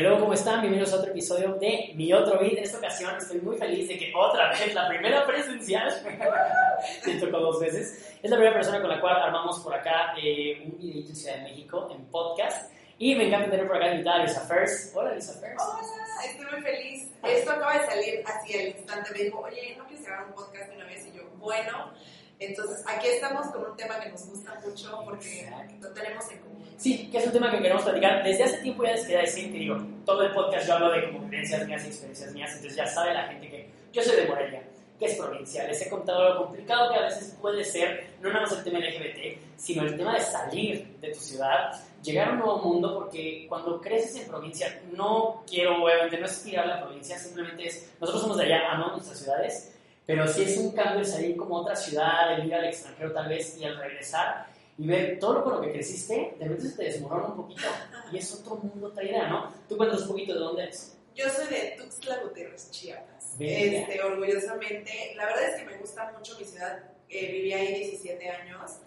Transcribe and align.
Hello, 0.00 0.16
¿cómo 0.20 0.32
están? 0.32 0.60
Bienvenidos 0.60 0.92
a 0.92 0.98
otro 0.98 1.10
episodio 1.10 1.54
de 1.54 1.90
Mi 1.96 2.12
Otro 2.12 2.38
Beat. 2.38 2.52
En 2.52 2.62
esta 2.62 2.78
ocasión 2.78 3.16
estoy 3.16 3.40
muy 3.40 3.56
feliz 3.56 3.88
de 3.88 3.98
que 3.98 4.12
otra 4.14 4.50
vez, 4.50 4.72
la 4.72 4.86
primera 4.86 5.26
presencial, 5.26 5.90
me 7.04 7.14
tocó 7.16 7.40
dos 7.40 7.58
veces, 7.58 8.16
es 8.22 8.30
la 8.30 8.36
primera 8.36 8.54
persona 8.54 8.80
con 8.80 8.90
la 8.90 9.00
cual 9.00 9.16
armamos 9.16 9.58
por 9.58 9.74
acá 9.74 10.14
eh, 10.22 10.62
un 10.64 10.78
videito 10.78 11.08
en 11.08 11.16
Ciudad 11.16 11.38
de 11.38 11.42
México 11.42 11.88
en 11.90 12.04
podcast. 12.12 12.72
Y 12.96 13.16
me 13.16 13.26
encanta 13.26 13.50
tener 13.50 13.66
por 13.66 13.74
acá 13.74 13.90
invitada 13.90 14.20
a 14.20 14.22
Lisa 14.22 14.42
First. 14.42 14.96
Hola, 14.96 15.16
Lisa 15.16 15.32
First. 15.32 15.58
Hola, 15.58 15.82
estoy 16.24 16.46
muy 16.46 16.62
feliz. 16.62 17.12
Esto 17.24 17.50
acaba 17.50 17.80
de 17.80 17.86
salir 17.86 18.22
así 18.24 18.56
al 18.56 18.68
instante. 18.68 19.10
Me 19.10 19.24
dijo, 19.24 19.40
oye, 19.40 19.74
¿no 19.76 19.84
quieres 19.88 20.06
grabar 20.06 20.28
un 20.28 20.34
podcast 20.34 20.70
de 20.70 20.76
una 20.76 20.84
vez? 20.84 21.08
Y 21.08 21.16
yo, 21.16 21.24
bueno. 21.38 21.92
Entonces, 22.40 22.84
aquí 22.86 23.08
estamos 23.08 23.46
con 23.48 23.70
un 23.70 23.76
tema 23.76 23.98
que 24.00 24.10
nos 24.10 24.26
gusta 24.26 24.60
mucho 24.64 25.02
porque 25.04 25.50
lo 25.80 25.88
tenemos 25.90 26.30
en 26.30 26.38
común. 26.38 26.58
Sí, 26.76 27.08
que 27.10 27.18
es 27.18 27.26
un 27.26 27.32
tema 27.32 27.50
que 27.50 27.58
queremos 27.60 27.82
platicar. 27.82 28.22
Desde 28.22 28.44
hace 28.44 28.58
tiempo 28.58 28.84
ya 28.84 28.92
les 28.92 29.02
quería 29.02 29.20
decir 29.22 29.50
que 29.50 29.58
digo, 29.58 29.76
todo 30.04 30.22
el 30.22 30.32
podcast 30.32 30.68
yo 30.68 30.74
hablo 30.74 30.92
de 30.92 31.06
como 31.06 31.26
vivencias 31.26 31.66
mías 31.66 31.84
y 31.84 31.88
experiencias 31.88 32.32
mías, 32.32 32.50
entonces 32.52 32.76
ya 32.76 32.86
sabe 32.86 33.14
la 33.14 33.26
gente 33.26 33.50
que 33.50 33.70
yo 33.92 34.02
soy 34.02 34.16
de 34.16 34.26
Morelia, 34.26 34.62
que 34.96 35.06
es 35.06 35.16
provincia. 35.16 35.66
Les 35.66 35.82
he 35.84 35.90
contado 35.90 36.28
lo 36.28 36.44
complicado 36.44 36.92
que 36.92 36.98
a 37.00 37.02
veces 37.02 37.36
puede 37.40 37.64
ser, 37.64 38.14
no 38.20 38.28
nada 38.28 38.42
más 38.42 38.52
el 38.52 38.62
tema 38.62 38.78
LGBT, 38.78 39.38
sino 39.56 39.82
el 39.82 39.96
tema 39.96 40.14
de 40.14 40.20
salir 40.20 40.96
de 41.00 41.08
tu 41.08 41.18
ciudad, 41.18 41.72
llegar 42.04 42.28
a 42.28 42.32
un 42.32 42.38
nuevo 42.38 42.58
mundo, 42.58 42.94
porque 42.94 43.46
cuando 43.48 43.80
creces 43.80 44.22
en 44.22 44.28
provincia, 44.28 44.80
no 44.92 45.42
quiero, 45.48 45.82
obviamente, 45.82 46.18
no 46.18 46.26
es 46.26 46.42
tirar 46.44 46.66
la 46.66 46.80
provincia, 46.80 47.18
simplemente 47.18 47.66
es, 47.66 47.90
nosotros 48.00 48.22
somos 48.22 48.36
de 48.36 48.44
allá, 48.44 48.70
amamos 48.70 48.92
nuestras 48.92 49.18
ciudades, 49.18 49.74
pero 50.08 50.26
sí 50.26 50.42
es 50.42 50.56
un 50.56 50.70
cambio 50.70 51.00
el 51.00 51.06
salir 51.06 51.36
como 51.36 51.58
a 51.58 51.60
otra 51.60 51.76
ciudad, 51.76 52.32
el 52.32 52.46
ir 52.46 52.54
al 52.54 52.64
extranjero 52.64 53.12
tal 53.12 53.28
vez 53.28 53.58
y 53.58 53.64
al 53.64 53.76
regresar 53.76 54.46
y 54.78 54.86
ver 54.86 55.18
todo 55.18 55.34
lo 55.34 55.44
con 55.44 55.54
lo 55.56 55.60
que 55.60 55.72
creciste, 55.72 56.34
de 56.38 56.44
repente 56.46 56.70
se 56.70 56.76
te 56.78 56.84
desmorona 56.84 57.26
un 57.26 57.36
poquito 57.36 57.68
y 58.10 58.16
es 58.16 58.32
otro 58.32 58.56
mundo, 58.56 58.86
otra 58.86 59.04
idea, 59.04 59.28
¿no? 59.28 59.52
Tú 59.68 59.76
cuéntanos 59.76 60.04
un 60.04 60.12
poquito 60.12 60.32
de 60.32 60.40
dónde 60.40 60.62
eres. 60.62 60.96
Yo 61.14 61.28
soy 61.28 61.46
de 61.48 61.74
Tuxtla 61.76 62.20
Gutiérrez, 62.22 62.70
Chiapas. 62.70 63.36
Este, 63.38 64.02
orgullosamente. 64.02 65.12
La 65.14 65.26
verdad 65.26 65.50
es 65.50 65.56
que 65.60 65.66
me 65.66 65.76
gusta 65.76 66.10
mucho 66.16 66.38
mi 66.38 66.46
ciudad. 66.46 66.78
Eh, 67.10 67.30
viví 67.30 67.52
ahí 67.52 67.74
17 67.90 68.30
años. 68.30 68.78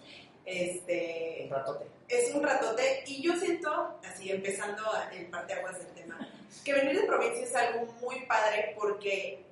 Este, 0.44 1.42
Un 1.44 1.50
ratote. 1.50 1.84
es 2.08 2.34
un 2.34 2.42
ratote 2.42 3.04
y 3.06 3.22
yo 3.22 3.36
siento, 3.36 4.00
así 4.04 4.32
empezando 4.32 4.82
en 5.12 5.30
parte 5.30 5.52
aguas 5.52 5.78
del 5.78 5.86
tema, 5.94 6.28
que 6.64 6.72
venir 6.72 7.00
de 7.00 7.06
provincia 7.06 7.44
es 7.44 7.54
algo 7.54 7.86
muy 8.00 8.26
padre 8.26 8.74
porque 8.76 9.44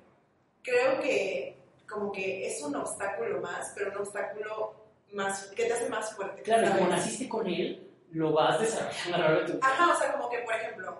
creo 0.63 0.99
que 0.99 1.60
como 1.91 2.11
que 2.11 2.47
es 2.47 2.61
un 2.61 2.75
obstáculo 2.75 3.41
más, 3.41 3.73
pero 3.75 3.91
un 3.91 3.97
obstáculo 3.97 4.75
más 5.11 5.47
que 5.47 5.65
te 5.65 5.73
hace 5.73 5.89
más 5.89 6.13
fuerte. 6.15 6.41
Claro, 6.41 6.71
como 6.77 6.87
naciste 6.87 7.27
con 7.27 7.47
él, 7.47 7.91
lo 8.11 8.31
vas 8.31 8.59
desarrollando 8.59 9.15
a 9.15 9.17
lo 9.17 9.23
largo 9.23 9.39
de 9.41 9.45
tu 9.47 9.53
vida. 9.53 9.67
Ajá, 9.67 9.93
o 9.93 9.99
sea, 9.99 10.11
como 10.13 10.29
que, 10.29 10.39
por 10.39 10.55
ejemplo, 10.55 10.97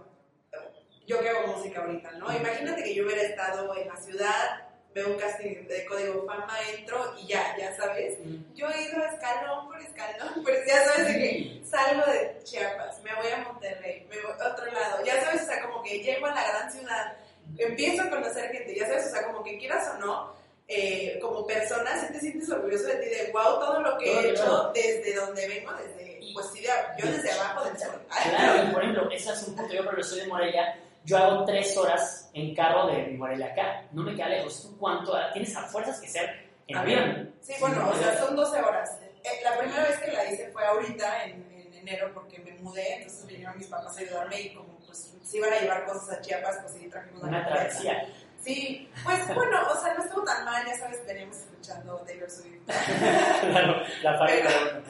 yo 1.08 1.20
que 1.20 1.30
hago 1.30 1.48
música 1.48 1.82
ahorita, 1.82 2.12
¿no? 2.14 2.36
Imagínate 2.36 2.84
que 2.84 2.94
yo 2.94 3.06
hubiera 3.06 3.22
estado 3.22 3.76
en 3.76 3.88
la 3.88 3.98
ciudad, 3.98 4.68
veo 4.94 5.08
un 5.08 5.18
casting 5.18 5.68
de 5.68 5.86
código 5.86 6.26
fama, 6.26 6.54
entro 6.78 7.16
y 7.18 7.28
ya, 7.28 7.56
ya 7.58 7.76
sabes. 7.76 8.20
Mm. 8.20 8.54
Yo 8.54 8.70
he 8.70 8.84
ido 8.84 9.04
escalón 9.06 9.68
por 9.68 9.82
escalón, 9.82 10.44
pues 10.44 10.66
ya 10.68 10.84
sabes 10.86 11.08
de 11.08 11.14
que 11.14 11.62
salgo 11.66 12.12
de 12.12 12.40
Chiapas, 12.44 13.02
me 13.02 13.16
voy 13.16 13.32
a 13.32 13.38
Monterrey, 13.40 14.06
me 14.10 14.22
voy 14.22 14.32
a 14.40 14.48
otro 14.52 14.66
lado, 14.66 15.04
ya 15.06 15.24
sabes, 15.24 15.44
o 15.44 15.46
sea, 15.46 15.62
como 15.62 15.82
que 15.82 16.04
llego 16.04 16.26
a 16.26 16.36
la 16.36 16.48
gran 16.50 16.72
ciudad, 16.72 17.18
empiezo 17.58 18.04
a 18.04 18.10
conocer 18.10 18.52
gente, 18.52 18.76
ya 18.76 18.88
sabes, 18.88 19.08
o 19.08 19.10
sea, 19.10 19.28
como 19.28 19.44
que 19.44 19.58
quieras 19.58 19.90
o 19.96 19.98
no, 20.00 20.41
eh, 20.74 21.20
como 21.22 21.46
persona, 21.46 22.00
sí 22.00 22.14
te 22.14 22.20
sientes 22.22 22.50
orgulloso 22.50 22.86
de 22.86 22.96
ti, 22.96 23.10
de 23.10 23.30
wow, 23.34 23.60
todo 23.60 23.82
lo 23.82 23.98
que 23.98 24.06
Todo, 24.06 24.22
he 24.22 24.30
hecho 24.30 24.44
claro. 24.46 24.72
desde 24.74 25.16
donde 25.16 25.48
vengo, 25.48 25.72
desde, 25.74 26.20
pues 26.34 26.46
sí, 26.54 26.62
de- 26.62 26.70
yo 27.04 27.12
desde 27.12 27.32
abajo 27.32 27.66
del 27.66 27.78
sol. 27.78 28.02
Claro, 28.30 28.64
y 28.64 28.74
por 28.74 28.82
ejemplo, 28.84 29.12
ese 29.12 29.32
es 29.34 29.44
un 29.48 29.56
punto. 29.56 29.74
Yo, 29.74 29.82
ejemplo, 29.82 30.04
soy 30.04 30.20
de 30.22 30.28
Morelia. 30.28 30.80
Yo 31.04 31.18
hago 31.18 31.46
tres 31.46 31.76
horas 31.76 32.30
en 32.34 32.56
carro 32.56 32.88
de 32.88 33.04
mi 33.08 33.18
Morelia 33.18 33.48
acá. 33.48 33.84
No 33.92 34.04
me 34.04 34.16
queda 34.16 34.30
lejos. 34.30 34.62
¿Tú 34.62 34.78
cuánto? 34.78 35.14
Tienes 35.34 35.56
a 35.58 35.64
fuerzas 35.64 36.00
que 36.00 36.08
ser 36.08 36.48
en 36.68 36.78
avión. 36.78 37.36
Sí, 37.42 37.54
bueno, 37.60 37.90
o 37.90 37.96
sea, 37.98 38.18
son 38.20 38.36
12 38.36 38.62
horas. 38.62 38.98
Eh, 39.24 39.30
la 39.44 39.58
primera 39.58 39.84
vez 39.84 39.98
que 40.00 40.12
la 40.12 40.32
hice 40.32 40.50
fue 40.52 40.64
ahorita, 40.64 41.26
en, 41.26 41.32
en 41.54 41.74
enero, 41.74 42.12
porque 42.14 42.38
me 42.40 42.52
mudé, 42.54 42.96
entonces 42.98 43.26
vinieron 43.28 43.58
mis 43.58 43.68
papás 43.68 43.98
a 43.98 44.00
ayudarme 44.00 44.42
y 44.42 44.54
como 44.54 44.78
pues 44.86 45.14
se 45.24 45.38
iban 45.38 45.52
a 45.54 45.60
llevar 45.60 45.86
cosas 45.86 46.18
a 46.18 46.22
Chiapas, 46.22 46.58
pues 46.62 46.74
sí, 46.74 46.88
trajimos 46.88 47.24
la 47.24 47.28
Una 47.30 47.46
travesía. 47.48 48.08
Sí, 48.44 48.90
pues 49.04 49.36
bueno, 49.36 49.60
o 49.72 49.80
sea, 49.80 49.94
no 49.94 50.04
estuvo 50.04 50.24
tan 50.24 50.44
mal, 50.46 50.66
ya 50.66 50.76
sabes, 50.76 51.06
teníamos 51.06 51.38
escuchando 51.38 51.98
Taylor 52.08 52.30
Swift. 52.30 52.58
claro, 52.66 53.84
la 54.02 54.18
pared 54.20 54.44
Pero- 54.44 54.82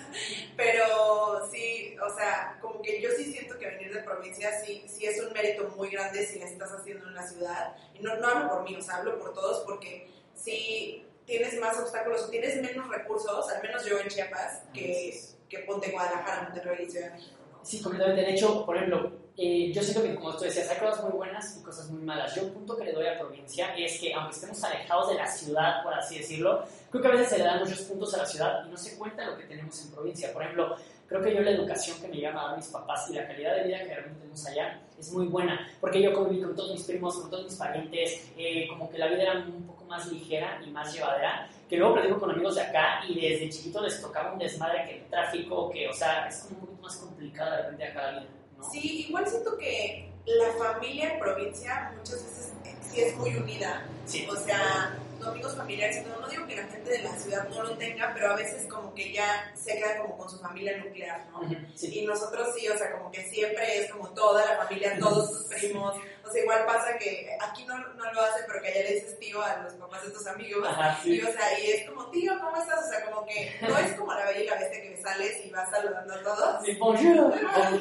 Pero 0.55 1.49
sí, 1.51 1.95
o 2.01 2.15
sea, 2.15 2.57
como 2.61 2.81
que 2.81 3.01
yo 3.01 3.09
sí 3.17 3.25
siento 3.31 3.57
que 3.57 3.67
venir 3.67 3.93
de 3.93 4.03
provincia 4.03 4.49
sí, 4.63 4.85
sí 4.87 5.05
es 5.05 5.21
un 5.21 5.33
mérito 5.33 5.67
muy 5.75 5.89
grande 5.89 6.25
si 6.25 6.39
la 6.39 6.45
estás 6.45 6.71
haciendo 6.71 7.07
en 7.07 7.15
la 7.15 7.27
ciudad. 7.27 7.75
Y 7.93 7.99
no, 7.99 8.15
no 8.17 8.27
hablo 8.27 8.49
por 8.49 8.63
mí, 8.63 8.75
o 8.75 8.81
sea, 8.81 8.97
hablo 8.97 9.19
por 9.19 9.33
todos 9.33 9.63
porque 9.65 10.09
si 10.33 11.05
tienes 11.25 11.59
más 11.59 11.77
obstáculos 11.77 12.23
o 12.23 12.29
tienes 12.29 12.61
menos 12.61 12.87
recursos, 12.89 13.49
al 13.51 13.61
menos 13.61 13.83
yo 13.85 13.99
en 13.99 14.07
Chiapas, 14.07 14.61
que, 14.73 15.19
que 15.49 15.59
ponte 15.59 15.91
Guadalajara, 15.91 16.43
Monterrey 16.43 16.85
y 16.87 16.91
Ciudad 16.91 17.07
de 17.07 17.13
México. 17.15 17.35
¿no? 17.51 17.65
Sí, 17.65 17.81
completamente. 17.81 18.21
De 18.23 18.31
hecho, 18.35 18.65
por 18.65 18.77
ejemplo, 18.77 19.11
eh, 19.37 19.71
yo 19.73 19.81
siento 19.81 20.03
que, 20.03 20.13
como 20.15 20.35
tú 20.35 20.43
decías, 20.43 20.69
hay 20.69 20.77
cosas 20.77 21.03
muy 21.03 21.13
buenas 21.13 21.57
y 21.57 21.63
cosas 21.63 21.89
muy 21.89 22.01
malas. 22.03 22.35
Yo 22.35 22.43
un 22.43 22.51
punto 22.51 22.75
que 22.75 22.83
le 22.85 22.91
doy 22.91 23.07
a 23.07 23.17
provincia 23.17 23.73
es 23.75 23.99
que, 23.99 24.13
aunque 24.13 24.35
estemos 24.35 24.63
alejados 24.63 25.09
de 25.09 25.15
la 25.15 25.27
ciudad, 25.27 25.83
por 25.83 25.93
así 25.93 26.17
decirlo, 26.17 26.63
creo 26.89 27.01
que 27.01 27.07
a 27.07 27.11
veces 27.11 27.29
se 27.29 27.37
le 27.37 27.45
dan 27.45 27.59
muchos 27.59 27.81
puntos 27.81 28.13
a 28.13 28.17
la 28.17 28.25
ciudad 28.25 28.65
y 28.67 28.69
no 28.69 28.77
se 28.77 28.97
cuenta 28.97 29.25
lo 29.25 29.37
que 29.37 29.45
tenemos 29.45 29.81
en 29.83 29.91
provincia. 29.91 30.33
Por 30.33 30.43
ejemplo, 30.43 30.75
creo 31.07 31.21
que 31.21 31.33
yo 31.33 31.41
la 31.41 31.51
educación 31.51 31.99
que 32.01 32.07
me 32.09 32.15
llegan 32.15 32.37
a 32.37 32.47
dar 32.47 32.57
mis 32.57 32.67
papás 32.67 33.09
y 33.09 33.13
la 33.13 33.25
calidad 33.25 33.55
de 33.55 33.63
vida 33.63 33.79
que 33.79 33.85
realmente 33.85 34.19
tenemos 34.19 34.45
allá 34.45 34.81
es 34.99 35.11
muy 35.11 35.25
buena, 35.27 35.67
porque 35.79 36.01
yo 36.01 36.13
conviví 36.13 36.43
con 36.43 36.55
todos 36.55 36.73
mis 36.73 36.83
primos, 36.83 37.15
con 37.15 37.29
todos 37.29 37.45
mis 37.45 37.55
parientes, 37.55 38.31
eh, 38.37 38.67
como 38.69 38.89
que 38.89 38.97
la 38.97 39.07
vida 39.07 39.23
era 39.23 39.33
un 39.39 39.63
poco 39.65 39.85
más 39.85 40.11
ligera 40.11 40.61
y 40.65 40.69
más 40.69 40.93
llevadera, 40.93 41.49
que 41.67 41.77
luego 41.77 41.95
platico 41.95 42.19
con 42.19 42.31
amigos 42.31 42.55
de 42.55 42.61
acá 42.61 43.01
y 43.07 43.19
desde 43.19 43.49
chiquito 43.49 43.81
les 43.81 43.99
tocaba 43.99 44.33
un 44.33 44.39
desmadre 44.39 44.85
que 44.85 44.97
el 44.99 45.05
tráfico, 45.09 45.69
que, 45.71 45.89
o 45.89 45.93
sea, 45.93 46.27
es 46.27 46.41
como 46.41 46.59
un 46.59 46.65
poquito 46.67 46.83
más 46.83 46.95
complicada 46.97 47.57
de 47.57 47.63
repente 47.63 47.85
acá 47.85 48.11
la 48.11 48.19
vida, 48.19 48.40
¿no? 48.61 48.71
Sí, 48.71 49.05
igual 49.07 49.27
siento 49.27 49.57
que 49.57 50.09
la 50.25 50.51
familia 50.53 51.13
en 51.13 51.19
provincia 51.19 51.93
muchas 51.97 52.23
veces 52.23 52.53
eh, 52.65 52.75
sí 52.89 53.01
es 53.01 53.17
muy 53.17 53.35
unida. 53.35 53.85
Sí. 54.05 54.27
O 54.29 54.35
sea, 54.35 54.97
domingos 55.23 55.55
familiares, 55.55 55.97
y 55.97 56.03
todo. 56.03 56.21
no 56.21 56.27
digo 56.27 56.47
que 56.47 56.55
la 56.55 56.67
gente 56.67 56.89
de 56.89 56.99
la 57.03 57.17
ciudad 57.17 57.47
no 57.49 57.63
lo 57.63 57.77
tenga, 57.77 58.11
pero 58.13 58.31
a 58.31 58.35
veces 58.35 58.67
como 58.67 58.93
que 58.93 59.13
ya 59.13 59.51
se 59.55 59.77
queda 59.77 59.97
como 59.97 60.17
con 60.17 60.29
su 60.29 60.39
familia 60.39 60.77
nuclear, 60.77 61.27
¿no? 61.31 61.41
Sí. 61.75 61.99
Y 61.99 62.05
nosotros 62.05 62.49
sí, 62.55 62.67
o 62.67 62.77
sea, 62.77 62.91
como 62.97 63.11
que 63.11 63.23
siempre 63.29 63.79
es 63.79 63.91
como 63.91 64.09
toda 64.09 64.45
la 64.45 64.57
familia, 64.57 64.97
todos 64.99 65.29
sus 65.29 65.47
primos. 65.47 65.95
O 66.23 66.31
sea, 66.31 66.43
igual 66.43 66.65
pasa 66.65 66.97
que 66.97 67.35
aquí 67.41 67.65
no, 67.65 67.77
no 67.77 68.13
lo 68.13 68.21
hacen, 68.21 68.43
pero 68.47 68.61
que 68.61 68.67
allá 68.69 68.83
le 68.83 68.95
dices 68.95 69.19
tío 69.19 69.41
a 69.41 69.57
los 69.63 69.73
papás 69.73 70.03
de 70.03 70.11
tus 70.11 70.27
amigos. 70.27 70.67
Ajá, 70.67 70.99
sí. 71.03 71.15
Y, 71.15 71.21
o 71.21 71.31
sea, 71.31 71.59
y 71.59 71.71
es 71.71 71.89
como, 71.89 72.09
tío, 72.09 72.33
¿cómo 72.39 72.55
estás? 72.57 72.85
O 72.85 72.89
sea, 72.89 73.05
como 73.05 73.25
que 73.25 73.51
no 73.61 73.77
es 73.77 73.93
como 73.93 74.13
la 74.13 74.25
bella 74.25 74.39
y 74.39 74.45
la 74.47 74.55
bestia 74.55 74.81
que 74.81 74.97
sales 75.01 75.45
y 75.45 75.49
vas 75.49 75.69
saludando 75.69 76.13
a 76.13 76.23
todos. 76.23 76.65
Sí, 76.65 76.75
bonjour, 76.75 77.15
bonjour. 77.15 77.79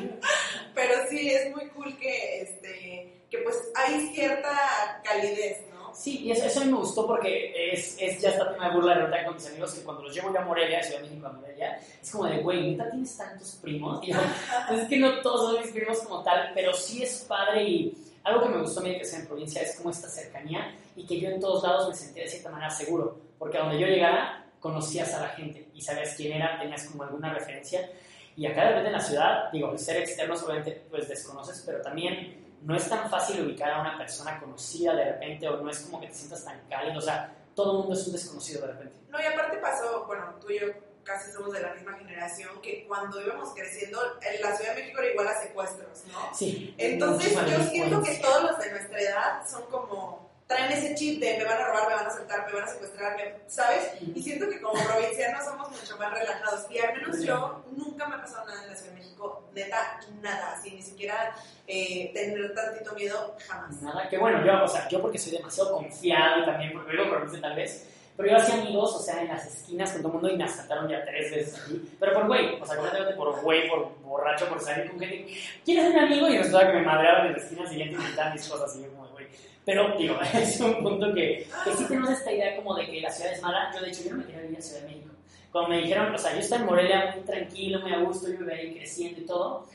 Pero 0.74 0.94
sí, 1.08 1.30
es 1.30 1.50
muy 1.54 1.68
cool 1.70 1.96
que, 1.98 2.42
este, 2.42 3.22
que 3.30 3.38
pues 3.38 3.56
hay 3.74 4.08
cierta 4.14 5.00
calidez, 5.04 5.62
¿no? 5.72 5.79
Sí, 6.00 6.20
y 6.20 6.30
eso, 6.30 6.46
eso 6.46 6.60
a 6.60 6.64
mí 6.64 6.72
me 6.72 6.78
gustó 6.78 7.06
porque 7.06 7.52
es, 7.74 7.94
es 8.00 8.22
ya 8.22 8.30
esta 8.30 8.50
tema 8.50 8.70
de 8.70 8.74
burla 8.74 8.94
de 8.94 9.02
verdad 9.02 9.26
con 9.26 9.34
mis 9.34 9.46
amigos 9.46 9.74
que 9.74 9.82
cuando 9.82 10.02
los 10.02 10.14
llevo 10.14 10.32
yo 10.32 10.40
a 10.40 10.44
Morelia, 10.46 10.82
Ciudad 10.82 11.02
de 11.02 11.08
México 11.08 11.26
a 11.26 11.32
Morelia, 11.32 11.78
es 12.02 12.10
como 12.10 12.24
de, 12.24 12.38
güey, 12.38 12.70
¿neta 12.70 12.90
tienes 12.90 13.14
tantos 13.18 13.58
primos? 13.60 14.02
Y 14.02 14.10
yo, 14.10 14.18
pues 14.66 14.80
es 14.80 14.88
que 14.88 14.96
no 14.96 15.20
todos 15.20 15.52
son 15.52 15.62
mis 15.62 15.70
primos 15.72 15.98
como 15.98 16.22
tal, 16.22 16.52
pero 16.54 16.72
sí 16.72 17.02
es 17.02 17.26
padre 17.28 17.64
y 17.64 17.94
algo 18.24 18.44
que 18.44 18.48
me 18.48 18.62
gustó 18.62 18.80
a 18.80 18.84
mí 18.84 18.98
de 18.98 19.04
sea 19.04 19.18
en 19.18 19.26
provincia 19.26 19.60
es 19.60 19.76
como 19.76 19.90
esta 19.90 20.08
cercanía 20.08 20.74
y 20.96 21.04
que 21.04 21.20
yo 21.20 21.28
en 21.28 21.38
todos 21.38 21.62
lados 21.62 21.90
me 21.90 21.94
sentía 21.94 22.22
de 22.22 22.30
cierta 22.30 22.48
manera 22.48 22.70
seguro, 22.70 23.18
porque 23.38 23.58
a 23.58 23.64
donde 23.64 23.78
yo 23.78 23.86
llegara 23.86 24.46
conocías 24.58 25.12
a 25.12 25.20
la 25.20 25.28
gente 25.28 25.68
y 25.74 25.82
sabías 25.82 26.14
quién 26.16 26.32
era, 26.32 26.58
tenías 26.58 26.82
como 26.86 27.02
alguna 27.02 27.34
referencia. 27.34 27.90
Y 28.38 28.46
acá 28.46 28.62
de 28.62 28.68
repente 28.68 28.86
en 28.86 28.94
la 28.94 29.00
ciudad, 29.00 29.52
digo, 29.52 29.70
el 29.70 29.78
ser 29.78 29.98
externos 29.98 30.42
obviamente 30.44 30.80
pues 30.88 31.06
desconoces, 31.06 31.62
pero 31.66 31.82
también 31.82 32.39
no 32.62 32.76
es 32.76 32.88
tan 32.88 33.08
fácil 33.10 33.44
ubicar 33.44 33.70
a 33.70 33.80
una 33.80 33.96
persona 33.96 34.38
conocida 34.38 34.94
de 34.94 35.12
repente 35.12 35.48
o 35.48 35.60
no 35.60 35.70
es 35.70 35.80
como 35.80 36.00
que 36.00 36.08
te 36.08 36.14
sientas 36.14 36.44
tan 36.44 36.60
cálido, 36.68 36.98
o 36.98 37.02
sea, 37.02 37.34
todo 37.54 37.72
el 37.72 37.78
mundo 37.78 37.94
es 37.94 38.06
un 38.06 38.12
desconocido 38.12 38.60
de 38.62 38.72
repente. 38.72 38.94
No, 39.08 39.20
y 39.20 39.24
aparte 39.24 39.56
pasó, 39.58 40.04
bueno, 40.06 40.34
tú 40.40 40.50
y 40.50 40.60
yo 40.60 40.66
casi 41.02 41.32
somos 41.32 41.52
de 41.52 41.60
la 41.60 41.74
misma 41.74 41.94
generación, 41.94 42.60
que 42.62 42.86
cuando 42.86 43.20
íbamos 43.20 43.52
creciendo, 43.54 43.98
en 44.22 44.40
la 44.40 44.56
Ciudad 44.56 44.74
de 44.74 44.82
México 44.82 45.00
era 45.00 45.10
igual 45.10 45.28
a 45.28 45.42
secuestros, 45.42 46.04
¿no? 46.06 46.34
Sí. 46.34 46.74
Entonces 46.78 47.34
yo 47.34 47.62
siento 47.64 48.02
que 48.02 48.16
todos 48.16 48.42
los 48.44 48.58
de 48.58 48.70
nuestra 48.70 49.00
edad 49.00 49.48
son 49.48 49.62
como, 49.70 50.29
traen 50.50 50.72
ese 50.72 50.94
chip 50.96 51.20
de 51.20 51.38
me 51.38 51.44
van 51.44 51.58
a 51.62 51.64
robar, 51.66 51.88
me 51.88 51.94
van 51.94 52.06
a 52.06 52.10
saltar, 52.10 52.44
me 52.46 52.52
van 52.52 52.64
a 52.64 52.66
secuestrar, 52.66 53.16
me- 53.16 53.34
¿sabes? 53.46 53.92
Y 54.14 54.20
siento 54.20 54.48
que 54.48 54.60
como 54.60 54.82
provincianos 54.84 55.44
somos 55.44 55.70
mucho 55.70 55.96
más 55.96 56.12
relajados. 56.12 56.66
Y 56.70 56.78
al 56.80 56.92
menos 56.96 57.22
yo 57.22 57.64
nunca 57.70 58.08
me 58.08 58.16
ha 58.16 58.20
pasado 58.20 58.44
nada 58.46 58.64
en 58.64 58.70
la 58.70 58.76
Ciudad 58.76 58.92
de 58.92 58.98
México, 58.98 59.44
neta, 59.54 60.00
nada, 60.20 60.52
así, 60.54 60.72
ni 60.72 60.82
siquiera 60.82 61.34
eh, 61.68 62.10
tener 62.12 62.52
tantito 62.52 62.92
miedo, 62.96 63.36
jamás. 63.46 63.80
Nada, 63.80 64.08
que 64.08 64.18
bueno, 64.18 64.44
yo, 64.44 64.64
o 64.64 64.68
sea, 64.68 64.88
yo 64.88 65.00
porque 65.00 65.18
soy 65.18 65.32
demasiado 65.32 65.72
confiado 65.76 66.42
y 66.42 66.44
también 66.44 66.72
porque 66.72 66.96
vengo 66.96 67.08
por 67.10 67.40
tal 67.40 67.54
vez, 67.54 67.86
pero 68.20 68.32
yo 68.32 68.36
hacía 68.36 68.60
amigos, 68.60 68.94
o 68.94 68.98
sea, 68.98 69.22
en 69.22 69.28
las 69.28 69.46
esquinas 69.46 69.92
con 69.92 70.02
todo 70.02 70.08
el 70.08 70.14
mundo 70.14 70.30
y 70.30 70.36
me 70.36 70.44
asaltaron 70.44 70.86
ya 70.90 71.02
tres 71.06 71.30
veces 71.30 71.58
aquí. 71.58 71.80
Pero 71.98 72.12
por 72.12 72.26
güey, 72.26 72.60
o 72.60 72.66
sea, 72.66 72.76
completamente 72.76 73.14
por 73.14 73.40
güey, 73.40 73.66
por 73.66 73.98
borracho, 74.02 74.46
por 74.46 74.60
salir 74.60 74.90
con 74.90 75.00
gente. 75.00 75.32
¿Quieres 75.64 75.84
ser 75.84 75.94
mi 75.94 76.00
amigo? 76.00 76.28
Y 76.28 76.36
resulta 76.36 76.66
que 76.66 76.78
me 76.80 76.82
madreaban 76.82 77.28
en 77.28 77.32
la 77.32 77.38
esquina 77.38 77.66
siguiente 77.66 77.94
y 77.94 77.96
me 77.96 78.32
mis 78.34 78.46
cosas 78.46 78.76
y 78.76 78.82
yo 78.82 78.90
como 78.90 79.08
güey. 79.08 79.26
Pero, 79.64 79.96
digo, 79.96 80.18
es 80.34 80.60
un 80.60 80.82
punto 80.82 81.14
que, 81.14 81.46
que 81.64 81.72
sí 81.72 81.84
tenemos 81.84 82.10
esta 82.10 82.30
idea 82.30 82.56
como 82.56 82.74
de 82.74 82.90
que 82.90 83.00
la 83.00 83.10
ciudad 83.10 83.32
es 83.32 83.40
mala. 83.40 83.70
Yo, 83.74 83.80
de 83.80 83.88
hecho, 83.88 84.02
yo 84.04 84.10
no 84.10 84.18
me 84.18 84.24
quería 84.26 84.42
vivir 84.42 84.56
en 84.56 84.62
Ciudad 84.62 84.82
de 84.82 84.88
México. 84.88 85.14
Cuando 85.50 85.70
me 85.70 85.78
dijeron, 85.78 86.14
o 86.14 86.18
sea, 86.18 86.34
yo 86.34 86.40
estaba 86.40 86.60
en 86.60 86.66
Morelia 86.66 87.14
muy 87.16 87.24
tranquilo, 87.24 87.80
muy 87.80 87.94
a 87.94 88.00
gusto, 88.00 88.28
yo 88.28 88.40
me 88.40 88.46
veía 88.46 88.68
ahí 88.68 88.74
creciendo 88.74 89.18
y 89.18 89.24
todo. 89.24 89.66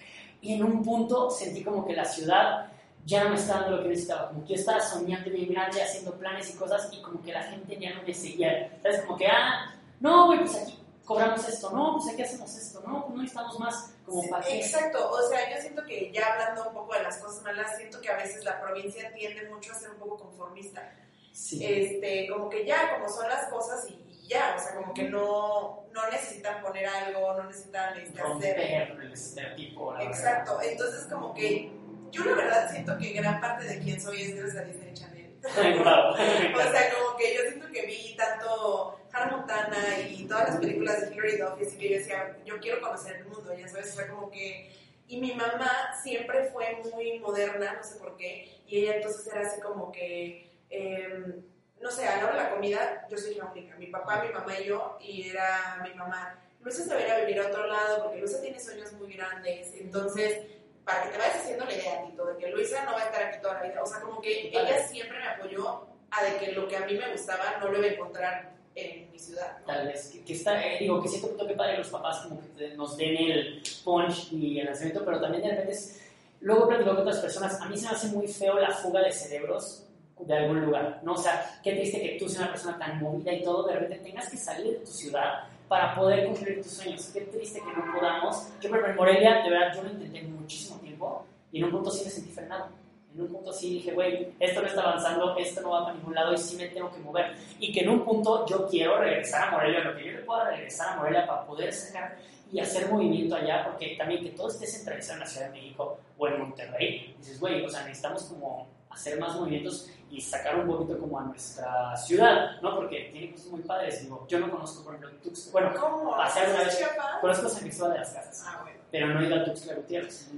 Y 0.41 0.53
en 0.53 0.63
un 0.63 0.83
punto 0.83 1.31
sentí 1.31 1.63
como 1.63 1.87
que 1.87 1.93
la 1.93 2.05
ciudad 2.05 2.67
ya 3.05 3.23
no 3.23 3.29
me 3.29 3.35
estaba 3.35 3.61
dando 3.61 3.77
lo 3.77 3.83
que 3.83 3.89
necesitaba. 3.89 4.29
Como 4.29 4.43
que 4.43 4.53
yo 4.53 4.59
estaba 4.59 4.79
soñando 4.81 5.29
bien 5.29 5.53
grande, 5.53 5.81
haciendo 5.81 6.13
planes 6.13 6.49
y 6.49 6.57
cosas, 6.57 6.89
y 6.91 7.01
como 7.01 7.21
que 7.21 7.31
la 7.31 7.43
gente 7.43 7.77
ya 7.79 7.93
no 7.93 8.01
me 8.03 8.13
seguía. 8.13 8.77
¿Sabes? 8.81 9.01
Como 9.01 9.17
que, 9.17 9.27
ah, 9.27 9.73
no, 9.99 10.27
güey, 10.27 10.39
pues 10.39 10.55
aquí 10.55 10.79
cobramos 11.05 11.47
esto, 11.47 11.69
no, 11.69 11.93
pues 11.93 12.11
aquí 12.11 12.23
hacemos 12.23 12.55
esto, 12.55 12.81
no, 12.85 13.05
pues 13.05 13.15
no 13.15 13.21
necesitamos 13.21 13.59
más. 13.59 13.91
Como 14.05 14.21
Sí, 14.21 14.29
para 14.29 14.47
exacto, 14.49 15.09
o 15.09 15.29
sea, 15.29 15.55
yo 15.55 15.61
siento 15.61 15.83
que 15.83 16.11
ya 16.11 16.33
hablando 16.33 16.67
un 16.67 16.73
poco 16.73 16.93
de 16.93 17.03
las 17.03 17.17
cosas 17.17 17.43
malas, 17.43 17.77
siento 17.77 18.01
que 18.01 18.09
a 18.09 18.17
veces 18.17 18.43
la 18.43 18.59
provincia 18.61 19.11
tiende 19.13 19.47
mucho 19.49 19.71
a 19.71 19.75
ser 19.75 19.91
un 19.91 19.97
poco 19.97 20.17
conformista. 20.17 20.93
Sí. 21.31 21.63
Este, 21.63 22.27
como 22.29 22.49
que 22.49 22.65
ya, 22.65 22.95
como 22.95 23.09
son 23.09 23.27
las 23.27 23.47
cosas 23.49 23.87
y, 23.89 23.93
y 23.93 24.27
ya, 24.27 24.55
o 24.57 24.61
sea, 24.61 24.75
como 24.75 24.93
que 24.93 25.03
no, 25.03 25.85
no 25.91 26.09
necesitan 26.11 26.61
poner 26.61 26.87
algo, 26.87 27.33
no 27.33 27.43
necesitan 27.45 27.97
este, 27.99 28.21
hacer 28.21 28.59
el 28.59 29.11
estereotipo. 29.11 29.91
la 29.93 29.99
verdad. 29.99 30.17
Exacto, 30.17 30.61
entonces 30.61 31.07
como 31.11 31.33
que 31.33 31.71
yo 32.15 32.23
la 32.23 32.35
verdad 32.35 32.71
siento 32.71 32.97
que 32.97 33.13
gran 33.13 33.41
parte 33.41 33.65
de 33.65 33.79
quién 33.79 33.99
soy 33.99 34.21
es 34.21 34.35
gracias 34.35 34.63
a 34.63 34.65
Disney 34.65 34.93
Channel. 34.93 35.39
O 35.45 36.71
sea, 36.71 36.93
como 36.93 37.17
que 37.17 37.35
yo 37.35 37.41
siento 37.41 37.67
que 37.71 37.85
vi 37.85 38.15
tanto 38.15 38.99
Hannah 39.11 39.37
Montana 39.37 39.99
y 40.09 40.25
todas 40.25 40.49
las 40.49 40.57
películas 40.57 41.01
de 41.01 41.15
Hilary 41.15 41.37
Duff 41.37 41.61
y 41.61 41.65
así 41.65 41.77
que 41.77 41.89
yo 41.89 41.97
decía, 41.97 42.37
yo 42.45 42.59
quiero 42.59 42.81
conocer 42.81 43.17
el 43.17 43.25
mundo, 43.25 43.55
ya 43.55 43.67
sabes, 43.67 43.93
o 43.93 43.95
sea, 43.95 44.07
como 44.07 44.31
que... 44.31 44.71
Y 45.07 45.21
mi 45.21 45.33
mamá 45.33 45.93
siempre 46.01 46.45
fue 46.45 46.81
muy 46.91 47.19
moderna, 47.19 47.73
no 47.73 47.83
sé 47.83 47.99
por 47.99 48.17
qué, 48.17 48.59
y 48.65 48.79
ella 48.79 48.95
entonces 48.95 49.27
era 49.27 49.41
así 49.41 49.61
como 49.61 49.91
que... 49.91 50.49
em, 50.69 51.43
no 51.79 51.91
sé, 51.91 52.07
a 52.07 52.17
la 52.17 52.23
hora 52.23 52.35
de 52.35 52.43
la 52.43 52.49
comida, 52.49 53.07
yo 53.11 53.17
soy 53.17 53.35
la 53.35 53.45
única, 53.45 53.75
mi 53.75 53.87
papá, 53.87 54.23
mi 54.23 54.33
mamá 54.33 54.59
y 54.59 54.65
yo, 54.65 54.97
y 54.99 55.29
era 55.29 55.79
mi 55.83 55.93
mamá. 55.93 56.39
Luisa 56.61 56.83
se 56.83 56.89
va 56.89 56.99
a 56.99 57.03
ir 57.03 57.11
a 57.11 57.19
vivir 57.19 57.39
a 57.39 57.47
otro 57.47 57.67
lado 57.67 58.03
porque 58.03 58.19
Luisa 58.19 58.41
tiene 58.41 58.59
sueños 58.59 58.91
muy 58.93 59.13
grandes, 59.13 59.71
entonces 59.75 60.47
para 60.85 61.03
que 61.03 61.09
te 61.09 61.17
vayas 61.17 61.35
haciendo 61.37 61.65
la 61.65 61.73
idea, 61.73 62.05
Tito, 62.05 62.25
de 62.25 62.37
que 62.37 62.51
Luisa 62.51 62.85
no 62.85 62.91
va 62.91 63.01
a 63.01 63.05
estar 63.05 63.23
aquí 63.23 63.41
toda 63.41 63.55
la 63.55 63.63
vida. 63.63 63.83
O 63.83 63.85
sea, 63.85 63.99
como 64.01 64.21
que 64.21 64.51
Vale. 64.53 64.69
ella 64.69 64.87
siempre 64.87 65.17
me 65.17 65.27
apoyó 65.27 65.87
a 66.11 66.23
de 66.23 66.37
que 66.37 66.51
lo 66.51 66.67
que 66.67 66.77
a 66.77 66.85
mí 66.85 66.93
me 66.93 67.11
gustaba 67.11 67.57
no 67.59 67.69
lo 67.69 67.77
iba 67.79 67.87
a 67.87 67.91
encontrar 67.91 68.51
en 68.75 69.11
mi 69.11 69.17
ciudad. 69.17 69.57
¿no? 69.59 69.65
Tal 69.65 69.87
vez, 69.87 70.09
que, 70.09 70.23
que 70.23 70.33
está, 70.33 70.63
eh, 70.63 70.77
digo, 70.79 71.01
que 71.01 71.09
punto 71.17 71.47
que 71.47 71.55
padre 71.55 71.79
los 71.79 71.89
papás 71.89 72.19
como 72.19 72.39
que 72.55 72.69
nos 72.75 72.95
den 72.97 73.17
el 73.17 73.63
punch 73.83 74.31
y 74.31 74.59
el 74.59 74.65
lanzamiento, 74.67 75.03
pero 75.03 75.19
también 75.19 75.43
de 75.43 75.49
repente 75.49 75.71
es, 75.71 76.01
luego 76.41 76.67
platico 76.67 76.91
con 76.91 76.99
otras 76.99 77.19
personas, 77.19 77.59
a 77.59 77.65
mí 77.65 77.77
se 77.77 77.87
me 77.87 77.91
hace 77.91 78.07
muy 78.07 78.27
feo 78.27 78.59
la 78.59 78.71
fuga 78.71 79.01
de 79.01 79.11
cerebros 79.11 79.87
de 80.19 80.33
algún 80.33 80.65
lugar, 80.65 80.99
¿no? 81.03 81.13
O 81.13 81.17
sea, 81.17 81.59
qué 81.63 81.73
triste 81.73 82.01
que 82.01 82.17
tú 82.19 82.29
seas 82.29 82.43
una 82.43 82.51
persona 82.51 82.77
tan 82.77 82.99
movida 83.01 83.33
y 83.33 83.43
todo, 83.43 83.67
de 83.67 83.73
repente 83.73 83.97
tengas 83.97 84.29
que 84.29 84.37
salir 84.37 84.73
de 84.73 84.85
tu 84.85 84.91
ciudad 84.91 85.47
para 85.67 85.95
poder 85.95 86.25
cumplir 86.25 86.61
tus 86.61 86.71
sueños. 86.71 87.09
Qué 87.13 87.21
triste 87.21 87.59
que 87.59 87.79
no 87.79 87.93
podamos. 87.93 88.49
Yo, 88.61 88.69
por 88.69 88.89
en 88.89 88.95
Morelia, 88.95 89.41
de 89.43 89.49
verdad, 89.49 89.73
yo 89.75 89.83
lo 89.83 89.89
intenté 89.89 90.23
muchísimo 90.23 90.79
tiempo 90.79 91.25
y 91.51 91.59
en 91.59 91.65
un 91.65 91.71
punto 91.71 91.91
sí 91.91 92.05
me 92.05 92.11
sentí 92.11 92.31
frenado. 92.31 92.69
En 93.13 93.21
un 93.21 93.27
punto 93.29 93.53
sí 93.53 93.75
dije, 93.75 93.93
güey, 93.93 94.33
esto 94.39 94.61
no 94.61 94.67
está 94.67 94.81
avanzando, 94.81 95.37
esto 95.37 95.61
no 95.61 95.69
va 95.69 95.85
para 95.85 95.95
ningún 95.95 96.13
lado 96.13 96.33
y 96.33 96.37
sí 96.37 96.57
me 96.57 96.67
tengo 96.67 96.91
que 96.91 96.99
mover. 96.99 97.33
Y 97.59 97.71
que 97.71 97.79
en 97.81 97.89
un 97.89 98.03
punto 98.03 98.45
yo 98.45 98.67
quiero 98.67 98.97
regresar 98.97 99.47
a 99.47 99.51
Morelia, 99.51 99.79
lo 99.85 99.95
que 99.95 100.05
yo 100.05 100.11
le 100.11 100.19
pueda 100.19 100.49
regresar 100.49 100.89
a 100.89 100.97
Morelia 100.97 101.25
para 101.25 101.45
poder 101.45 101.71
sacar 101.71 102.17
y 102.51 102.59
hacer 102.59 102.89
movimiento 102.89 103.35
allá, 103.35 103.63
porque 103.63 103.95
también 103.97 104.21
que 104.21 104.31
todo 104.31 104.49
esté 104.49 104.67
centralizado 104.67 105.15
en 105.15 105.19
la 105.21 105.25
Ciudad 105.25 105.47
de 105.47 105.53
México 105.53 105.97
o 106.17 106.27
en 106.27 106.39
Monterrey, 106.39 107.15
dices, 107.17 107.39
güey, 107.39 107.63
o 107.63 107.69
sea, 107.69 107.83
necesitamos 107.83 108.23
como 108.23 108.67
hacer 108.95 109.19
más 109.19 109.35
movimientos 109.35 109.89
y 110.09 110.21
sacar 110.21 110.59
un 110.59 110.67
poquito 110.67 110.97
como 110.99 111.19
a 111.19 111.23
nuestra 111.23 111.95
ciudad, 111.97 112.61
¿no? 112.61 112.75
Porque 112.75 113.09
tiene 113.11 113.31
cosas 113.31 113.47
muy 113.47 113.61
padres, 113.61 114.01
digo, 114.01 114.25
yo 114.27 114.39
no 114.39 114.49
conozco, 114.49 114.83
por 114.83 114.95
ejemplo, 114.95 115.19
Tuxtla, 115.21 115.51
bueno, 115.51 115.71
¿Cómo? 115.79 116.11
pasé 116.15 116.39
alguna 116.41 116.61
¿Haces 116.61 116.79
vez, 116.79 116.89
conozco 117.21 117.49
San 117.49 117.61
Cristóbal 117.61 117.93
de 117.93 117.99
las 117.99 118.09
Casas, 118.11 118.43
Ah, 118.47 118.59
bueno. 118.63 118.79
pero 118.91 119.07
no 119.07 119.19
he 119.21 119.25
ido 119.27 119.35
a 119.35 119.43
Tuxtla 119.45 119.73
Gutiérrez. 119.75 120.31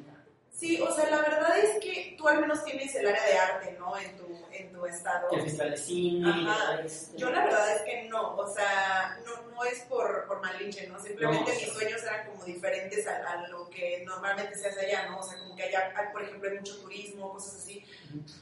Sí, 0.59 0.81
o 0.81 0.91
sea, 0.91 1.07
la 1.11 1.21
verdad 1.21 1.55
es 1.59 1.79
que 1.79 2.15
tú 2.17 2.27
al 2.27 2.41
menos 2.41 2.63
tienes 2.65 2.95
el 2.95 3.05
área 3.07 3.23
de 3.23 3.37
arte, 3.37 3.75
¿no? 3.77 3.95
En 3.95 4.17
tu, 4.17 4.25
en 4.51 4.71
tu 4.73 4.87
estado. 4.87 5.29
El 5.31 5.41
festival 5.43 5.69
de 5.69 5.77
cine, 5.77 6.29
Ajá. 6.49 6.81
Yo 7.15 7.29
la 7.29 7.45
verdad 7.45 7.75
es 7.75 7.81
que 7.83 8.03
no, 8.09 8.35
o 8.35 8.47
sea, 8.51 9.19
no, 9.23 9.51
no 9.51 9.63
es 9.65 9.81
por, 9.81 10.25
por 10.25 10.41
malinche, 10.41 10.87
¿no? 10.87 10.99
Simplemente 10.99 11.51
No, 11.51 11.55
mis 11.59 11.59
sí. 11.63 11.69
sueños 11.69 12.01
eran 12.01 12.25
como 12.31 12.43
diferentes 12.43 13.05
a, 13.07 13.17
a 13.33 13.47
lo 13.49 13.69
que 13.69 14.03
normalmente 14.03 14.55
se 14.55 14.69
hace 14.69 14.87
allá, 14.87 15.07
¿no? 15.09 15.19
O 15.19 15.23
sea, 15.23 15.37
como 15.37 15.55
que 15.55 15.61
allá, 15.61 15.93
por 16.11 16.23
ejemplo, 16.23 16.49
hay 16.49 16.57
mucho 16.57 16.81
turismo, 16.81 17.33
cosas 17.33 17.57
así, 17.57 17.85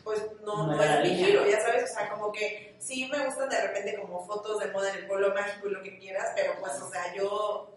pues 0.06 0.22
no, 0.46 0.68
No 0.68 0.76
no 0.76 0.82
es 0.84 1.02
mi 1.02 1.16
giro, 1.18 1.46
ya 1.46 1.60
sabes, 1.60 1.92
o 1.92 1.94
sea, 1.96 2.10
como 2.10 2.32
que 2.32 2.78
sí 2.80 3.10
me 3.12 3.26
gustan 3.26 3.50
de 3.50 3.60
repente 3.60 4.00
como 4.00 4.26
fotos 4.26 4.60
de 4.60 4.68
moda 4.72 4.90
en 4.92 5.00
el 5.00 5.08
pueblo 5.08 5.34
mágico 5.34 5.68
y 5.68 5.72
lo 5.72 5.84
que 5.84 6.00
quieras, 6.00 6.32
pero 6.34 6.54
pues, 6.62 6.74
o 6.82 6.90
sea, 6.90 7.14
yo, 7.14 7.75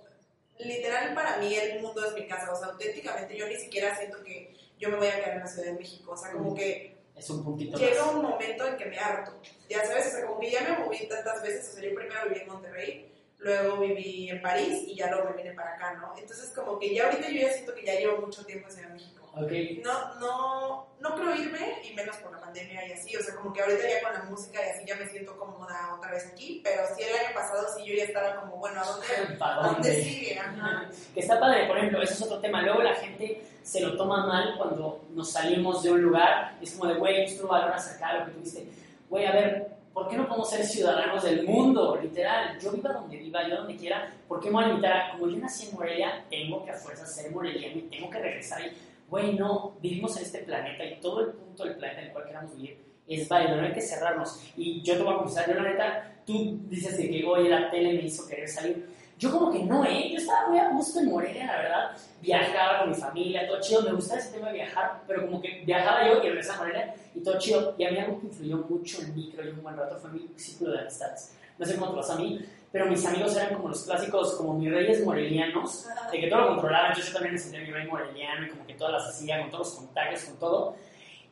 literal 0.59 1.15
para 1.15 1.37
mí 1.39 1.55
el 1.55 1.81
mundo 1.81 2.05
es 2.07 2.15
mi 2.15 2.27
casa, 2.27 2.53
o 2.53 2.57
sea, 2.57 2.69
auténticamente 2.69 3.37
yo 3.37 3.47
ni 3.47 3.57
siquiera 3.57 3.97
siento 3.97 4.23
que 4.23 4.55
yo 4.79 4.89
me 4.91 4.97
voy 4.97 5.09
a 5.09 5.17
quedar 5.17 5.35
en 5.35 5.41
la 5.41 5.47
Ciudad 5.47 5.69
de 5.69 5.79
México, 5.79 6.13
o 6.13 6.17
sea, 6.17 6.33
como 6.33 6.55
que 6.55 6.99
es 7.19 7.31
un 7.31 7.43
puntito 7.43 7.77
llega 7.77 8.07
más. 8.07 8.15
un 8.15 8.23
momento 8.23 8.67
en 8.67 8.77
que 8.77 8.87
me 8.87 8.99
harto. 8.99 9.41
Ya 9.69 9.85
sabes, 9.85 10.07
o 10.07 10.11
sea, 10.11 10.27
como 10.27 10.39
que 10.39 10.51
ya 10.53 10.63
me 10.63 10.79
moví 10.79 11.09
tantas 11.09 11.43
veces. 11.43 11.69
O 11.69 11.73
sea, 11.73 11.83
yo 11.83 11.95
primero 11.95 12.21
viví 12.29 12.41
en 12.41 12.47
Monterrey, 12.47 13.13
luego 13.39 13.79
viví 13.79 14.31
en 14.31 14.41
París 14.41 14.85
y 14.87 14.95
ya 14.95 15.11
luego 15.11 15.31
me 15.31 15.43
vine 15.43 15.53
para 15.53 15.75
acá, 15.75 15.95
¿no? 15.95 16.15
Entonces, 16.17 16.51
como 16.51 16.79
que 16.79 16.95
ya 16.95 17.07
ahorita 17.07 17.29
yo 17.29 17.41
ya 17.41 17.53
siento 17.53 17.75
que 17.75 17.85
ya 17.85 17.95
llevo 17.95 18.19
mucho 18.19 18.47
tiempo 18.47 18.69
en 18.69 18.73
Ciudad 18.73 18.89
de 18.89 18.95
México. 18.95 19.31
Ok, 19.35 19.53
No, 19.85 20.15
no, 20.21 20.87
no 21.01 21.15
creo 21.17 21.35
irme, 21.35 21.83
y 21.83 21.95
menos 21.95 22.17
por 22.19 22.33
pandemia 22.49 22.89
y 22.89 22.93
así. 22.93 23.17
O 23.17 23.23
sea, 23.23 23.35
como 23.37 23.53
que 23.53 23.63
ahorita 23.63 23.83
ya 23.89 24.03
con 24.03 24.13
la 24.13 24.23
música 24.31 24.61
y 24.65 24.71
así 24.71 24.85
ya 24.87 24.97
me 24.97 25.09
siento 25.09 25.37
cómoda 25.37 25.95
otra 25.97 26.11
vez 26.11 26.27
aquí. 26.33 26.61
Pero 26.65 26.83
sí, 26.97 27.03
el 27.03 27.15
año 27.15 27.35
pasado 27.35 27.67
sí 27.77 27.85
yo 27.85 27.95
ya 27.95 28.05
estaba 28.05 28.41
como, 28.41 28.57
bueno, 28.57 28.81
¿a 28.81 28.85
dónde, 28.85 29.07
¿para 29.39 29.55
¿a 29.55 29.67
dónde 29.69 29.89
dónde? 29.89 30.03
sigue? 30.03 30.39
Ajá. 30.39 30.89
Que 31.15 31.21
está 31.21 31.39
padre, 31.41 31.67
por 31.67 31.79
ejemplo, 31.79 32.03
eso 32.03 32.15
es 32.15 32.23
otro 32.23 32.39
tema. 32.41 32.63
Luego 32.63 32.83
la 32.83 32.95
gente 32.95 33.43
se 33.63 33.81
lo 33.81 33.97
toma 33.97 34.27
mal 34.27 34.55
cuando 34.57 35.05
nos 35.11 35.31
salimos 35.33 35.83
de 35.83 35.93
un 35.93 36.03
lugar. 36.03 36.57
y 36.61 36.65
Es 36.65 36.73
como 36.73 36.91
de, 36.93 36.99
güey, 36.99 37.37
tú 37.37 37.43
no 37.43 37.49
valoras 37.49 37.95
acá 37.95 38.15
lo 38.15 38.27
que 38.27 38.33
tuviste. 38.33 38.67
Güey, 39.09 39.27
a 39.27 39.33
ver, 39.33 39.69
¿por 39.93 40.09
qué 40.09 40.17
no 40.17 40.27
podemos 40.27 40.49
ser 40.51 40.65
ciudadanos 40.65 41.23
del 41.25 41.45
mundo? 41.45 41.99
Literal, 42.01 42.59
yo 42.61 42.73
viva 42.73 42.93
donde 42.93 43.17
viva, 43.17 43.49
yo 43.49 43.57
donde 43.57 43.77
quiera. 43.77 44.13
¿Por 44.29 44.41
qué 44.41 44.49
me 44.49 44.55
voy 44.55 44.65
a 44.65 44.69
limitar 44.69 45.13
como 45.13 45.29
yo 45.29 45.39
nací 45.39 45.69
en 45.69 45.75
Morelia, 45.75 46.25
tengo 46.31 46.65
que 46.65 46.71
a 46.71 46.75
fuerza 46.75 47.07
ser 47.07 47.31
moreliano 47.33 47.79
y 47.79 47.83
tengo 47.83 48.11
que 48.11 48.19
regresar 48.19 48.61
ahí? 48.63 48.77
Güey, 49.09 49.35
no, 49.35 49.79
vivimos 49.81 50.17
en 50.17 50.25
este 50.25 50.39
planeta 50.41 50.85
y 50.85 51.01
todo 51.01 51.21
el 51.21 51.33
punto 51.33 51.65
del 51.65 51.77
planeta 51.77 52.01
en 52.01 52.07
el 52.09 52.13
cual 52.13 52.27
queramos 52.27 52.55
vivir 52.57 52.89
es 53.09 53.29
válido, 53.29 53.57
no 53.57 53.67
hay 53.67 53.73
que 53.73 53.81
cerrarnos. 53.81 54.41
Y 54.57 54.83
yo 54.83 54.97
te 54.97 55.03
voy 55.03 55.15
a 55.15 55.19
confesar, 55.19 55.49
yo 55.49 55.55
la 55.55 55.71
neta, 55.71 56.23
tú 56.27 56.61
dices 56.69 56.97
de 56.99 57.09
que, 57.09 57.25
oye, 57.25 57.49
la 57.49 57.71
tele 57.71 57.95
me 57.95 58.03
hizo 58.03 58.29
querer 58.29 58.49
salir. 58.49 58.98
Yo 59.19 59.33
como 59.33 59.51
que 59.51 59.65
no, 59.65 59.85
¿eh? 59.85 60.11
Yo 60.13 60.19
estaba 60.19 60.49
muy 60.49 60.59
a 60.61 60.71
gusto 60.71 61.01
en 61.01 61.11
Morelia, 61.11 61.47
la 61.47 61.57
verdad. 61.57 61.91
Viajaba 62.23 62.81
con 62.81 62.91
mi 62.91 62.95
familia, 62.95 63.49
todo 63.49 63.61
chido. 63.61 63.83
Me 63.83 63.93
gustaba 63.93 64.21
ese 64.21 64.31
tema 64.31 64.47
de 64.49 64.55
viajar, 64.55 65.03
pero 65.09 65.27
como 65.27 65.43
que 65.43 65.65
viajaba 65.67 66.07
yo 66.07 66.23
y 66.23 66.29
regresaba 66.29 66.55
a 66.55 66.59
Morelia 66.61 66.95
y 67.17 67.21
todo 67.21 67.37
chido. 67.37 67.75
Y 67.77 67.85
a 67.85 67.91
mí 67.91 67.99
algo 67.99 68.21
que 68.21 68.27
influyó 68.27 68.59
mucho 68.59 69.03
en 69.03 69.17
mí, 69.17 69.33
creo 69.35 69.47
yo, 69.47 69.55
un 69.55 69.63
buen 69.65 69.77
rato, 69.77 69.99
fue 69.99 70.11
mi 70.11 70.29
círculo 70.37 70.71
de 70.71 70.81
amistades. 70.83 71.35
No 71.59 71.67
sé 71.67 71.75
cómo 71.75 71.91
te 71.91 71.97
pasó 71.97 72.13
a 72.13 72.17
mí, 72.17 72.41
pero 72.71 72.87
mis 72.87 73.05
amigos 73.05 73.37
eran 73.37 73.57
como 73.57 73.71
los 73.71 73.83
clásicos, 73.83 74.35
como 74.37 74.55
mis 74.55 74.71
reyes 74.71 75.05
morelianos, 75.05 75.87
de 76.13 76.21
que 76.21 76.29
todo 76.29 76.43
lo 76.43 76.49
controlaban. 76.51 76.95
Yo, 76.95 77.03
yo 77.03 77.13
también 77.13 77.35
me 77.35 77.41
sentía 77.41 77.61
mi 77.61 77.73
rey 77.73 77.89
moreliano 77.89 78.47
y 78.47 78.51
como 78.51 78.65
que 78.67 78.75
todas 78.75 78.93
las 78.93 79.09
hacía, 79.09 79.41
con 79.41 79.51
todos 79.51 79.67
los 79.67 79.77
contactos, 79.79 80.23
con 80.25 80.39
todo. 80.39 80.77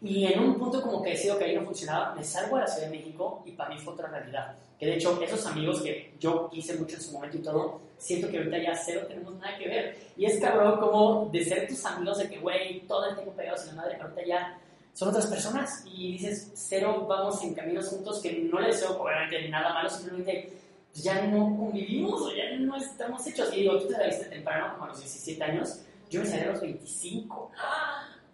Y 0.03 0.27
en 0.27 0.41
un 0.41 0.59
punto 0.59 0.83
como 0.83 1.03
que 1.03 1.11
decido 1.11 1.39
que 1.39 1.45
ahí 1.45 1.57
no 1.57 1.65
funcionaba, 1.65 2.15
me 2.15 2.23
salgo 2.23 2.57
a 2.57 2.61
la 2.61 2.67
Ciudad 2.67 2.89
de 2.89 2.97
México 2.97 3.43
y 3.47 3.53
para 3.53 3.71
mí 3.71 3.79
fue 3.79 3.95
otra 3.95 4.09
realidad. 4.09 4.55
Que 4.79 4.87
de 4.87 4.97
hecho 4.97 5.19
esos 5.23 5.47
amigos 5.47 5.81
que 5.81 6.13
yo 6.21 6.51
quise 6.51 6.75
mucho 6.75 6.97
en 6.97 7.03
su 7.03 7.13
momento 7.13 7.39
y 7.39 7.43
todo, 7.43 7.81
siento 7.97 8.29
que 8.29 8.39
ahorita 8.39 8.59
ya 8.59 8.75
cero 8.77 9.07
tenemos 9.09 9.35
nada 9.37 9.57
que 9.57 9.69
ver. 9.69 9.97
Y 10.17 10.27
es 10.27 10.39
cabrón 10.39 10.79
como 10.81 11.31
de 11.33 11.45
ser 11.45 11.67
tus 11.67 11.85
amigos 11.87 12.19
de 12.19 12.29
que, 12.29 12.39
güey, 12.39 12.81
todo 12.81 13.07
el 13.07 13.15
tiempo 13.15 13.33
pegados 13.33 13.63
en 13.63 13.69
la 13.69 13.83
madre, 13.83 13.99
ahorita 14.01 14.27
ya 14.27 14.59
son 14.93 15.09
otras 15.09 15.27
personas. 15.27 15.83
Y 15.87 16.13
dices, 16.13 16.53
cero 16.55 17.07
vamos 17.09 17.43
en 17.43 17.55
caminos 17.55 17.89
juntos 17.89 18.21
que 18.21 18.33
no 18.33 18.61
les 18.61 18.79
deseo 18.79 19.01
obviamente 19.01 19.49
nada 19.49 19.73
malo, 19.73 19.89
simplemente 19.89 20.53
pues, 20.93 21.05
ya 21.05 21.23
no 21.27 21.57
convivimos 21.57 22.21
o 22.21 22.35
ya 22.35 22.55
no 22.59 22.77
estamos 22.77 23.27
hechos. 23.27 23.51
Y 23.55 23.63
digo, 23.63 23.79
tú 23.79 23.89
te 23.89 23.95
saliste 23.95 24.27
temprano, 24.27 24.75
como 24.75 24.85
a 24.85 24.89
los 24.89 24.99
17 24.99 25.43
años, 25.43 25.81
yo 26.11 26.21
me 26.21 26.27
salí 26.27 26.43
a 26.43 26.53
los 26.53 26.61
25. 26.61 27.51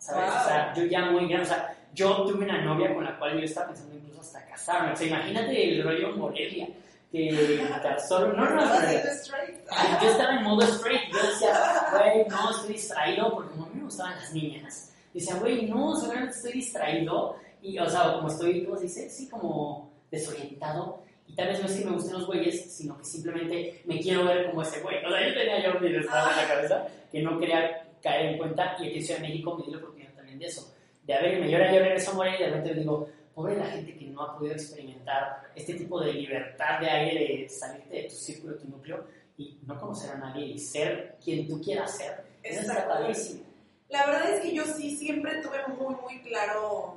¿Sabes? 0.02 0.30
Wow. 0.30 0.40
O 0.40 0.44
sea, 0.44 0.74
yo 0.74 0.84
ya 0.84 1.04
muy 1.10 1.28
grande, 1.28 1.46
o 1.46 1.48
sea, 1.48 1.76
yo 1.94 2.24
tuve 2.24 2.44
una 2.44 2.60
novia 2.60 2.92
con 2.92 3.04
la 3.04 3.16
cual 3.18 3.38
yo 3.38 3.44
estaba 3.44 3.68
pensando 3.68 3.94
incluso 3.94 4.20
hasta 4.20 4.44
casarme. 4.46 4.92
O 4.92 4.96
sea, 4.96 5.06
imagínate 5.06 5.68
el 5.68 5.84
rollo 5.84 6.16
Morelia, 6.16 6.68
que 7.12 7.60
solo, 8.08 8.32
no, 8.32 8.44
no, 8.44 8.56
no, 8.56 8.64
no, 8.64 10.02
yo 10.02 10.10
estaba 10.10 10.34
en 10.34 10.42
modo 10.42 10.62
straight, 10.62 11.12
yo 11.12 11.22
decía, 11.22 11.90
güey, 11.92 12.26
no, 12.26 12.50
estoy 12.50 12.72
distraído, 12.72 13.32
porque 13.32 13.54
mí 13.54 13.66
me 13.74 13.84
gustaban 13.84 14.16
las 14.16 14.32
niñas, 14.32 14.92
decía, 15.12 15.36
güey, 15.36 15.66
no, 15.66 15.94
seguramente 15.94 16.36
estoy 16.36 16.52
distraído, 16.52 17.36
y, 17.60 17.78
o 17.78 17.88
sea, 17.88 18.14
como 18.14 18.28
estoy, 18.28 18.64
¿cómo 18.64 18.76
se 18.76 18.84
dice? 18.84 19.10
Sí, 19.10 19.28
como 19.28 19.92
desorientado, 20.10 21.02
Y 21.28 21.34
tal 21.34 21.48
vez 21.48 21.60
no 21.60 21.66
es 21.66 21.78
que 21.78 21.84
me 21.84 21.92
gusten 21.92 22.14
los 22.14 22.26
güeyes, 22.26 22.74
sino 22.74 22.98
que 22.98 23.04
simplemente 23.04 23.82
me 23.84 24.00
quiero 24.00 24.24
ver 24.24 24.50
como 24.50 24.62
ese 24.62 24.80
güey. 24.80 25.04
O 25.04 25.08
sea, 25.08 25.28
yo 25.28 25.34
tenía 25.34 25.62
yo 25.62 25.80
mi 25.80 25.92
desmadre 25.92 26.32
en 26.32 26.36
la 26.36 26.54
cabeza 26.54 26.86
que 27.10 27.22
no 27.22 27.38
quería 27.38 27.81
caer 28.02 28.32
en 28.32 28.38
cuenta 28.38 28.76
y 28.78 28.86
aquí 28.86 28.96
en 28.98 29.04
Ciudad 29.04 29.20
de 29.20 29.28
México 29.28 29.56
me 29.56 29.64
di 29.64 29.70
la 29.70 29.78
oportunidad 29.78 30.12
también 30.14 30.38
de 30.38 30.46
eso. 30.46 30.74
De 31.04 31.14
a 31.14 31.20
ver, 31.20 31.48
yo 31.48 31.56
ahora 31.56 31.72
yo 31.72 31.80
regreso 31.80 32.10
a 32.10 32.14
Morelia 32.14 32.38
y 32.38 32.42
de 32.42 32.56
repente 32.56 32.80
digo, 32.80 33.08
pobre 33.34 33.56
la 33.56 33.66
gente 33.66 33.96
que 33.96 34.06
no 34.06 34.22
ha 34.22 34.38
podido 34.38 34.54
experimentar 34.54 35.50
este 35.54 35.74
tipo 35.74 36.00
de 36.00 36.12
libertad 36.12 36.80
de 36.80 36.90
aire, 36.90 37.42
de 37.42 37.48
salirte 37.48 37.96
de 37.96 38.02
tu 38.04 38.14
círculo, 38.14 38.54
de 38.54 38.60
tu 38.60 38.68
núcleo 38.68 39.04
y 39.36 39.58
no 39.66 39.78
conocer 39.78 40.10
a 40.12 40.18
nadie 40.18 40.46
y 40.46 40.58
ser 40.58 41.16
quien 41.22 41.48
tú 41.48 41.60
quieras 41.60 41.96
ser. 41.96 42.24
Eso 42.42 42.60
está 42.60 42.86
padrísimo. 42.86 43.42
La 43.88 44.06
verdad 44.06 44.30
es 44.30 44.40
que 44.40 44.54
yo 44.54 44.64
sí 44.64 44.96
siempre 44.96 45.42
tuve 45.42 45.66
muy, 45.68 45.94
muy 45.96 46.20
claro 46.22 46.96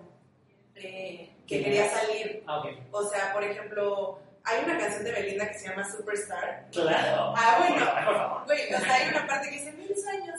eh, 0.76 1.30
que 1.46 1.64
quería 1.64 1.90
salir. 1.90 2.44
Ah, 2.48 2.60
okay. 2.60 2.80
O 2.92 3.04
sea, 3.04 3.34
por 3.34 3.44
ejemplo, 3.44 4.20
hay 4.44 4.64
una 4.64 4.78
canción 4.78 5.04
de 5.04 5.12
Belinda 5.12 5.48
que 5.50 5.60
se 5.60 5.68
llama 5.68 5.90
Superstar. 5.90 6.68
Claro. 6.72 7.34
Ah, 7.36 7.58
bueno. 7.60 8.44
Güey, 8.46 8.74
o 8.74 8.80
sea, 8.80 8.94
hay 8.94 9.10
una 9.10 9.28
parte 9.28 9.50
que 9.50 9.56
dice, 9.56 9.72
mil 9.74 9.94
sueños. 9.96 10.35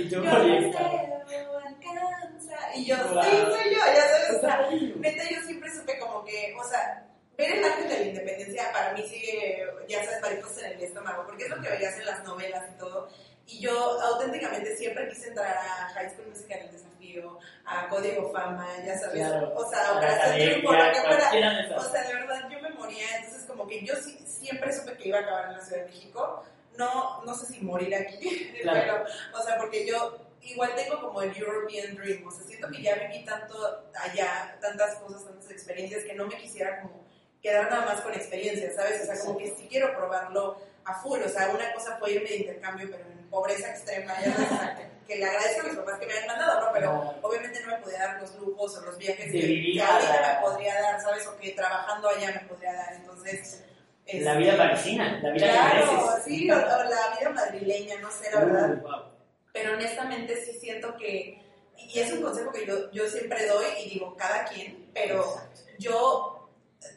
Y 0.00 0.08
yo 0.08 0.22
por 0.22 0.32
no 0.32 0.44
deseo, 0.44 1.58
alcanza. 1.58 2.56
Y 2.74 2.84
yo, 2.86 2.96
sí, 2.96 3.30
soy 3.30 3.74
yo, 3.74 3.78
ya 3.78 4.08
sabes. 4.08 4.30
O 4.36 4.40
sea, 4.40 4.70
neta, 4.96 5.24
yo 5.28 5.40
siempre 5.42 5.70
supe 5.72 5.98
como 5.98 6.24
que, 6.24 6.54
o 6.58 6.64
sea, 6.64 7.06
ver 7.36 7.52
el 7.52 7.64
ángel 7.64 7.88
de 7.88 7.98
la 7.98 8.04
independencia 8.04 8.72
para 8.72 8.92
mí 8.92 9.02
sigue, 9.08 9.64
ya 9.88 10.04
sabes, 10.04 10.20
mariposas 10.20 10.64
en 10.64 10.72
el 10.72 10.82
estómago, 10.82 11.24
porque 11.26 11.44
es 11.44 11.50
lo 11.50 11.60
que 11.60 11.68
veías 11.68 11.96
en 11.98 12.06
las 12.06 12.24
novelas 12.24 12.64
y 12.74 12.78
todo. 12.78 13.08
Y 13.46 13.60
yo 13.60 14.00
auténticamente 14.00 14.76
siempre 14.76 15.08
quise 15.08 15.28
entrar 15.28 15.56
a 15.56 15.88
High 15.94 16.10
School 16.10 16.28
Musical 16.28 16.60
El 16.60 16.70
Desafío, 16.70 17.38
a 17.64 17.88
Código 17.88 18.30
Fama, 18.32 18.68
ya 18.86 18.96
sabes. 18.96 19.26
Claro. 19.26 19.52
O 19.56 19.68
sea, 19.68 19.92
Operación 19.92 20.36
Triunfo, 20.36 20.72
lo 20.72 20.92
que 20.92 21.00
fuera. 21.00 21.76
O 21.76 21.82
sea, 21.82 22.02
de 22.04 22.14
verdad, 22.14 22.48
yo 22.48 22.60
me 22.60 22.70
moría. 22.70 23.16
Entonces, 23.16 23.44
como 23.46 23.66
que 23.66 23.84
yo 23.84 23.94
sí, 23.96 24.18
siempre 24.24 24.72
supe 24.72 24.96
que 24.96 25.08
iba 25.08 25.18
a 25.18 25.22
acabar 25.22 25.46
en 25.46 25.52
la 25.54 25.64
Ciudad 25.64 25.82
de 25.82 25.88
México. 25.88 26.44
No, 26.80 27.22
no 27.24 27.34
sé 27.34 27.46
si 27.52 27.60
morir 27.60 27.94
aquí, 27.94 28.52
Claro. 28.62 29.04
pero, 29.04 29.38
o 29.38 29.42
sea, 29.44 29.58
porque 29.58 29.86
yo 29.86 30.18
igual 30.42 30.74
tengo 30.74 30.98
como 31.00 31.20
el 31.22 31.36
European 31.36 31.94
Dream. 31.96 32.26
O 32.26 32.30
sea, 32.30 32.42
siento 32.46 32.68
que 32.70 32.82
ya 32.82 32.94
viví 32.94 33.24
tanto 33.24 33.54
allá, 33.94 34.56
tantas 34.60 34.94
cosas, 34.96 35.24
tantas 35.24 35.50
experiencias, 35.50 36.04
que 36.04 36.14
no 36.14 36.26
me 36.26 36.36
quisiera 36.36 36.80
como 36.80 37.04
quedar 37.42 37.70
nada 37.70 37.84
más 37.86 38.00
con 38.00 38.12
experiencias, 38.14 38.74
¿sabes? 38.74 39.02
O 39.02 39.04
sea, 39.06 39.18
como 39.24 39.38
que 39.38 39.54
sí 39.56 39.66
quiero 39.68 39.94
probarlo 39.96 40.56
a 40.84 40.94
full. 41.02 41.20
O 41.22 41.28
sea, 41.28 41.50
una 41.50 41.72
cosa 41.74 41.96
fue 41.98 42.12
irme 42.12 42.28
de 42.30 42.36
intercambio, 42.36 42.88
pero 42.90 43.04
en 43.04 43.28
pobreza 43.30 43.70
extrema, 43.70 44.14
ya 44.20 44.32
sabes, 44.34 44.50
o 44.52 44.56
sea, 44.58 44.76
que, 44.76 44.90
que 45.06 45.18
le 45.18 45.24
agradezco 45.26 45.60
a 45.60 45.64
mis 45.64 45.76
papás 45.76 45.98
que 45.98 46.06
me 46.06 46.12
hayan 46.14 46.26
mandado, 46.26 46.60
¿no? 46.66 46.72
Pero 46.72 46.92
No. 46.92 47.14
obviamente 47.22 47.60
no 47.60 47.68
me 47.76 47.82
podía 47.82 47.98
dar 47.98 48.20
los 48.20 48.34
lujos 48.36 48.78
o 48.78 48.80
los 48.86 48.96
viajes 48.98 49.26
que, 49.30 49.72
que 49.74 49.82
ahorita 49.82 50.34
me 50.34 50.40
podría 50.48 50.80
dar, 50.80 51.00
¿sabes? 51.00 51.26
O 51.26 51.36
que 51.36 51.50
trabajando 51.50 52.08
allá 52.08 52.32
me 52.32 52.48
podría 52.48 52.72
dar. 52.74 52.94
Entonces. 52.94 53.64
La 54.18 54.32
este, 54.32 54.38
vida 54.42 54.56
parisina, 54.56 55.20
la 55.22 55.30
vida 55.30 55.46
que 55.46 55.52
Claro, 55.52 55.92
mereces. 55.92 56.24
sí, 56.24 56.50
o, 56.50 56.54
o 56.56 56.58
la 56.58 57.18
vida 57.18 57.30
madrileña, 57.34 58.00
no 58.00 58.10
sé, 58.10 58.30
la 58.32 58.40
verdad 58.44 58.70
Uh, 58.78 58.82
wow. 58.82 59.02
pero 59.52 59.74
honestamente 59.74 60.36
sí 60.44 60.52
siento 60.58 60.96
que, 60.96 61.40
y 61.78 61.98
es 61.98 62.12
un 62.12 62.22
consejo 62.22 62.50
que 62.52 62.66
yo, 62.66 62.90
yo 62.92 63.06
siempre 63.08 63.46
doy 63.46 63.66
y 63.84 63.90
digo 63.90 64.16
cada 64.16 64.44
quien, 64.44 64.90
pero 64.94 65.20
Exacto. 65.24 65.60
yo 65.78 66.48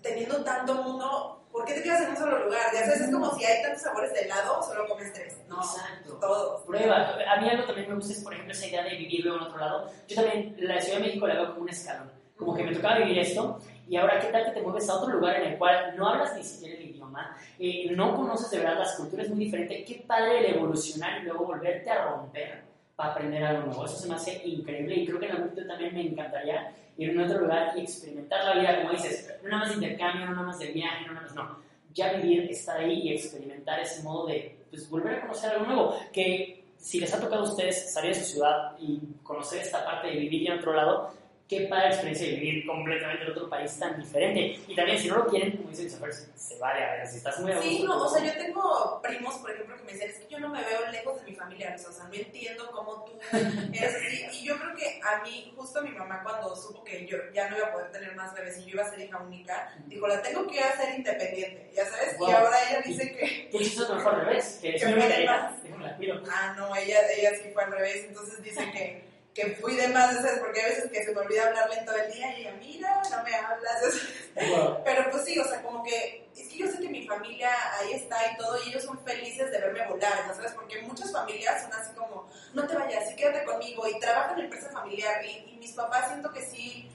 teniendo 0.01 0.43
tanto 0.43 0.75
mundo, 0.75 1.45
¿por 1.51 1.65
qué 1.65 1.73
te 1.73 1.83
quedas 1.83 2.01
en 2.01 2.09
un 2.09 2.17
solo 2.17 2.45
lugar? 2.45 2.61
Ya 2.73 2.85
sabes, 2.85 3.01
es 3.01 3.11
como 3.11 3.35
si 3.37 3.43
hay 3.45 3.61
tantos 3.61 3.81
sabores 3.81 4.13
de 4.13 4.21
helado, 4.21 4.61
solo 4.63 4.87
comes 4.87 5.11
tres. 5.13 5.37
No, 5.47 5.61
Exacto. 5.61 6.17
todos. 6.19 6.63
Prueba. 6.65 7.15
A 7.31 7.39
mí 7.41 7.49
algo 7.49 7.65
también 7.65 7.89
me 7.89 7.95
gusta 7.95 8.13
es, 8.13 8.23
por 8.23 8.33
ejemplo, 8.33 8.53
esa 8.53 8.67
idea 8.67 8.83
de 8.83 8.95
vivirlo 8.95 9.35
en 9.35 9.41
otro 9.43 9.57
lado. 9.59 9.91
Yo 10.07 10.15
también 10.15 10.55
la 10.59 10.79
Ciudad 10.81 10.99
de 10.99 11.03
México 11.05 11.27
la 11.27 11.35
veo 11.35 11.47
como 11.49 11.61
un 11.61 11.69
escalón. 11.69 12.11
Como 12.37 12.55
que 12.55 12.63
me 12.63 12.73
tocaba 12.73 12.97
vivir 12.99 13.19
esto 13.19 13.59
y 13.87 13.97
ahora 13.97 14.19
qué 14.19 14.27
tal 14.27 14.45
que 14.45 14.51
te 14.51 14.61
mueves 14.61 14.89
a 14.89 14.95
otro 14.95 15.13
lugar 15.13 15.35
en 15.41 15.51
el 15.51 15.57
cual 15.57 15.95
no 15.97 16.09
hablas 16.09 16.35
ni 16.35 16.43
siquiera 16.43 16.75
el 16.75 16.83
idioma, 17.13 17.37
eh, 17.59 17.91
no 17.95 18.15
conoces 18.15 18.49
de 18.51 18.57
verdad 18.59 18.79
las 18.79 18.95
culturas 18.95 19.29
muy 19.29 19.45
diferentes. 19.45 19.85
Qué 19.85 20.03
padre 20.05 20.39
el 20.39 20.55
evolucionar 20.55 21.21
y 21.21 21.25
luego 21.25 21.45
volverte 21.45 21.89
a 21.89 22.05
romper 22.05 22.63
para 22.95 23.11
aprender 23.11 23.43
algo 23.43 23.67
nuevo. 23.67 23.85
Eso 23.85 23.97
se 23.97 24.07
me 24.07 24.15
hace 24.15 24.41
increíble 24.45 24.95
y 24.95 25.05
creo 25.05 25.19
que 25.19 25.25
en 25.25 25.31
algún 25.31 25.49
momento 25.49 25.67
también 25.67 25.93
me 25.93 26.07
encantaría 26.07 26.73
ir 26.97 27.19
a 27.19 27.23
otro 27.23 27.39
lugar 27.39 27.73
y 27.75 27.81
experimentar 27.81 28.43
la 28.43 28.59
vida, 28.59 28.81
como 28.81 28.91
dices, 28.91 29.33
no 29.43 29.49
nada 29.49 29.65
más 29.65 29.75
intercambio, 29.75 30.25
no 30.25 30.31
nada 30.33 30.47
más 30.47 30.59
de 30.59 30.67
viaje, 30.67 31.05
no 31.07 31.13
nada 31.13 31.25
más, 31.25 31.35
no. 31.35 31.57
Ya 31.93 32.13
vivir, 32.13 32.49
estar 32.49 32.79
ahí 32.79 33.01
y 33.01 33.13
experimentar 33.13 33.79
ese 33.79 34.03
modo 34.03 34.27
de 34.27 34.65
pues, 34.69 34.89
volver 34.89 35.15
a 35.15 35.21
conocer 35.21 35.51
algo 35.51 35.65
nuevo. 35.65 35.99
Que 36.11 36.65
si 36.77 36.99
les 36.99 37.13
ha 37.13 37.19
tocado 37.19 37.45
a 37.45 37.49
ustedes 37.49 37.93
salir 37.93 38.13
de 38.13 38.19
su 38.19 38.33
ciudad 38.33 38.75
y 38.79 38.99
conocer 39.23 39.61
esta 39.61 39.85
parte 39.85 40.07
de 40.07 40.15
vivir 40.15 40.43
ya 40.43 40.53
en 40.53 40.59
otro 40.59 40.73
lado, 40.73 41.13
qué 41.57 41.67
padre 41.67 41.87
experiencia 41.89 42.27
de 42.27 42.33
vivir 42.35 42.65
completamente 42.65 43.23
en 43.25 43.31
otro 43.31 43.49
país 43.49 43.77
tan 43.79 43.99
diferente. 43.99 44.59
Y 44.67 44.75
también, 44.75 44.99
si 44.99 45.07
no 45.07 45.17
lo 45.17 45.27
quieren, 45.27 45.57
como 45.57 45.69
dicen, 45.69 45.89
se, 45.89 45.97
se 46.35 46.59
vale, 46.59 46.83
a 46.83 46.93
ver, 46.95 47.07
si 47.07 47.17
estás 47.17 47.39
muy 47.39 47.51
a 47.51 47.61
Sí, 47.61 47.83
no, 47.83 48.03
o 48.03 48.09
sea, 48.09 48.23
yo 48.25 48.33
tengo 48.41 48.99
primos, 49.01 49.35
por 49.35 49.51
ejemplo, 49.51 49.75
que 49.77 49.83
me 49.83 49.93
dicen, 49.93 50.09
es 50.09 50.17
que 50.19 50.27
yo 50.29 50.39
no 50.39 50.49
me 50.49 50.63
veo 50.63 50.89
lejos 50.91 51.19
de 51.23 51.29
mi 51.31 51.35
familia, 51.35 51.75
o 51.75 51.91
sea, 51.91 52.05
no 52.05 52.13
entiendo 52.13 52.69
cómo 52.71 53.05
tú 53.05 53.13
eres 53.73 53.95
así. 53.95 54.39
Y 54.41 54.45
yo 54.45 54.57
creo 54.57 54.75
que 54.75 54.99
a 55.03 55.23
mí, 55.23 55.53
justo 55.55 55.81
mi 55.81 55.91
mamá, 55.91 56.21
cuando 56.23 56.55
supo 56.55 56.83
que 56.83 57.05
yo 57.05 57.17
ya 57.33 57.49
no 57.49 57.57
iba 57.57 57.67
a 57.67 57.71
poder 57.73 57.91
tener 57.91 58.15
más 58.15 58.33
bebés 58.33 58.57
y 58.59 58.63
yo 58.65 58.69
iba 58.75 58.83
a 58.83 58.89
ser 58.89 58.99
hija 58.99 59.17
única, 59.19 59.73
dijo, 59.87 60.07
la 60.07 60.21
tengo 60.21 60.47
que 60.47 60.59
hacer 60.59 60.95
independiente, 60.95 61.71
ya 61.75 61.85
sabes, 61.85 62.15
y 62.15 62.19
Wow. 62.19 62.31
ahora 62.31 62.57
ella 62.69 62.81
dice 62.85 63.15
que, 63.15 63.49
¿Qué 63.51 63.57
chistoso 63.59 63.95
mejor 63.95 64.15
al 64.15 64.25
revés? 64.25 64.59
Que 64.61 64.73
Que 64.79 64.85
me 64.87 65.23
la 65.83 65.95
cuido. 65.97 66.21
ah, 66.31 66.53
no, 66.57 66.75
ella, 66.75 66.99
ella 67.17 67.31
sí 67.41 67.49
fue 67.53 67.63
al 67.63 67.71
revés, 67.71 68.05
entonces 68.07 68.41
dice 68.43 68.71
que, 68.71 69.12
que 69.33 69.55
fui 69.55 69.75
de 69.75 69.87
más, 69.87 70.15
¿sabes? 70.15 70.39
porque 70.39 70.61
a 70.61 70.67
veces 70.67 70.91
que 70.91 71.03
se 71.03 71.11
me 71.13 71.21
olvida 71.21 71.47
hablarle 71.47 71.77
todo 71.85 71.95
el 71.95 72.11
día 72.11 72.37
y 72.37 72.41
ella, 72.41 72.53
mira, 72.59 73.01
no 73.09 73.23
me 73.23 73.33
hablas. 73.33 73.81
Pero 74.83 75.11
pues 75.11 75.25
sí, 75.25 75.39
o 75.39 75.45
sea, 75.45 75.61
como 75.63 75.83
que 75.83 76.29
es 76.35 76.47
que 76.47 76.57
yo 76.57 76.67
sé 76.67 76.79
que 76.79 76.89
mi 76.89 77.07
familia 77.07 77.49
ahí 77.79 77.93
está 77.93 78.17
y 78.31 78.37
todo, 78.37 78.57
y 78.63 78.69
ellos 78.69 78.83
son 78.83 78.99
felices 79.03 79.51
de 79.51 79.59
verme 79.59 79.87
volar, 79.87 80.27
¿no 80.27 80.35
¿sabes? 80.35 80.51
Porque 80.53 80.81
muchas 80.81 81.11
familias 81.11 81.63
son 81.63 81.73
así 81.73 81.93
como, 81.93 82.27
no 82.53 82.67
te 82.67 82.75
vayas, 82.75 83.09
sí 83.09 83.15
quédate 83.15 83.43
conmigo, 83.45 83.87
y 83.87 83.99
trabajan 83.99 84.37
en 84.37 84.45
empresa 84.45 84.69
familiar, 84.69 85.23
y, 85.25 85.51
y 85.53 85.57
mis 85.57 85.73
papás 85.73 86.09
siento 86.09 86.31
que 86.31 86.41
sí, 86.45 86.89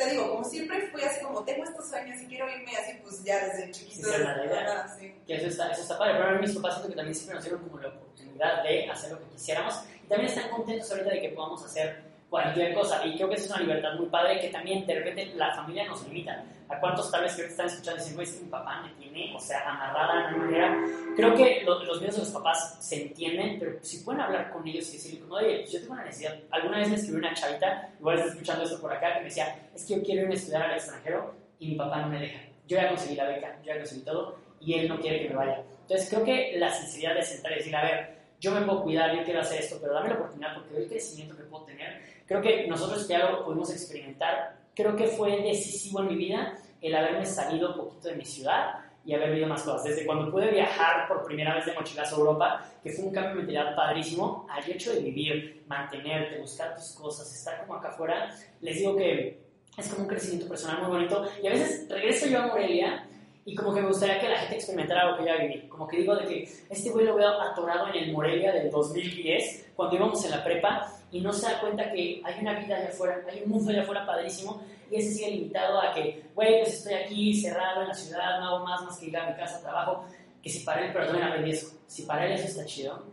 te 0.00 0.10
digo, 0.10 0.30
como 0.30 0.44
siempre 0.44 0.88
fui 0.90 1.02
así 1.02 1.22
como, 1.22 1.44
tengo 1.44 1.62
estos 1.62 1.90
sueños 1.90 2.18
y 2.22 2.26
quiero 2.26 2.48
irme 2.48 2.74
así, 2.74 2.98
pues 3.02 3.22
ya 3.22 3.46
desde 3.46 3.70
chiquito. 3.70 4.08
Sí. 4.08 4.22
Ajá, 4.22 4.96
sí. 4.98 5.14
Que 5.26 5.36
eso 5.36 5.48
está, 5.48 5.70
eso 5.72 5.82
está 5.82 5.98
padre. 5.98 6.14
Pero 6.14 6.28
a 6.28 6.32
mí 6.32 6.40
mis 6.40 6.54
papás 6.54 6.74
siento 6.74 6.88
que 6.88 6.96
también 6.96 7.14
siempre 7.14 7.34
nos 7.34 7.44
dieron 7.44 7.62
como 7.68 7.78
la 7.78 7.92
oportunidad 8.40 8.62
de 8.64 8.90
hacer 8.90 9.12
lo 9.12 9.18
que 9.18 9.24
quisiéramos. 9.32 9.74
Y 10.04 10.08
también 10.08 10.30
están 10.32 10.50
contentos 10.50 10.90
ahorita 10.90 11.10
de 11.10 11.20
que 11.20 11.28
podamos 11.30 11.64
hacer 11.64 12.02
cualquier 12.28 12.74
cosa. 12.74 13.04
Y 13.06 13.16
creo 13.16 13.28
que 13.28 13.34
eso 13.34 13.44
es 13.46 13.50
una 13.50 13.60
libertad 13.60 13.94
muy 13.94 14.06
padre 14.06 14.40
que 14.40 14.48
también 14.48 14.86
de 14.86 14.94
repente 14.94 15.26
la 15.34 15.52
familia 15.54 15.86
nos 15.86 16.06
limita. 16.06 16.44
¿A 16.68 16.78
cuántos 16.78 17.10
tal 17.10 17.22
vez 17.24 17.34
que 17.34 17.42
ahorita 17.42 17.50
están 17.64 17.66
escuchando 17.66 17.96
y 17.96 18.02
dicen, 18.04 18.14
güey, 18.16 18.28
es 18.28 18.34
que 18.34 18.44
mi 18.44 18.48
papá 18.50 18.82
me 18.82 18.90
tiene, 19.02 19.34
o 19.36 19.40
sea, 19.40 19.68
amarrada 19.68 20.28
de 20.30 20.34
una 20.36 20.44
manera? 20.44 20.84
Creo 21.16 21.34
que 21.34 21.62
lo- 21.64 21.82
los 21.82 21.98
miedos 21.98 22.14
de 22.16 22.22
los 22.22 22.30
papás 22.30 22.76
se 22.80 23.02
entienden, 23.02 23.58
pero 23.58 23.72
si 23.82 23.98
pueden 24.04 24.20
hablar 24.20 24.52
con 24.52 24.66
ellos 24.68 24.88
y 24.90 24.92
decirle, 24.92 25.20
como, 25.20 25.34
oye, 25.34 25.58
pues 25.60 25.72
yo 25.72 25.80
tengo 25.80 25.94
una 25.94 26.04
necesidad. 26.04 26.36
Alguna 26.52 26.78
vez 26.78 26.88
me 26.88 26.94
escribió 26.94 27.18
una 27.18 27.34
chavita, 27.34 27.90
igual 27.98 28.18
está 28.18 28.30
escuchando 28.30 28.64
esto 28.64 28.80
por 28.80 28.92
acá, 28.92 29.14
que 29.14 29.18
me 29.18 29.24
decía, 29.24 29.58
es 29.74 29.84
que 29.84 29.96
yo 29.96 30.02
quiero 30.04 30.22
irme 30.22 30.34
a 30.34 30.36
estudiar 30.36 30.62
al 30.62 30.74
extranjero 30.76 31.34
y 31.58 31.68
mi 31.70 31.74
papá 31.74 32.02
no 32.02 32.08
me 32.08 32.20
deja. 32.20 32.38
Yo 32.68 32.76
ya 32.76 32.88
conseguí 32.88 33.16
la 33.16 33.24
beca, 33.24 33.56
yo 33.64 33.72
ya 33.72 33.78
conseguí 33.78 34.02
todo 34.02 34.38
y 34.60 34.74
él 34.74 34.88
no 34.88 35.00
quiere 35.00 35.22
que 35.22 35.28
me 35.30 35.34
vaya. 35.34 35.62
Entonces 35.82 36.08
creo 36.08 36.22
que 36.24 36.52
la 36.56 36.70
sinceridad 36.72 37.16
de 37.16 37.22
sentar 37.24 37.50
y 37.50 37.56
decir, 37.56 37.74
a 37.74 37.82
ver, 37.82 38.19
yo 38.40 38.52
me 38.52 38.62
puedo 38.62 38.82
cuidar, 38.82 39.14
yo 39.14 39.22
quiero 39.22 39.40
hacer 39.40 39.60
esto, 39.60 39.76
pero 39.80 39.92
dame 39.92 40.08
la 40.08 40.14
oportunidad 40.16 40.54
porque 40.54 40.70
veo 40.70 40.82
el 40.82 40.88
crecimiento 40.88 41.36
que 41.36 41.42
puedo 41.44 41.64
tener. 41.64 42.00
Creo 42.26 42.40
que 42.40 42.66
nosotros 42.66 43.06
que 43.06 43.12
ya 43.12 43.30
lo 43.30 43.44
pudimos 43.44 43.70
experimentar, 43.70 44.56
creo 44.74 44.96
que 44.96 45.08
fue 45.08 45.42
decisivo 45.42 46.00
en 46.00 46.08
mi 46.08 46.16
vida 46.16 46.58
el 46.80 46.94
haberme 46.94 47.26
salido 47.26 47.70
un 47.70 47.76
poquito 47.76 48.08
de 48.08 48.16
mi 48.16 48.24
ciudad 48.24 48.76
y 49.04 49.14
haber 49.14 49.30
vivido 49.30 49.48
más 49.48 49.62
cosas. 49.62 49.84
Desde 49.84 50.06
cuando 50.06 50.30
pude 50.30 50.50
viajar 50.50 51.06
por 51.06 51.24
primera 51.24 51.54
vez 51.54 51.66
de 51.66 51.74
mochilazo 51.74 52.16
a 52.16 52.18
Europa, 52.18 52.64
que 52.82 52.90
fue 52.90 53.04
un 53.04 53.12
cambio 53.12 53.30
de 53.30 53.36
mentalidad 53.36 53.76
padrísimo, 53.76 54.46
al 54.48 54.70
hecho 54.70 54.92
de 54.94 55.00
vivir, 55.00 55.64
mantenerte, 55.66 56.38
buscar 56.38 56.74
tus 56.74 56.92
cosas, 56.92 57.34
estar 57.34 57.60
como 57.60 57.74
acá 57.74 57.88
afuera, 57.88 58.34
les 58.60 58.76
digo 58.76 58.96
que 58.96 59.42
es 59.76 59.88
como 59.88 60.02
un 60.02 60.08
crecimiento 60.08 60.48
personal 60.48 60.80
muy 60.80 60.88
bonito. 60.88 61.26
Y 61.42 61.46
a 61.46 61.50
veces 61.50 61.88
regreso 61.88 62.26
yo 62.26 62.40
a 62.40 62.46
Morelia 62.46 63.06
y 63.50 63.54
como 63.56 63.74
que 63.74 63.80
me 63.80 63.88
gustaría 63.88 64.20
que 64.20 64.28
la 64.28 64.38
gente 64.38 64.54
experimentara 64.54 65.10
lo 65.10 65.18
que 65.18 65.24
ya 65.24 65.34
viví. 65.34 65.66
Como 65.68 65.88
que 65.88 65.96
digo 65.96 66.14
de 66.14 66.24
que 66.24 66.48
este 66.68 66.90
güey 66.90 67.04
lo 67.04 67.16
veo 67.16 67.28
atorado 67.40 67.88
en 67.88 67.96
el 67.96 68.12
Morelia 68.12 68.52
del 68.52 68.70
2010, 68.70 69.72
cuando 69.74 69.96
íbamos 69.96 70.24
en 70.24 70.30
la 70.30 70.44
prepa, 70.44 70.88
y 71.10 71.20
no 71.20 71.32
se 71.32 71.50
da 71.50 71.60
cuenta 71.60 71.90
que 71.90 72.22
hay 72.24 72.40
una 72.40 72.60
vida 72.60 72.76
allá 72.76 72.90
afuera, 72.90 73.20
hay 73.28 73.42
un 73.42 73.50
mundo 73.50 73.72
allá 73.72 73.82
afuera 73.82 74.06
padrísimo, 74.06 74.62
y 74.88 74.96
ese 74.96 75.10
sigue 75.14 75.32
limitado 75.32 75.80
a 75.80 75.92
que, 75.92 76.26
güey, 76.32 76.60
pues 76.62 76.74
estoy 76.74 76.94
aquí 76.94 77.40
cerrado 77.40 77.82
en 77.82 77.88
la 77.88 77.94
ciudad, 77.94 78.38
no 78.38 78.46
hago 78.46 78.64
más 78.64 78.82
más 78.82 78.98
que 78.98 79.06
ir 79.06 79.16
a 79.16 79.30
mi 79.30 79.36
casa, 79.36 79.60
trabajo, 79.60 80.04
que 80.40 80.48
si 80.48 80.60
para 80.60 80.86
él, 80.86 80.92
también 80.92 81.24
aprendí 81.24 81.50
eso, 81.50 81.76
si 81.88 82.02
para 82.02 82.26
él 82.26 82.32
eso 82.34 82.46
está 82.46 82.64
chido, 82.66 83.04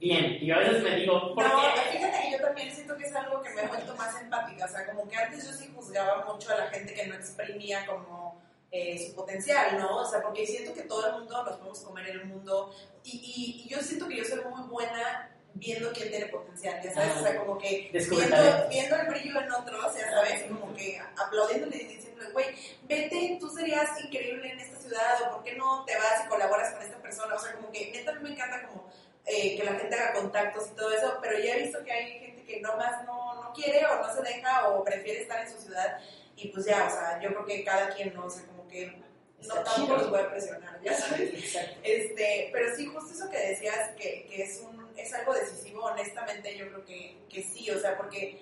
bien. 0.00 0.38
Y 0.40 0.46
yo 0.46 0.54
a 0.54 0.60
veces 0.60 0.82
me 0.82 0.96
digo, 0.96 1.34
¿por 1.34 1.44
No, 1.46 1.50
qué? 1.60 1.96
fíjate 1.98 2.18
que 2.22 2.32
yo 2.32 2.38
también 2.40 2.70
siento 2.74 2.96
que 2.96 3.04
es 3.04 3.14
algo 3.14 3.42
que 3.42 3.50
me 3.50 3.60
he 3.62 3.66
vuelto 3.68 3.94
más 3.94 4.18
empática. 4.22 4.64
O 4.64 4.68
sea, 4.68 4.86
como 4.86 5.06
que 5.06 5.16
antes 5.16 5.46
yo 5.46 5.52
sí 5.52 5.70
juzgaba 5.76 6.24
mucho 6.32 6.50
a 6.50 6.56
la 6.56 6.66
gente 6.68 6.94
que 6.94 7.06
no 7.06 7.14
exprimía 7.14 7.84
como 7.86 8.40
eh, 8.72 9.06
su 9.06 9.14
potencial, 9.14 9.78
¿no? 9.78 9.98
O 9.98 10.10
sea, 10.10 10.22
porque 10.22 10.46
siento 10.46 10.72
que 10.74 10.82
todo 10.82 11.06
el 11.06 11.12
mundo 11.12 11.44
nos 11.44 11.56
podemos 11.58 11.78
comer 11.80 12.08
en 12.08 12.20
el 12.20 12.24
mundo. 12.24 12.74
Y, 13.04 13.10
y, 13.18 13.62
y 13.66 13.68
yo 13.68 13.80
siento 13.82 14.08
que 14.08 14.16
yo 14.16 14.24
soy 14.24 14.40
muy 14.44 14.62
buena 14.68 15.28
viendo 15.54 15.92
quién 15.92 16.08
tiene 16.08 16.26
potencial, 16.26 16.80
ya 16.82 16.94
sabes, 16.94 17.10
Ah. 17.14 17.20
o 17.20 17.22
sea, 17.22 17.36
como 17.38 17.58
que 17.58 17.90
viendo, 17.92 18.68
viendo 18.70 18.96
el 18.96 19.06
brillo 19.08 19.40
en 19.40 19.52
otros, 19.52 19.94
ya 19.94 20.10
sabes, 20.10 20.46
y 20.46 20.48
como 20.48 20.74
que 20.74 20.98
aplaudiéndole 21.22 21.76
y 21.76 21.84
diciéndole, 21.88 22.30
güey, 22.30 22.46
vete, 22.84 23.36
tú 23.38 23.50
serías 23.50 23.90
increíble 24.02 24.50
en 24.50 24.60
esta 24.60 24.78
ciudad, 24.78 25.22
o 25.26 25.32
por 25.32 25.42
qué 25.44 25.54
no 25.56 25.84
te 25.84 25.94
vas 25.96 26.24
y 26.24 26.28
colaboras 26.28 26.72
con 26.72 26.82
esta 26.82 26.96
persona, 27.02 27.34
o 27.34 27.38
sea, 27.38 27.52
como 27.54 27.70
que 27.70 27.90
neta 27.92 28.12
a 28.12 28.14
mí 28.14 28.20
me 28.22 28.30
encanta 28.30 28.66
como 28.66 28.90
eh, 29.26 29.56
que 29.58 29.64
la 29.64 29.74
gente 29.74 29.94
haga 29.94 30.14
contactos 30.14 30.68
y 30.68 30.74
todo 30.74 30.90
eso, 30.90 31.18
pero 31.20 31.38
ya 31.38 31.54
he 31.54 31.62
visto 31.64 31.84
que 31.84 31.92
hay 31.92 32.18
gente 32.18 32.44
que 32.44 32.60
nomás 32.62 33.04
no, 33.04 33.42
no 33.42 33.52
quiere 33.52 33.84
o 33.84 34.00
no 34.00 34.14
se 34.14 34.22
deja 34.22 34.68
o 34.70 34.82
prefiere 34.82 35.20
estar 35.20 35.46
en 35.46 35.52
su 35.52 35.60
ciudad 35.60 35.98
y 36.36 36.48
pues 36.48 36.64
ya, 36.64 36.86
o 36.86 36.90
sea, 36.90 37.20
yo 37.20 37.28
creo 37.28 37.44
que 37.44 37.62
cada 37.62 37.90
quien, 37.90 38.14
no 38.14 38.22
como 38.22 38.51
que 38.72 39.02
no 39.46 39.54
tampoco 39.62 39.96
los 39.96 40.10
voy 40.10 40.20
a 40.20 40.30
presionar, 40.30 40.80
ya 40.82 40.94
sabes. 40.94 41.34
Exacto. 41.34 41.80
Este, 41.82 42.50
pero 42.52 42.76
sí, 42.76 42.86
justo 42.86 43.12
eso 43.12 43.30
que 43.30 43.38
decías, 43.38 43.90
que, 43.96 44.26
que 44.26 44.42
es, 44.42 44.60
un, 44.60 44.88
es 44.96 45.12
algo 45.12 45.34
decisivo, 45.34 45.84
honestamente 45.84 46.56
yo 46.56 46.68
creo 46.68 46.84
que, 46.84 47.18
que 47.28 47.42
sí, 47.42 47.70
o 47.70 47.78
sea, 47.78 47.96
porque 47.96 48.40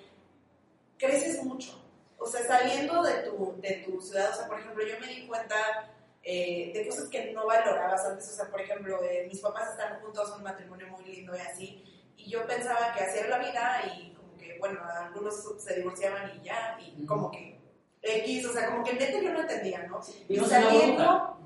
creces 0.98 1.42
mucho. 1.42 1.82
O 2.18 2.26
sea, 2.26 2.46
saliendo 2.46 3.02
de 3.02 3.14
tu, 3.22 3.54
de 3.60 3.84
tu 3.86 4.00
ciudad, 4.00 4.30
o 4.30 4.36
sea, 4.36 4.46
por 4.46 4.60
ejemplo, 4.60 4.86
yo 4.86 5.00
me 5.00 5.06
di 5.06 5.26
cuenta 5.26 5.90
eh, 6.22 6.70
de 6.74 6.86
cosas 6.86 7.08
que 7.08 7.32
no 7.32 7.46
valorabas 7.46 8.04
antes, 8.04 8.28
o 8.28 8.36
sea, 8.36 8.50
por 8.50 8.60
ejemplo, 8.60 9.02
eh, 9.02 9.26
mis 9.26 9.40
papás 9.40 9.70
están 9.70 10.00
juntos, 10.00 10.34
un 10.36 10.42
matrimonio 10.42 10.88
muy 10.88 11.04
lindo 11.04 11.34
y 11.34 11.40
así, 11.40 11.84
y 12.16 12.30
yo 12.30 12.46
pensaba 12.46 12.92
que 12.94 13.04
hacía 13.04 13.26
la 13.26 13.38
vida 13.38 13.82
y 13.96 14.12
como 14.12 14.36
que, 14.36 14.58
bueno, 14.58 14.80
algunos 14.84 15.62
se 15.62 15.76
divorciaban 15.76 16.38
y 16.38 16.44
ya, 16.44 16.78
y 16.78 17.06
como 17.06 17.30
que 17.30 17.59
X, 18.02 18.46
o 18.46 18.52
sea, 18.52 18.70
como 18.70 18.84
que 18.84 18.94
neta 18.94 19.20
yo 19.20 19.32
no 19.32 19.40
entendía, 19.40 19.86
¿no? 19.86 20.00
Y 20.28 20.38
una 20.38 20.48
saliendo, 20.48 21.38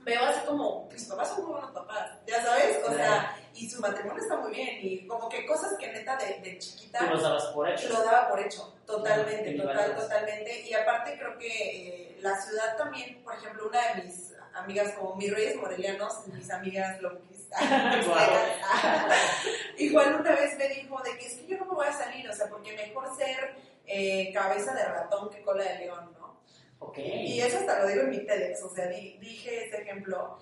veo 0.00 0.24
así 0.24 0.40
como, 0.46 0.88
mis 0.92 1.04
papás 1.04 1.28
son 1.28 1.44
muy 1.44 1.52
buenos 1.52 1.70
papás, 1.70 2.10
ya 2.26 2.42
sabes, 2.42 2.78
o 2.86 2.92
sea, 2.92 3.36
y 3.54 3.68
su 3.68 3.80
matrimonio 3.80 4.22
está 4.22 4.36
muy 4.36 4.52
bien, 4.52 4.78
y 4.80 5.06
como 5.06 5.28
que 5.28 5.46
cosas 5.46 5.74
que 5.78 5.90
neta 5.90 6.16
de, 6.16 6.40
de 6.40 6.58
chiquita 6.58 7.06
los 7.06 7.22
dabas 7.22 7.46
por 7.46 7.68
hecho. 7.68 7.88
lo 7.88 8.02
daba 8.02 8.28
por 8.28 8.40
hecho, 8.40 8.74
totalmente, 8.86 9.54
total, 9.54 9.96
totalmente, 9.96 10.68
y 10.68 10.74
aparte 10.74 11.16
creo 11.18 11.38
que 11.38 11.48
eh, 11.48 12.18
la 12.20 12.38
ciudad 12.40 12.76
también, 12.76 13.22
por 13.22 13.34
ejemplo, 13.34 13.68
una 13.68 13.94
de 13.94 14.02
mis 14.02 14.32
amigas 14.54 14.92
como 14.92 15.16
mis 15.16 15.32
reyes 15.32 15.56
morelianos, 15.56 16.26
mis 16.26 16.50
amigas 16.50 17.00
loquistas, 17.00 17.60
igual 19.78 20.16
una 20.20 20.32
vez 20.32 20.58
me 20.58 20.68
dijo 20.68 21.00
de 21.02 21.16
que 21.16 21.26
es 21.26 21.34
que 21.36 21.46
yo 21.46 21.58
no 21.58 21.66
me 21.66 21.74
voy 21.74 21.86
a 21.86 21.92
salir, 21.92 22.28
o 22.28 22.34
sea, 22.34 22.48
porque 22.48 22.76
mejor 22.76 23.16
ser 23.16 23.54
eh, 23.86 24.32
cabeza 24.32 24.74
de 24.74 24.84
ratón 24.84 25.30
que 25.30 25.42
cola 25.42 25.64
de 25.64 25.78
león, 25.80 26.12
¿no? 26.18 26.40
Ok. 26.78 26.98
Y 26.98 27.40
eso 27.40 27.58
hasta 27.58 27.80
lo 27.80 27.88
digo 27.88 28.02
en 28.02 28.10
mi 28.10 28.26
TEDx, 28.26 28.62
o 28.62 28.70
sea, 28.74 28.86
di- 28.88 29.16
dije 29.18 29.64
este 29.64 29.82
ejemplo 29.82 30.38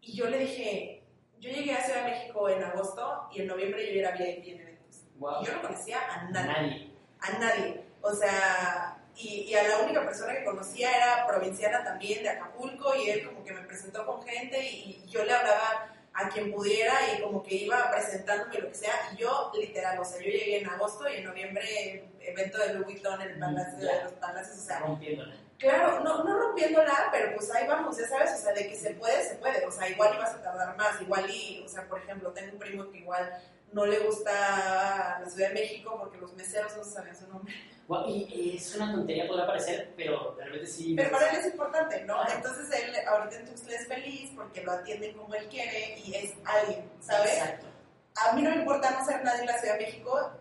y 0.00 0.14
yo 0.16 0.28
le 0.30 0.38
dije, 0.38 1.02
yo 1.38 1.50
llegué 1.50 1.72
a 1.74 1.82
Ciudad 1.84 2.04
de 2.04 2.10
México 2.10 2.48
en 2.48 2.62
agosto 2.62 3.28
y 3.32 3.40
en 3.42 3.46
noviembre 3.48 3.92
yo 3.92 4.00
era 4.00 4.12
VIP 4.12 4.46
en 4.48 4.60
eventos. 4.60 5.02
Wow. 5.18 5.42
Y 5.42 5.46
yo 5.46 5.52
no 5.54 5.62
conocía 5.62 5.98
a 6.10 6.24
nadie, 6.30 6.52
Nadie. 6.52 6.90
a 7.20 7.38
nadie. 7.38 7.80
O 8.00 8.12
sea, 8.14 8.96
y, 9.16 9.42
y 9.42 9.54
a 9.54 9.66
la 9.68 9.78
única 9.80 10.04
persona 10.04 10.32
que 10.34 10.44
conocía 10.44 10.96
era 10.96 11.26
provinciana 11.26 11.82
también 11.84 12.22
de 12.22 12.28
Acapulco 12.30 12.94
y 12.94 13.10
él 13.10 13.26
como 13.26 13.44
que 13.44 13.52
me 13.52 13.62
presentó 13.62 14.06
con 14.06 14.22
gente 14.22 14.58
y, 14.64 15.02
y 15.04 15.08
yo 15.08 15.24
le 15.24 15.32
hablaba 15.32 15.92
a 16.20 16.28
quien 16.28 16.52
pudiera 16.52 16.94
y 17.14 17.22
como 17.22 17.42
que 17.42 17.54
iba 17.54 17.90
presentándome 17.90 18.58
lo 18.58 18.68
que 18.68 18.74
sea 18.74 18.92
y 19.12 19.16
yo 19.18 19.52
literal, 19.54 19.98
o 20.00 20.04
sea, 20.04 20.18
yo 20.18 20.24
llegué 20.24 20.58
en 20.58 20.68
agosto 20.68 21.08
y 21.08 21.16
en 21.16 21.24
noviembre 21.24 22.10
evento 22.20 22.58
de 22.58 22.74
Louis 22.74 22.86
Vuitton 22.86 23.22
en 23.22 23.30
el 23.30 23.38
Palacio 23.38 23.78
Ya. 23.86 23.98
de 23.98 24.04
los 24.04 24.12
Palacios, 24.14 24.58
o 24.58 24.60
sea, 24.60 24.78
Rompiéndola. 24.80 25.34
Claro, 25.58 26.00
no, 26.04 26.22
no 26.22 26.38
rompiéndola, 26.38 27.08
pero 27.10 27.34
pues 27.34 27.52
ahí 27.52 27.66
vamos, 27.66 27.96
ya 27.98 28.06
sabes, 28.06 28.32
o 28.32 28.36
sea, 28.36 28.52
de 28.52 28.68
que 28.68 28.76
se 28.76 28.94
puede, 28.94 29.24
se 29.24 29.34
puede, 29.36 29.64
o 29.66 29.72
sea, 29.72 29.88
igual 29.88 30.14
ibas 30.14 30.34
a 30.34 30.42
tardar 30.42 30.76
más, 30.76 31.00
igual 31.00 31.28
y, 31.30 31.62
o 31.64 31.68
sea, 31.68 31.84
por 31.88 31.98
ejemplo, 32.00 32.30
tengo 32.32 32.52
un 32.52 32.58
primo 32.60 32.90
que 32.90 32.98
igual 32.98 33.42
no 33.72 33.86
le 33.86 33.98
gusta 34.00 35.20
la 35.20 35.28
Ciudad 35.28 35.48
de 35.48 35.54
México 35.54 35.96
porque 35.98 36.18
los 36.18 36.32
meseros 36.34 36.76
no 36.76 36.84
saben 36.84 37.14
su 37.14 37.26
nombre, 37.28 37.54
Guau, 37.88 38.06
Y, 38.06 38.56
es 38.56 38.74
una 38.76 38.92
tontería, 38.92 39.26
podrá 39.26 39.46
parecer, 39.46 39.94
pero 39.96 40.34
realmente 40.36 40.66
sí. 40.66 40.94
pero 40.94 41.10
para 41.10 41.30
él 41.30 41.36
es 41.36 41.46
importante, 41.46 42.04
¿no? 42.04 42.16
Entonces 42.28 42.68
él 42.70 42.94
ahorita 43.06 43.36
en 43.36 43.46
Tuxtla 43.46 43.76
es 43.76 43.88
feliz 43.88 44.30
porque 44.36 44.62
lo 44.62 44.72
atienden 44.72 45.16
como 45.16 45.34
él 45.34 45.48
quiere 45.48 45.98
y 45.98 46.14
es 46.14 46.34
alguien, 46.44 46.90
¿sabes? 47.00 47.32
Exacto. 47.32 47.66
A 48.14 48.32
mí 48.32 48.42
no 48.42 48.50
me 48.50 48.56
importa 48.56 48.90
no 48.90 49.04
ser 49.06 49.24
nadie 49.24 49.40
en 49.40 49.46
la 49.46 49.58
Ciudad 49.58 49.78
de 49.78 49.86
México, 49.86 50.32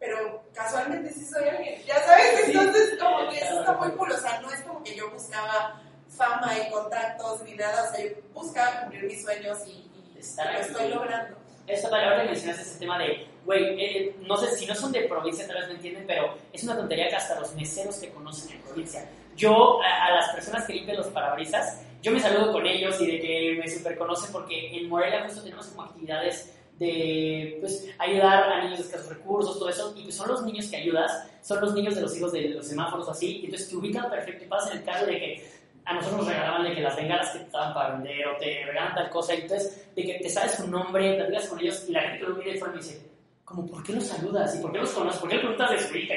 pero 0.00 0.42
casualmente 0.52 1.12
sí 1.12 1.24
soy 1.24 1.48
alguien, 1.48 1.80
ya 1.84 2.02
sabes, 2.04 2.44
Sí. 2.46 2.52
entonces 2.52 2.98
como 2.98 3.30
que 3.30 3.38
eso 3.38 3.60
está 3.60 3.72
muy 3.74 3.90
cool, 3.92 4.10
o 4.10 4.18
sea, 4.18 4.40
no 4.40 4.50
es 4.50 4.62
como 4.62 4.82
que 4.82 4.96
yo 4.96 5.08
buscaba 5.10 5.80
fama 6.08 6.58
y 6.58 6.70
contactos 6.72 7.42
ni 7.42 7.54
nada, 7.54 7.88
o 7.88 7.94
sea, 7.94 8.04
yo 8.04 8.16
buscaba 8.32 8.80
cumplir 8.80 9.04
mis 9.04 9.22
sueños 9.22 9.58
y, 9.66 9.88
lo 10.14 10.58
estoy 10.58 10.88
logrando. 10.88 11.45
Esta 11.66 11.90
palabra 11.90 12.22
que 12.22 12.28
mencionaste, 12.28 12.62
ese 12.62 12.78
tema 12.78 12.98
de, 12.98 13.26
güey, 13.44 13.64
eh, 13.80 14.16
no 14.26 14.36
sé, 14.36 14.54
si 14.56 14.66
no 14.66 14.74
son 14.74 14.92
de 14.92 15.02
provincia 15.02 15.46
tal 15.46 15.56
vez 15.56 15.68
no 15.68 15.74
entienden, 15.74 16.04
pero 16.06 16.34
es 16.52 16.62
una 16.62 16.76
tontería 16.76 17.08
que 17.08 17.16
hasta 17.16 17.40
los 17.40 17.54
meseros 17.54 18.00
te 18.00 18.10
conocen 18.10 18.56
en 18.56 18.62
provincia. 18.62 19.08
Yo, 19.36 19.80
a, 19.82 20.06
a 20.06 20.14
las 20.14 20.30
personas 20.30 20.64
que 20.64 20.74
limpian 20.74 20.96
los 20.96 21.08
parabrisas, 21.08 21.82
yo 22.02 22.12
me 22.12 22.20
saludo 22.20 22.52
con 22.52 22.66
ellos 22.66 23.00
y 23.00 23.06
de 23.06 23.20
que 23.20 23.58
me 23.58 23.68
super 23.68 23.98
conocen 23.98 24.30
porque 24.32 24.76
en 24.76 24.88
Morelia 24.88 25.24
justo 25.24 25.42
tenemos 25.42 25.66
como 25.66 25.82
actividades 25.82 26.52
de 26.78 27.56
pues, 27.60 27.88
ayudar 27.98 28.52
a 28.52 28.62
niños 28.62 28.78
de 28.78 28.84
escasos 28.84 29.08
recursos, 29.08 29.58
todo 29.58 29.68
eso, 29.68 29.94
y 29.96 30.02
pues 30.02 30.14
son 30.14 30.28
los 30.28 30.42
niños 30.42 30.66
que 30.66 30.76
ayudas, 30.76 31.26
son 31.42 31.60
los 31.60 31.74
niños 31.74 31.94
de 31.94 32.02
los 32.02 32.16
hijos 32.16 32.32
de 32.32 32.48
los 32.50 32.66
semáforos 32.66 33.08
o 33.08 33.10
así, 33.10 33.40
y 33.40 33.44
entonces 33.46 33.68
te 33.68 33.76
ubican 33.76 34.10
perfecto 34.10 34.44
y 34.44 34.46
pasa 34.46 34.72
en 34.72 34.78
el 34.78 34.84
caso 34.84 35.06
de 35.06 35.18
que 35.18 35.50
a 35.86 35.94
nosotros 35.94 36.18
nos 36.18 36.28
regalaban 36.28 36.64
de 36.64 36.74
que 36.74 36.80
las 36.80 36.96
bengalas 36.96 37.30
que 37.30 37.38
te 37.38 37.44
estaban 37.44 37.72
para 37.72 37.90
vender 37.94 38.26
o 38.26 38.36
te 38.36 38.64
regalan 38.66 38.94
tal 38.94 39.08
cosa, 39.08 39.34
y 39.34 39.42
entonces 39.42 39.94
de 39.94 40.02
que 40.04 40.14
te 40.14 40.28
sabes 40.28 40.52
su 40.52 40.68
nombre, 40.68 41.14
platicas 41.14 41.48
con 41.48 41.60
ellos 41.60 41.84
y 41.88 41.92
la 41.92 42.02
gente 42.02 42.26
lo 42.26 42.34
mira 42.34 42.52
de 42.52 42.58
fuera 42.58 42.74
me 42.74 42.80
dice, 42.80 43.06
como, 43.44 43.64
¿por 43.64 43.82
qué 43.84 43.92
los 43.92 44.04
saludas? 44.04 44.56
¿Y 44.56 44.58
por 44.58 44.72
qué 44.72 44.78
los 44.78 44.90
conoces? 44.90 45.20
¿Por 45.20 45.30
qué 45.30 45.38
preguntas 45.38 45.70
de 45.70 45.78
su 45.78 45.96
hija? 45.96 46.14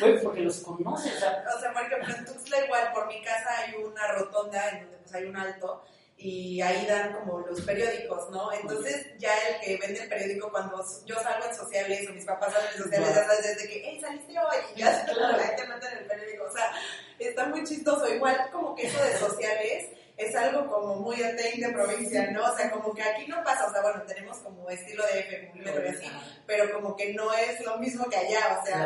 Güey, 0.00 0.20
porque 0.20 0.40
los 0.40 0.58
conoces, 0.58 1.16
o 1.16 1.20
sea, 1.20 1.44
O 1.56 1.60
sea, 1.60 1.72
por 1.72 1.82
ejemplo, 1.82 2.14
en 2.14 2.64
igual, 2.64 2.92
por 2.92 3.06
mi 3.06 3.22
casa 3.22 3.48
hay 3.58 3.74
una 3.74 4.08
rotonda 4.08 4.70
en 4.70 4.82
donde 4.82 4.96
pues 4.98 5.14
hay 5.14 5.24
un 5.26 5.36
alto 5.36 5.84
y 6.18 6.62
ahí 6.62 6.86
dan 6.86 7.12
como 7.12 7.40
los 7.40 7.60
periódicos, 7.60 8.30
¿no? 8.30 8.50
Entonces 8.52 9.06
ya 9.18 9.32
el 9.48 9.60
que 9.60 9.76
vende 9.76 10.02
el 10.02 10.08
periódico 10.08 10.50
cuando 10.50 10.82
yo 11.04 11.14
salgo 11.16 11.46
en 11.46 11.54
sociales 11.54 12.08
o 12.08 12.12
mis 12.14 12.24
papás 12.24 12.54
salen 12.54 12.72
en 12.74 12.82
sociales, 12.82 13.14
ya 13.14 13.24
sabes, 13.24 13.42
desde 13.42 13.68
que, 13.68 13.82
hey, 13.84 13.98
saliste 14.00 14.32
hoy, 14.38 14.56
y 14.74 14.80
ya 14.80 15.04
se 15.04 15.12
Claro. 15.12 15.36
la 15.36 15.44
gente 15.44 15.66
mete 15.66 15.86
en 15.86 15.98
el 15.98 16.06
periódico, 16.06 16.44
o 16.44 16.52
sea, 16.52 16.72
está 17.18 17.46
muy 17.46 17.64
chistoso, 17.64 18.08
igual 18.12 18.48
como 18.50 18.74
que 18.74 18.86
eso 18.86 19.02
de 19.04 19.18
sociales 19.18 19.88
es 20.16 20.34
algo 20.34 20.66
como 20.66 20.96
muy 20.96 21.22
atein 21.22 21.60
de 21.60 21.68
provincia, 21.72 22.30
¿no? 22.30 22.44
O 22.44 22.56
sea, 22.56 22.70
como 22.70 22.94
que 22.94 23.02
aquí 23.02 23.26
no 23.26 23.42
pasa, 23.44 23.66
o 23.66 23.70
sea, 23.70 23.82
bueno, 23.82 24.02
tenemos 24.06 24.38
como 24.38 24.68
estilo 24.70 25.04
de 25.12 25.20
F, 25.20 25.52
y 25.54 25.88
así, 25.88 26.10
pero 26.46 26.72
como 26.72 26.96
que 26.96 27.12
no 27.12 27.32
es 27.34 27.62
lo 27.64 27.76
mismo 27.78 28.08
que 28.08 28.16
allá, 28.16 28.58
o 28.60 28.66
sea, 28.66 28.76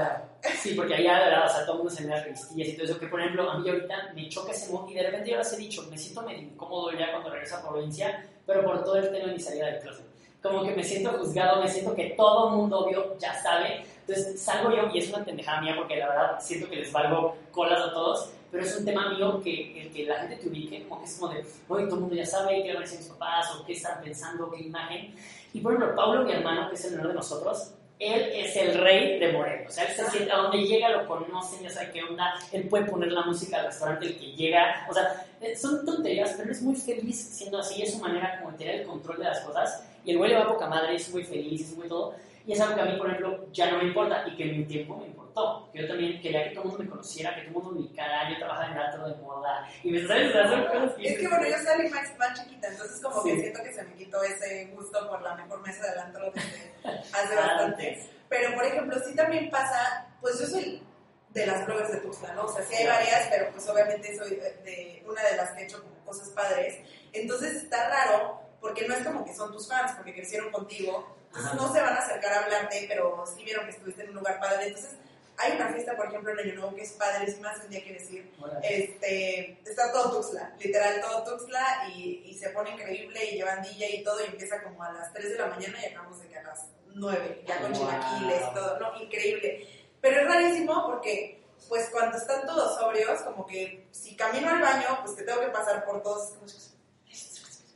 Claro. 0.41 0.57
Sí, 0.61 0.75
porque 0.75 0.95
allá, 0.95 1.19
de 1.19 1.25
verdad, 1.27 1.47
o 1.47 1.49
sea, 1.49 1.67
todo 1.67 1.73
el 1.73 1.79
mundo 1.79 1.95
se 1.95 2.03
me 2.03 2.15
da 2.15 2.23
revistillas 2.23 2.69
y 2.69 2.73
todo 2.75 2.85
eso, 2.87 2.99
que 2.99 3.07
por 3.07 3.21
ejemplo, 3.21 3.51
a 3.51 3.59
mí 3.59 3.69
ahorita 3.69 4.13
me 4.15 4.29
choca 4.29 4.53
ese 4.53 4.73
modo 4.73 4.91
y 4.91 4.95
de 4.95 5.03
repente 5.03 5.31
yo 5.31 5.37
les 5.37 5.53
he 5.53 5.57
dicho, 5.57 5.83
me 5.91 5.99
siento 5.99 6.23
medio 6.23 6.43
incómodo 6.43 6.93
ya 6.93 7.11
cuando 7.13 7.31
regreso 7.31 7.57
a 7.57 7.69
provincia, 7.69 8.27
pero 8.47 8.65
por 8.65 8.83
todo 8.83 8.97
el 8.97 9.11
tema 9.11 9.27
de 9.27 9.33
mi 9.33 9.41
salida 9.41 9.67
del 9.67 9.81
closet. 9.81 10.07
Como 10.43 10.65
que 10.65 10.75
me 10.75 10.83
siento 10.83 11.11
juzgado, 11.19 11.63
me 11.63 11.69
siento 11.69 11.95
que 11.95 12.15
todo 12.17 12.49
el 12.49 12.57
mundo 12.57 12.81
obvio 12.81 13.17
ya 13.19 13.35
sabe, 13.35 13.85
entonces 14.01 14.41
salgo 14.41 14.75
yo 14.75 14.89
y 14.93 14.99
es 14.99 15.11
una 15.11 15.25
pendejada 15.25 15.61
mía 15.61 15.75
porque 15.77 15.97
la 15.97 16.09
verdad 16.09 16.41
siento 16.41 16.69
que 16.69 16.77
les 16.77 16.91
valgo 16.91 17.37
colas 17.53 17.81
a 17.81 17.93
todos, 17.93 18.31
pero 18.51 18.65
es 18.65 18.77
un 18.77 18.85
tema 18.85 19.11
mío 19.11 19.41
que 19.43 19.83
el 19.83 19.93
que 19.93 20.05
la 20.07 20.21
gente 20.21 20.37
te 20.37 20.49
ubique, 20.49 20.87
como 20.89 21.01
que 21.01 21.07
es 21.07 21.17
como 21.19 21.33
de, 21.33 21.45
oye, 21.69 21.85
todo 21.85 21.97
el 21.97 22.01
mundo 22.01 22.17
ya 22.17 22.27
sabe 22.27 22.63
qué 22.63 22.69
van 22.69 22.79
a 22.79 22.81
decir 22.81 22.99
mis 22.99 23.09
papás 23.09 23.55
o 23.55 23.65
qué 23.65 23.73
están 23.73 24.03
pensando, 24.03 24.51
qué 24.51 24.63
imagen. 24.63 25.15
Y 25.53 25.61
por 25.61 25.73
ejemplo, 25.73 25.95
Pablo, 25.95 26.25
mi 26.25 26.33
hermano, 26.33 26.69
que 26.69 26.75
es 26.75 26.85
el 26.85 26.93
menor 26.93 27.09
de 27.09 27.15
nosotros, 27.15 27.75
él 28.01 28.31
es 28.33 28.57
el 28.57 28.81
rey 28.81 29.19
de 29.19 29.33
Morelia. 29.33 29.69
O 29.69 29.71
sea, 29.71 29.85
él 29.85 29.95
se 29.95 30.11
siente 30.11 30.33
a 30.33 30.39
donde 30.39 30.65
llega, 30.65 30.89
lo 30.89 31.07
conocen, 31.07 31.63
ya 31.63 31.69
sabe 31.69 31.91
qué 31.93 32.03
onda. 32.03 32.35
Él 32.51 32.67
puede 32.67 32.87
poner 32.87 33.13
la 33.13 33.23
música 33.23 33.59
al 33.59 33.67
restaurante 33.67 34.07
el 34.07 34.19
que 34.19 34.33
llega. 34.33 34.87
O 34.89 34.95
sea, 34.95 35.27
eh, 35.41 35.55
son 35.55 35.85
tonterías, 35.85 36.31
pero 36.31 36.45
él 36.45 36.51
es 36.51 36.63
muy 36.63 36.77
feliz 36.77 37.17
siendo 37.35 37.59
así. 37.59 37.83
Es 37.83 37.93
su 37.93 37.99
manera 37.99 38.39
como 38.39 38.53
de 38.53 38.59
tener 38.59 38.81
el 38.81 38.87
control 38.87 39.19
de 39.19 39.25
las 39.25 39.41
cosas. 39.41 39.87
Y 40.05 40.13
el 40.13 40.19
güey 40.19 40.31
le 40.31 40.37
va 40.39 40.45
a 40.45 40.49
poca 40.49 40.67
madre, 40.67 40.95
es 40.97 41.09
muy 41.11 41.25
feliz, 41.25 41.61
es 41.71 41.77
muy 41.77 41.89
todo. 41.89 42.15
Y 42.47 42.53
es 42.53 42.61
algo 42.61 42.75
que 42.75 42.81
a 42.81 42.85
mí, 42.87 42.97
por 42.97 43.07
ejemplo, 43.09 43.47
ya 43.53 43.71
no 43.71 43.79
me 43.79 43.85
importa 43.85 44.25
y 44.27 44.35
que 44.35 44.45
en 44.45 44.59
mi 44.59 44.65
tiempo 44.65 44.97
me 44.97 45.07
importó. 45.07 45.69
Que 45.73 45.83
yo 45.83 45.89
también 45.89 46.21
quería 46.21 46.45
que 46.45 46.51
todo 46.51 46.63
el 46.65 46.69
mundo 46.71 46.85
me 46.85 46.91
conociera, 46.91 47.35
que 47.35 47.43
todo 47.43 47.49
el 47.49 47.55
mundo 47.55 47.71
me 47.73 47.81
ubicara. 47.87 48.31
Yo 48.31 48.39
trabajaba 48.39 48.67
en 48.69 48.75
teatro 48.75 49.09
de 49.09 49.15
moda. 49.17 49.69
Y 49.85 49.91
me 49.93 50.07
sabes 50.07 50.35
hacer 50.35 50.67
cosas 50.67 50.93
Es 50.99 51.19
que 51.19 51.29
bueno, 51.29 51.47
yo 51.47 51.57
salí 51.63 51.89
más, 51.91 52.19
más 52.19 52.41
chiquita, 52.43 52.69
entonces 52.69 53.01
como 53.03 53.23
Sí. 53.23 53.31
que 53.31 53.41
siento 53.41 53.63
que 53.63 53.73
se 53.73 53.83
me 53.85 53.95
quitó 53.95 54.23
ese 54.23 54.67
gusto 54.75 55.09
por 55.09 55.23
la 55.23 55.35
mejor 55.37 55.61
mesa 55.61 55.91
del 55.91 55.99
antro 56.01 56.33
desde 56.33 56.73
hace 57.13 57.37
bastante. 57.37 58.09
Pero 58.29 58.55
por 58.55 58.65
ejemplo, 58.65 58.99
sí 59.07 59.15
también 59.15 59.51
pasa, 59.51 60.09
pues 60.21 60.41
yo 60.41 60.47
soy 60.47 60.83
de 61.31 61.47
las 61.47 61.65
bloggers 61.67 61.93
de 61.93 61.99
Tuxtla, 61.99 62.33
¿no? 62.35 62.45
O 62.47 62.53
sea, 62.53 62.65
sí 62.65 62.75
hay 62.75 62.87
varias, 62.87 63.29
pero 63.31 63.51
pues 63.53 63.69
obviamente 63.69 64.17
soy 64.17 64.31
de, 64.31 64.51
de 64.65 65.05
una 65.07 65.23
de 65.23 65.37
las 65.37 65.53
que 65.53 65.63
he 65.63 65.65
hecho 65.65 65.85
cosas 66.05 66.29
padres. 66.31 66.79
Entonces 67.13 67.55
está 67.63 67.89
raro, 67.89 68.40
porque 68.61 68.87
no 68.87 68.95
es 68.95 69.05
como 69.07 69.25
que 69.25 69.35
son 69.35 69.53
tus 69.53 69.69
fans, 69.69 69.93
porque 69.97 70.15
crecieron 70.15 70.51
contigo. 70.51 71.17
Entonces 71.29 71.53
Ajá. 71.53 71.57
no 71.57 71.73
se 71.73 71.81
van 71.81 71.95
a 71.95 71.99
acercar 71.99 72.33
a 72.33 72.41
hablarte, 72.45 72.85
pero 72.89 73.25
sí 73.27 73.45
vieron 73.45 73.65
que 73.65 73.71
estuviste 73.73 74.03
en 74.03 74.11
un 74.11 74.17
lugar 74.17 74.41
padre. 74.41 74.67
Entonces 74.69 74.93
hay 75.39 75.53
una 75.53 75.69
fiesta, 75.73 75.97
por 75.97 76.07
ejemplo, 76.07 76.33
en 76.33 76.39
Año 76.41 76.55
Nuevo 76.57 76.75
que 76.77 76.83
es 76.83 76.93
padrísima, 76.93 77.55
un 77.65 77.71
día 77.71 77.83
que 77.85 77.93
decir. 77.95 78.31
Este, 78.63 79.59
está 79.65 79.93
todo 79.93 80.11
Tuxtla, 80.19 80.55
literal 80.59 81.01
todo 81.01 81.25
Tuxtla 81.25 81.89
y, 81.95 82.23
y 82.27 82.35
se 82.39 82.51
pone 82.51 82.71
increíble 82.73 83.25
y 83.25 83.37
llevan 83.37 83.63
DJ 83.63 83.97
y 83.97 84.05
todo 84.05 84.21
y 84.23 84.27
empieza 84.29 84.63
como 84.63 84.83
a 84.83 84.93
las 84.93 85.13
3 85.13 85.31
de 85.31 85.39
la 85.39 85.47
mañana 85.47 85.79
y 85.83 85.87
acabamos 85.87 86.21
de 86.21 86.29
que 86.29 86.39
a 86.39 86.43
las 86.43 86.67
nueve, 86.95 87.43
ya 87.47 87.61
con 87.61 87.73
Wow. 87.73 87.81
chilaquiles, 87.81 88.55
todo, 88.55 88.79
¿no? 88.81 89.01
Increíble. 89.03 89.67
Pero 90.01 90.21
es 90.23 90.27
rarísimo 90.29 90.87
porque, 90.87 91.41
pues 91.69 91.89
cuando 91.91 92.19
están 92.19 92.45
todos 92.47 92.79
sobrios, 92.79 93.21
como 93.23 93.47
que 93.47 93.87
si 93.93 94.17
camino 94.17 94.51
al 94.51 94.61
baño, 94.61 94.99
pues 95.05 95.17
que 95.17 95.23
tengo 95.23 95.41
que 95.41 95.49
pasar 95.49 95.85
por 95.85 96.03
todos. 96.03 96.33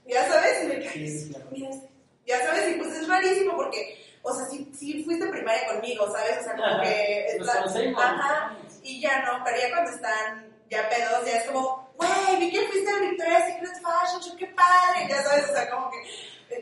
Ya 0.07 0.27
sabes, 0.29 0.65
y 0.65 0.67
me 0.67 0.91
Sí, 0.91 1.31
claro. 1.31 1.47
mira. 1.51 1.71
Ya 2.27 2.41
sabes, 2.43 2.69
y 2.75 2.79
pues 2.79 2.93
es 2.95 3.09
rarísimo 3.09 3.55
porque, 3.57 3.99
o 4.23 4.35
sea, 4.35 4.47
si, 4.47 4.71
si 4.75 5.05
fuiste 5.05 5.27
primaria 5.27 5.67
conmigo, 5.69 6.11
¿sabes? 6.11 6.39
O 6.41 6.45
sea, 6.45 6.53
como 6.55 6.65
Ajá. 6.65 6.83
que 6.83 7.27
está-. 7.27 7.65
Ajá, 7.99 8.57
y 8.83 9.01
ya 9.01 9.23
no, 9.23 9.43
pero 9.45 9.57
ya 9.59 9.71
cuando 9.71 9.91
están 9.91 10.47
ya 10.71 10.89
pedos, 10.89 11.25
ya 11.27 11.37
es 11.39 11.45
como, 11.45 11.93
güey, 11.97 12.41
vi 12.41 12.51
que 12.51 12.67
fuiste 12.67 12.91
a 12.91 12.99
Victoria's 12.99 13.45
Secret 13.47 13.73
Fashion 13.83 14.23
Show, 14.23 14.37
qué 14.39 14.47
padre, 14.49 15.07
ya 15.09 15.23
sabes, 15.23 15.51
o 15.51 15.53
sea, 15.53 15.71
como 15.71 15.91
que 15.91 15.99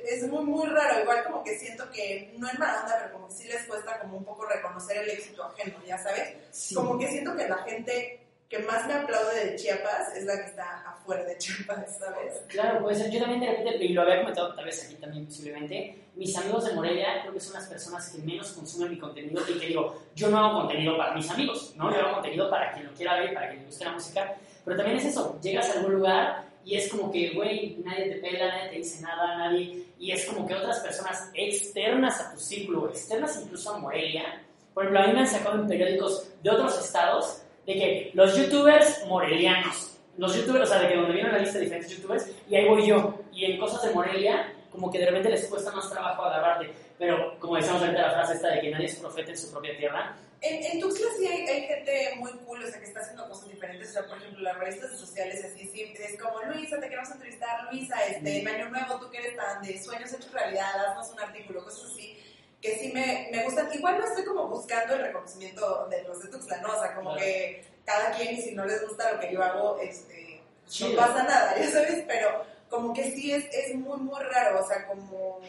es 0.09 0.23
muy, 0.29 0.45
muy 0.45 0.67
raro, 0.69 1.01
igual 1.03 1.25
como 1.25 1.45
que 1.45 1.59
siento 1.59 1.89
que, 1.91 2.33
no 2.39 2.49
es 2.49 2.59
mala 2.59 2.83
onda, 2.83 2.99
pero 3.01 3.13
como 3.13 3.29
que 3.29 3.35
sí 3.35 3.45
les 3.45 3.63
cuesta 3.65 3.99
como 4.01 4.17
un 4.19 4.25
poco 4.25 4.45
reconocer 4.47 4.99
el 4.99 5.11
éxito 5.11 5.45
ajeno, 5.45 5.79
ya 5.87 5.99
sabes, 5.99 6.35
Sí. 6.51 6.75
como 6.75 6.99
que 6.99 7.09
siento 7.09 7.37
que 7.37 7.49
la 7.49 7.59
gente 7.59 8.22
que 8.53 8.59
más 8.59 8.87
me 8.87 8.93
aplaude 8.93 9.47
de 9.47 9.57
Chiapas 9.57 10.15
es 10.15 10.27
la 10.27 10.37
que 10.37 10.51
está 10.51 10.85
afuera 10.87 11.25
de 11.25 11.39
Chiapas, 11.39 11.99
¿sabes? 11.99 12.43
Claro, 12.49 12.83
puede 12.83 12.97
ser. 12.97 13.11
Yo 13.11 13.21
también 13.21 13.41
de 13.41 13.47
repente, 13.47 13.83
y 13.83 13.95
lo 13.95 14.03
había 14.03 14.21
comentado 14.21 14.55
tal 14.55 14.67
vez 14.67 14.85
aquí 14.85 14.97
también 14.97 15.25
posiblemente, 15.25 16.05
mis 16.15 16.37
amigos 16.37 16.67
de 16.67 16.75
Morelia 16.75 17.23
creo 17.23 17.33
que 17.33 17.41
son 17.41 17.55
las 17.55 17.67
personas 17.67 18.11
que 18.11 18.19
menos 18.19 18.53
consumen 18.53 18.91
mi 18.91 18.99
contenido 18.99 19.43
y 19.49 19.59
que 19.59 19.67
digo, 19.69 20.03
yo 20.15 20.29
no 20.29 20.37
hago 20.37 20.61
contenido 20.61 20.99
para 20.99 21.15
mis 21.15 21.31
amigos, 21.31 21.73
¿no? 21.79 21.91
Yo 21.91 22.01
hago 22.01 22.13
contenido 22.17 22.51
para 22.51 22.75
quien 22.75 22.85
lo 22.85 22.93
quiera 22.93 23.21
ver, 23.21 23.33
para 23.33 23.49
quien 23.49 23.61
le 23.61 23.67
guste 23.69 23.87
la 23.87 23.93
música, 23.93 24.35
pero 24.67 24.77
también 24.77 24.99
es 24.99 25.07
eso, 25.07 25.41
llegas 25.41 25.71
a 25.71 25.79
algún 25.79 25.95
lugar 25.95 26.45
y 26.63 26.77
es 26.77 26.91
como 26.91 27.11
que, 27.11 27.31
güey, 27.31 27.79
nadie 27.83 28.11
te 28.11 28.17
pela, 28.17 28.49
nadie 28.49 28.69
te 28.69 28.77
dice 28.77 29.01
nada, 29.01 29.35
nadie, 29.39 29.83
y 29.99 30.11
es 30.11 30.27
como 30.27 30.47
que 30.47 30.55
otras 30.55 30.81
personas 30.81 31.31
externas 31.33 32.21
a 32.21 32.35
tu 32.35 32.39
círculo, 32.39 32.91
externas 32.91 33.41
incluso 33.43 33.73
a 33.73 33.79
Morelia, 33.79 34.43
por 34.75 34.85
ejemplo, 34.85 35.05
a 35.05 35.07
mí 35.07 35.13
me 35.15 35.21
han 35.21 35.27
sacado 35.27 35.59
en 35.59 35.69
periódicos 35.69 36.29
de 36.43 36.51
otros 36.51 36.79
estados 36.85 37.43
de 37.67 37.73
que 37.75 38.11
los 38.15 38.37
youtubers 38.37 39.05
morelianos, 39.07 39.99
los 40.17 40.35
youtubers, 40.37 40.65
o 40.65 40.73
sea, 40.73 40.83
de 40.83 40.89
que 40.89 40.97
donde 40.97 41.13
vienen 41.13 41.33
la 41.33 41.39
lista 41.39 41.59
de 41.59 41.65
diferentes 41.65 41.97
youtubers, 41.97 42.31
y 42.49 42.57
ahí 42.57 42.69
voy 42.69 42.87
yo, 42.87 43.21
y 43.33 43.45
en 43.45 43.59
cosas 43.59 43.83
de 43.83 43.95
Morelia, 43.95 44.53
como 44.71 44.91
que 44.91 44.99
de 44.99 45.07
repente 45.07 45.31
les 45.31 45.47
cuesta 45.47 45.71
más 45.73 45.91
trabajo 45.91 46.25
agarrarte, 46.25 46.71
pero 46.99 47.39
como 47.39 47.57
decíamos 47.57 47.83
ahorita 47.83 48.01
la 48.01 48.13
frase 48.13 48.35
esta 48.35 48.49
de 48.49 48.61
que 48.61 48.71
nadie 48.71 48.87
es 48.87 48.97
profeta 48.97 49.31
en 49.31 49.39
su 49.39 49.51
propia 49.51 49.77
tierra, 49.77 50.17
En, 50.41 50.57
en 50.57 50.93
sí 50.93 51.27
hay, 51.27 51.47
hay 51.47 51.63
gente 51.67 52.15
muy 52.17 52.33
cool, 52.45 52.65
o 52.65 52.67
sea, 52.67 52.81
que 52.81 52.87
está 52.87 53.01
haciendo 53.01 53.29
cosas 53.29 53.49
diferentes. 53.49 53.91
O 53.91 53.93
sea, 53.93 54.07
por 54.07 54.19
ejemplo, 54.19 54.41
las 54.41 54.59
revistas 54.59 54.99
sociales 54.99 55.45
así, 55.45 55.67
sí, 55.69 55.95
es 55.97 56.21
como, 56.21 56.43
Luisa, 56.43 56.81
te 56.81 56.89
queremos 56.89 57.11
entrevistar, 57.11 57.73
Luisa, 57.73 57.97
este, 58.07 58.41
en 58.41 58.49
Año 58.49 58.71
Nuevo, 58.71 58.99
tú 58.99 59.11
que 59.11 59.19
eres 59.19 59.37
tan 59.37 59.63
de 59.63 59.83
sueños 59.83 60.13
hechos 60.13 60.33
realidad, 60.33 60.87
haznos 60.87 61.11
un 61.13 61.21
artículo, 61.21 61.63
cosas 61.65 61.91
así, 61.93 62.19
que 62.63 62.79
sí 62.79 62.91
me, 62.93 63.29
me 63.31 63.43
gustan. 63.45 63.69
Igual 63.75 63.99
no 63.99 64.07
estoy 64.07 64.25
como 64.25 64.47
buscando 64.49 64.95
el 64.95 65.03
reconocimiento 65.03 65.87
de 65.89 66.03
los 66.05 66.23
de 66.23 66.29
Tuxtla, 66.29 66.59
¿no? 66.59 66.75
O 66.75 66.81
sea, 66.81 66.95
como 66.95 67.11
Claro. 67.11 67.25
que 67.27 67.65
cada 67.85 68.13
quien, 68.13 68.35
y 68.37 68.41
si 68.43 68.55
no 68.55 68.65
les 68.65 68.81
gusta 68.89 69.13
lo 69.13 69.21
que 69.21 69.33
yo 69.33 69.43
hago, 69.43 69.79
este, 69.81 70.41
Chido. 70.69 70.91
no 70.91 70.97
pasa 70.97 71.25
nada, 71.25 71.57
ya 71.59 71.71
sabes, 71.71 72.05
pero 72.07 72.45
como 72.71 72.95
que 72.95 73.11
sí 73.11 73.33
es, 73.33 73.45
es 73.53 73.75
muy, 73.75 73.99
muy 73.99 74.23
raro, 74.23 74.63
o 74.65 74.67
sea, 74.67 74.87
como, 74.87 75.41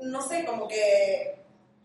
no 0.00 0.22
sé, 0.28 0.44
como 0.44 0.68
que 0.68 1.36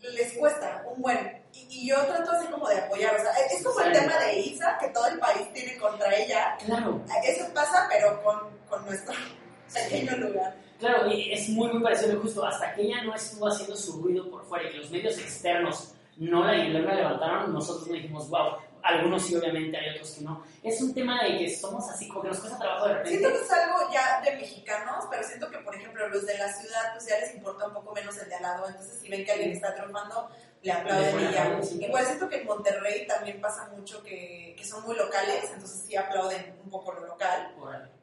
les 0.01 0.33
cuesta 0.33 0.83
un 0.87 1.01
buen. 1.01 1.41
Y, 1.53 1.67
y 1.69 1.87
yo 1.89 1.97
trato 2.05 2.31
así 2.31 2.47
como 2.47 2.69
de 2.69 2.77
apoyar, 2.77 3.13
o 3.15 3.21
sea, 3.21 3.31
es 3.47 3.61
como 3.63 3.79
el 3.81 3.93
Sí. 3.93 3.99
tema 3.99 4.19
de 4.19 4.33
Isa, 4.39 4.77
que 4.79 4.87
todo 4.89 5.07
el 5.07 5.19
país 5.19 5.51
tiene 5.53 5.77
contra 5.77 6.15
ella. 6.15 6.55
claro, 6.65 7.01
Eso 7.25 7.45
pasa, 7.53 7.87
pero 7.89 8.21
con, 8.23 8.57
con 8.69 8.85
nuestro 8.85 9.13
pequeño 9.73 10.15
lugar. 10.17 10.55
Claro, 10.81 11.07
y 11.11 11.31
es 11.31 11.47
muy, 11.49 11.71
muy 11.71 11.83
parecido 11.83 12.19
justo 12.19 12.43
hasta 12.43 12.73
que 12.73 12.81
ella 12.81 13.03
no 13.03 13.13
estuvo 13.13 13.47
haciendo 13.47 13.77
su 13.77 14.01
ruido 14.01 14.27
por 14.31 14.43
fuera 14.43 14.67
y 14.67 14.71
que 14.71 14.77
los 14.79 14.89
medios 14.89 15.15
externos 15.19 15.93
no 16.17 16.43
la, 16.43 16.57
no 16.57 16.79
la 16.79 16.95
levantaron, 16.95 17.53
nosotros 17.53 17.87
le 17.87 17.99
dijimos, 17.99 18.27
wow, 18.31 18.55
algunos 18.81 19.23
sí, 19.23 19.35
obviamente, 19.35 19.77
hay 19.77 19.91
otros 19.91 20.09
que 20.15 20.21
no. 20.21 20.43
Es 20.63 20.81
un 20.81 20.91
tema 20.91 21.23
de 21.23 21.37
que 21.37 21.55
somos 21.55 21.87
así, 21.87 22.07
como 22.07 22.23
que 22.23 22.29
nos 22.29 22.39
cuesta 22.39 22.57
trabajo 22.57 22.87
de 22.87 22.93
repente. 22.95 23.19
Siento 23.19 23.37
que 23.37 23.45
es 23.45 23.51
algo 23.51 23.93
ya 23.93 24.21
de 24.21 24.35
mexicanos, 24.37 25.05
pero 25.11 25.23
siento 25.23 25.51
que, 25.51 25.57
por 25.59 25.75
ejemplo, 25.75 26.09
los 26.09 26.25
de 26.25 26.35
la 26.39 26.51
ciudad, 26.51 26.93
pues 26.93 27.07
ya 27.07 27.19
les 27.19 27.35
importa 27.35 27.67
un 27.67 27.73
poco 27.75 27.93
menos 27.93 28.17
el 28.17 28.27
de 28.27 28.35
al 28.35 28.41
lado. 28.41 28.67
Entonces, 28.67 28.99
si 28.99 29.07
ven 29.07 29.23
que 29.23 29.31
alguien 29.31 29.51
está 29.51 29.75
triunfando, 29.75 30.29
le 30.61 30.71
aplauden 30.71 31.19
y 31.19 31.33
ya. 31.33 31.59
Igual 31.79 32.05
siento 32.05 32.29
que 32.29 32.41
en 32.41 32.45
Monterrey 32.45 33.07
también 33.07 33.41
pasa 33.41 33.69
mucho 33.75 34.03
que, 34.03 34.55
que 34.57 34.65
son 34.65 34.83
muy 34.83 34.95
locales, 34.95 35.45
entonces 35.45 35.83
sí 35.87 35.95
aplauden 35.95 36.55
un 36.63 36.69
poco 36.69 36.93
lo 36.93 37.07
local. 37.07 37.53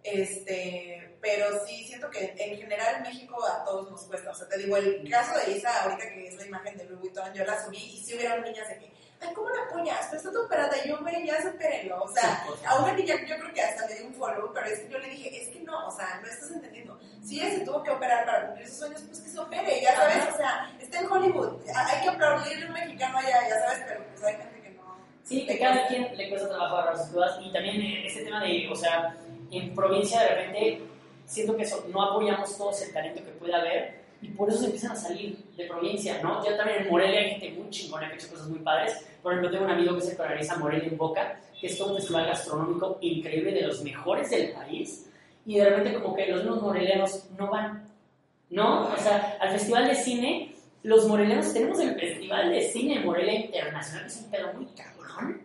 Este, 0.02 1.16
pero 1.20 1.64
sí 1.66 1.84
siento 1.84 2.10
que 2.10 2.34
en 2.36 2.56
general 2.56 3.02
México 3.02 3.44
a 3.44 3.64
todos 3.64 3.90
nos 3.90 4.02
cuesta. 4.04 4.30
O 4.30 4.34
sea, 4.34 4.48
te 4.48 4.58
digo, 4.58 4.76
el 4.76 5.08
caso 5.08 5.38
de 5.38 5.52
Isa, 5.52 5.84
ahorita 5.84 6.08
que 6.08 6.28
es 6.28 6.34
la 6.34 6.46
imagen 6.46 6.76
de 6.78 6.84
Louis 6.84 7.00
Vuitton, 7.00 7.32
yo 7.34 7.44
la 7.44 7.64
subí 7.64 7.78
y 7.78 8.02
sí 8.04 8.14
hubieron 8.14 8.42
niñas 8.42 8.68
de 8.68 8.78
que, 8.78 8.92
ay, 9.20 9.35
¿cómo 9.35 9.48
la 9.50 9.62
apoyas? 9.64 10.07
Pero 10.07 10.16
está 10.18 10.33
todo 10.33 10.44
operada. 10.46 10.85
Yo, 10.85 10.98
güey, 11.00 11.26
ya 11.26 11.42
supérenlo. 11.42 12.02
O 12.02 12.09
sea, 12.09 12.44
Sí, 12.46 12.64
a 12.66 12.76
una 12.83 12.92
niña 12.92 13.14
yo 13.26 13.37
creo 13.37 13.52
que 13.52 13.61
hasta 13.62 13.87
le 13.87 13.94
di 13.96 14.07
un 14.07 14.14
follow, 14.14 14.52
pero 14.52 14.66
es 14.66 14.81
que 14.81 14.88
yo 14.88 14.98
le 14.98 15.09
dije, 15.09 15.42
es 15.42 15.48
que 15.48 15.61
no, 15.61 15.88
o 15.88 15.90
sea, 15.90 16.20
no 16.22 16.28
estás 16.28 16.50
entendiendo. 16.50 16.98
Si 17.22 17.40
ella 17.40 17.50
se 17.59 17.64
tuvo 17.64 17.83
que 17.83 17.90
operar 17.90 18.24
para 18.24 18.46
cumplir 18.46 18.68
sus 18.68 18.78
sueños, 18.78 19.02
pues 19.02 19.20
que 19.20 19.28
se 19.31 19.38
opere, 19.38 19.81
ya 19.83 19.94
sabes, 19.94 20.16
Ajá. 20.16 20.31
o 20.33 20.37
sea, 20.37 20.76
está 20.81 21.00
en 21.00 21.11
Hollywood. 21.12 21.61
Hay 21.74 22.02
que 22.02 22.09
aplaudirle 22.09 22.64
a 22.64 22.66
un 22.68 22.72
mexicano 22.72 23.18
allá, 23.18 23.48
ya 23.48 23.61
sabes, 23.61 23.85
pero 23.87 24.04
pues 24.11 24.24
hay 24.24 24.37
gente 24.37 24.62
que 24.62 24.70
no. 24.70 24.96
Sí, 25.24 25.46
que 25.46 25.59
cada 25.59 25.87
quien 25.88 26.16
le 26.16 26.28
cuesta 26.31 26.48
trabajo 26.48 26.76
agarrar 26.76 26.98
sus 26.98 27.12
dudas 27.12 27.38
y 27.42 27.52
también 27.52 27.81
eh, 27.83 28.07
este 28.07 28.24
tema 28.24 28.42
de, 28.42 28.68
o 28.70 28.74
sea, 28.76 29.16
en 29.50 29.74
provincia 29.74 30.20
de 30.22 30.28
repente 30.28 30.83
siento 31.26 31.57
que 31.57 31.62
eso, 31.64 31.85
no 31.88 32.02
apoyamos 32.02 32.57
todos 32.57 32.81
el 32.83 32.92
talento 32.92 33.22
que 33.22 33.31
puede 33.33 33.54
haber 33.54 33.97
y 34.20 34.28
por 34.28 34.48
eso 34.48 34.59
se 34.59 34.66
empiezan 34.66 34.92
a 34.92 34.96
salir 34.96 35.37
de 35.57 35.64
provincia, 35.66 36.20
¿no? 36.22 36.44
Ya 36.44 36.57
también 36.57 36.83
en 36.83 36.90
Morelia 36.90 37.20
hay 37.20 37.31
gente 37.33 37.50
muy 37.52 37.70
chingona 37.70 38.09
que 38.09 38.14
ha 38.14 38.16
hecho 38.16 38.28
cosas 38.28 38.48
muy 38.48 38.59
padres. 38.61 39.04
Por 39.22 39.33
ejemplo, 39.33 39.50
tengo 39.50 39.64
un 39.64 39.70
amigo 39.70 39.94
que 39.96 40.02
se 40.02 40.20
organiza 40.20 40.57
Morelia 40.57 40.88
en 40.88 40.96
Boca, 40.96 41.40
que 41.61 41.66
es 41.66 41.78
todo 41.78 41.90
un 41.90 41.96
festival 41.96 42.26
gastronómico 42.26 42.98
increíble 43.00 43.52
de 43.52 43.62
los 43.62 43.83
mejores 43.83 44.31
del 44.31 44.52
país 44.52 45.09
y 45.46 45.57
de 45.57 45.68
repente 45.68 45.94
como 45.94 46.14
que 46.14 46.26
los 46.26 46.42
mismos 46.42 46.62
morelianos 46.62 47.24
no 47.38 47.48
van, 47.50 47.88
¿no? 48.50 48.92
O 48.92 48.96
sea, 48.98 49.38
al 49.40 49.50
festival 49.50 49.88
de 49.88 49.94
cine 49.94 50.54
los 50.83 51.07
morelianos 51.07 51.52
tenemos 51.52 51.81
el 51.81 51.94
Festival 51.98 52.50
de 52.50 52.62
Cine 52.62 52.98
de 52.98 53.04
Morelia 53.04 53.35
Internacional, 53.35 54.02
que 54.02 54.09
es 54.09 54.16
un 54.16 54.31
pedo 54.31 54.52
muy 54.54 54.66
cabrón, 54.66 55.42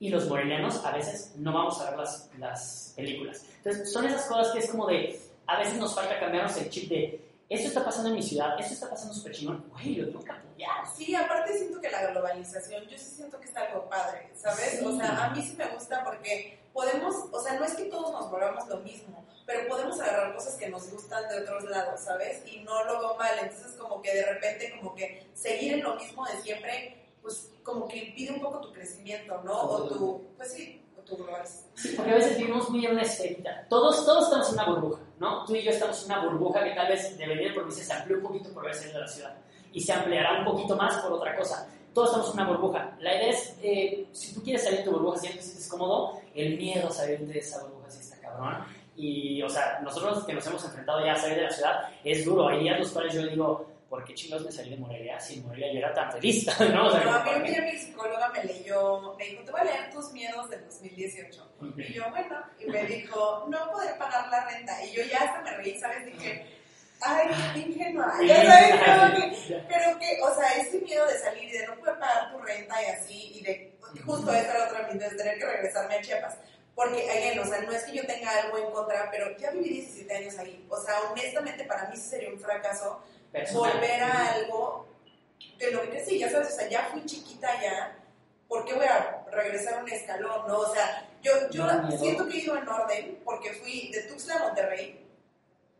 y 0.00 0.08
los 0.08 0.28
morelianos 0.28 0.84
a 0.84 0.90
veces 0.90 1.34
no 1.36 1.52
vamos 1.52 1.80
a 1.80 1.90
ver 1.90 1.98
las, 1.98 2.30
las 2.38 2.92
películas. 2.96 3.46
Entonces, 3.58 3.92
son 3.92 4.06
esas 4.06 4.26
cosas 4.26 4.52
que 4.52 4.58
es 4.58 4.70
como 4.70 4.86
de, 4.86 5.18
a 5.46 5.58
veces 5.58 5.76
nos 5.78 5.94
falta 5.94 6.18
cambiarnos 6.18 6.56
el 6.56 6.68
chip 6.68 6.88
de, 6.88 7.20
esto 7.54 7.68
está 7.68 7.84
pasando 7.84 8.08
en 8.10 8.16
mi 8.16 8.22
ciudad, 8.22 8.58
esto 8.58 8.74
está 8.74 8.90
pasando 8.90 9.14
súper 9.14 9.32
chingón, 9.32 9.64
güey, 9.70 9.96
lo 9.96 10.06
tengo 10.06 10.24
que 10.24 10.30
apoyar. 10.30 10.96
Sí, 10.96 11.14
aparte 11.14 11.56
siento 11.56 11.80
que 11.80 11.90
la 11.90 12.06
globalización, 12.10 12.84
yo 12.84 12.98
sí 12.98 13.04
siento 13.16 13.38
que 13.38 13.48
es 13.48 13.56
algo 13.56 13.88
padre, 13.88 14.30
¿sabes? 14.34 14.78
Sí. 14.78 14.84
O 14.84 14.96
sea, 14.96 15.24
a 15.24 15.30
mí 15.30 15.42
sí 15.42 15.54
me 15.56 15.66
gusta 15.68 16.04
porque 16.04 16.58
podemos, 16.72 17.14
o 17.30 17.40
sea, 17.40 17.58
no 17.58 17.64
es 17.64 17.74
que 17.74 17.84
todos 17.84 18.12
nos 18.12 18.30
volvamos 18.30 18.66
lo 18.68 18.78
mismo, 18.78 19.24
pero 19.44 19.68
podemos 19.68 20.00
agarrar 20.00 20.34
cosas 20.34 20.54
que 20.54 20.68
nos 20.68 20.90
gustan 20.90 21.28
de 21.28 21.40
otros 21.40 21.64
lados, 21.64 22.00
¿sabes? 22.00 22.42
Y 22.46 22.60
no 22.60 22.84
lo 22.84 22.98
veo 23.00 23.16
mal, 23.16 23.38
entonces 23.40 23.72
como 23.72 24.00
que 24.00 24.14
de 24.14 24.24
repente 24.24 24.74
como 24.78 24.94
que 24.94 25.28
seguir 25.34 25.74
en 25.74 25.82
lo 25.82 25.96
mismo 25.96 26.24
de 26.26 26.40
siempre, 26.40 27.10
pues 27.20 27.50
como 27.62 27.86
que 27.86 27.98
impide 27.98 28.32
un 28.32 28.40
poco 28.40 28.60
tu 28.60 28.72
crecimiento, 28.72 29.42
¿no? 29.42 29.60
O 29.60 29.88
tu, 29.88 30.26
pues 30.36 30.52
sí, 30.52 30.81
Sí, 31.74 31.94
porque 31.96 32.10
a 32.12 32.14
veces 32.14 32.38
vivimos 32.38 32.68
muy 32.70 32.84
en 32.86 32.92
una 32.92 33.02
esferita. 33.02 33.66
Todos, 33.68 34.04
todos 34.04 34.24
estamos 34.24 34.48
en 34.48 34.54
una 34.54 34.64
burbuja, 34.66 35.00
¿no? 35.18 35.44
Tú 35.44 35.54
y 35.54 35.62
yo 35.62 35.70
estamos 35.70 36.04
en 36.04 36.12
una 36.12 36.24
burbuja 36.24 36.64
que 36.64 36.70
tal 36.70 36.88
vez 36.88 37.16
de 37.16 37.26
venir 37.26 37.48
de 37.48 37.54
provincia 37.54 37.84
se 37.84 37.92
amplió 37.92 38.16
un 38.18 38.22
poquito 38.22 38.52
por 38.52 38.64
haber 38.64 38.74
salido 38.74 38.94
de 38.98 39.00
la 39.00 39.08
ciudad 39.08 39.34
y 39.72 39.80
se 39.80 39.92
ampliará 39.92 40.38
un 40.40 40.44
poquito 40.44 40.76
más 40.76 40.96
por 40.98 41.12
otra 41.12 41.36
cosa. 41.36 41.68
Todos 41.94 42.08
estamos 42.10 42.28
en 42.28 42.40
una 42.40 42.48
burbuja. 42.48 42.96
La 43.00 43.14
idea 43.14 43.30
es, 43.30 43.56
eh, 43.62 44.06
si 44.12 44.34
tú 44.34 44.42
quieres 44.42 44.62
salir 44.62 44.78
de 44.78 44.84
tu 44.84 44.92
burbuja, 44.92 45.18
si 45.18 45.28
te 45.28 45.42
sientes 45.42 45.68
cómodo, 45.68 46.20
el 46.34 46.56
miedo 46.56 46.88
a 46.88 46.90
salir 46.90 47.20
de 47.20 47.38
esa 47.38 47.62
burbuja 47.62 47.90
sí 47.90 48.00
está 48.00 48.18
cabrón. 48.20 48.64
Y, 48.96 49.42
o 49.42 49.48
sea, 49.48 49.80
nosotros 49.82 50.24
que 50.24 50.32
nos 50.32 50.46
hemos 50.46 50.64
enfrentado 50.64 51.04
ya 51.04 51.12
a 51.12 51.16
salir 51.16 51.36
de 51.36 51.44
la 51.44 51.50
ciudad, 51.50 51.88
es 52.04 52.24
duro. 52.24 52.48
Hay 52.48 52.60
días 52.60 52.78
los 52.78 52.90
cuales 52.90 53.14
yo 53.14 53.26
digo, 53.26 53.66
¿por 53.88 54.04
qué 54.04 54.14
chingados 54.14 54.46
me 54.46 54.52
salí 54.52 54.70
de 54.70 54.76
Morelia? 54.78 55.20
Si 55.20 55.34
en 55.34 55.46
Morelia 55.46 55.72
yo 55.72 55.78
era 55.78 55.92
tan 55.92 56.10
feliz, 56.12 56.46
¿no? 56.72 56.86
O 56.86 56.90
sea, 56.90 57.04
No, 57.04 57.12
a 57.12 57.38
mí 57.38 57.50
¿por 57.54 57.71
psicóloga 58.72 59.16
me 59.18 59.24
dijo, 59.24 59.44
te 59.44 59.50
voy 59.52 59.60
a 59.60 59.64
leer 59.64 59.90
tus 59.90 60.12
miedos 60.12 60.50
del 60.50 60.64
2018. 60.64 61.52
Y 61.76 61.92
yo, 61.92 62.10
bueno, 62.10 62.42
y 62.58 62.66
me 62.66 62.84
dijo, 62.84 63.46
no 63.48 63.70
poder 63.70 63.98
pagar 63.98 64.28
la 64.28 64.44
renta. 64.46 64.84
Y 64.84 64.92
yo 64.92 65.02
ya 65.04 65.20
hasta 65.20 65.42
me 65.42 65.56
reí, 65.56 65.78
¿sabes? 65.78 66.06
Dije, 66.06 66.46
ay, 67.00 67.28
qué 67.54 67.60
ingenua. 67.60 68.14
Ya 68.24 68.44
sabes, 68.44 68.80
como 68.80 69.14
que, 69.14 69.64
pero 69.68 69.98
que, 69.98 70.18
o 70.22 70.34
sea, 70.34 70.56
ese 70.56 70.78
miedo 70.80 71.06
de 71.06 71.18
salir 71.18 71.44
y 71.44 71.58
de 71.58 71.66
no 71.66 71.76
poder 71.76 71.98
pagar 71.98 72.32
tu 72.32 72.38
renta 72.38 72.82
y 72.82 72.86
así, 72.86 73.38
y 73.38 73.42
de, 73.42 73.74
justo 74.04 74.32
esa 74.32 74.54
era 74.54 74.64
otra 74.66 74.88
de 74.88 75.16
tener 75.16 75.38
que 75.38 75.46
regresarme 75.46 75.94
a 75.96 76.00
Chiapas. 76.02 76.36
Porque, 76.74 77.10
again, 77.10 77.38
o 77.38 77.44
sea, 77.44 77.60
no 77.60 77.72
es 77.72 77.84
que 77.84 77.92
yo 77.92 78.06
tenga 78.06 78.30
algo 78.30 78.56
en 78.56 78.70
contra, 78.70 79.10
pero 79.10 79.36
ya 79.36 79.50
viví 79.50 79.68
17 79.68 80.16
años 80.16 80.38
ahí. 80.38 80.66
O 80.70 80.80
sea, 80.80 81.00
honestamente, 81.10 81.64
para 81.64 81.88
mí 81.88 81.96
sería 81.96 82.30
un 82.30 82.40
fracaso 82.40 83.02
Personal. 83.30 83.72
volver 83.72 84.02
a 84.02 84.32
algo 84.32 84.88
de 85.58 85.70
lo 85.70 85.82
que 85.82 85.90
crecí, 85.90 86.18
ya 86.18 86.30
sabes, 86.30 86.48
o 86.48 86.56
sea, 86.56 86.68
ya 86.68 86.88
fui 86.90 87.04
chiquita 87.04 87.48
ya, 87.62 88.01
¿por 88.52 88.66
qué 88.66 88.74
voy 88.74 88.84
a 88.84 89.24
regresar 89.32 89.82
un 89.82 89.88
escalón, 89.88 90.46
no? 90.46 90.58
O 90.58 90.74
sea, 90.74 91.08
yo, 91.22 91.32
yo 91.50 91.66
siento 91.98 92.28
que 92.28 92.36
he 92.36 92.40
ido 92.42 92.54
en 92.54 92.68
orden 92.68 93.18
porque 93.24 93.54
fui 93.54 93.90
de 93.90 94.02
Tuxtla 94.02 94.34
a 94.34 94.38
Monterrey 94.40 95.06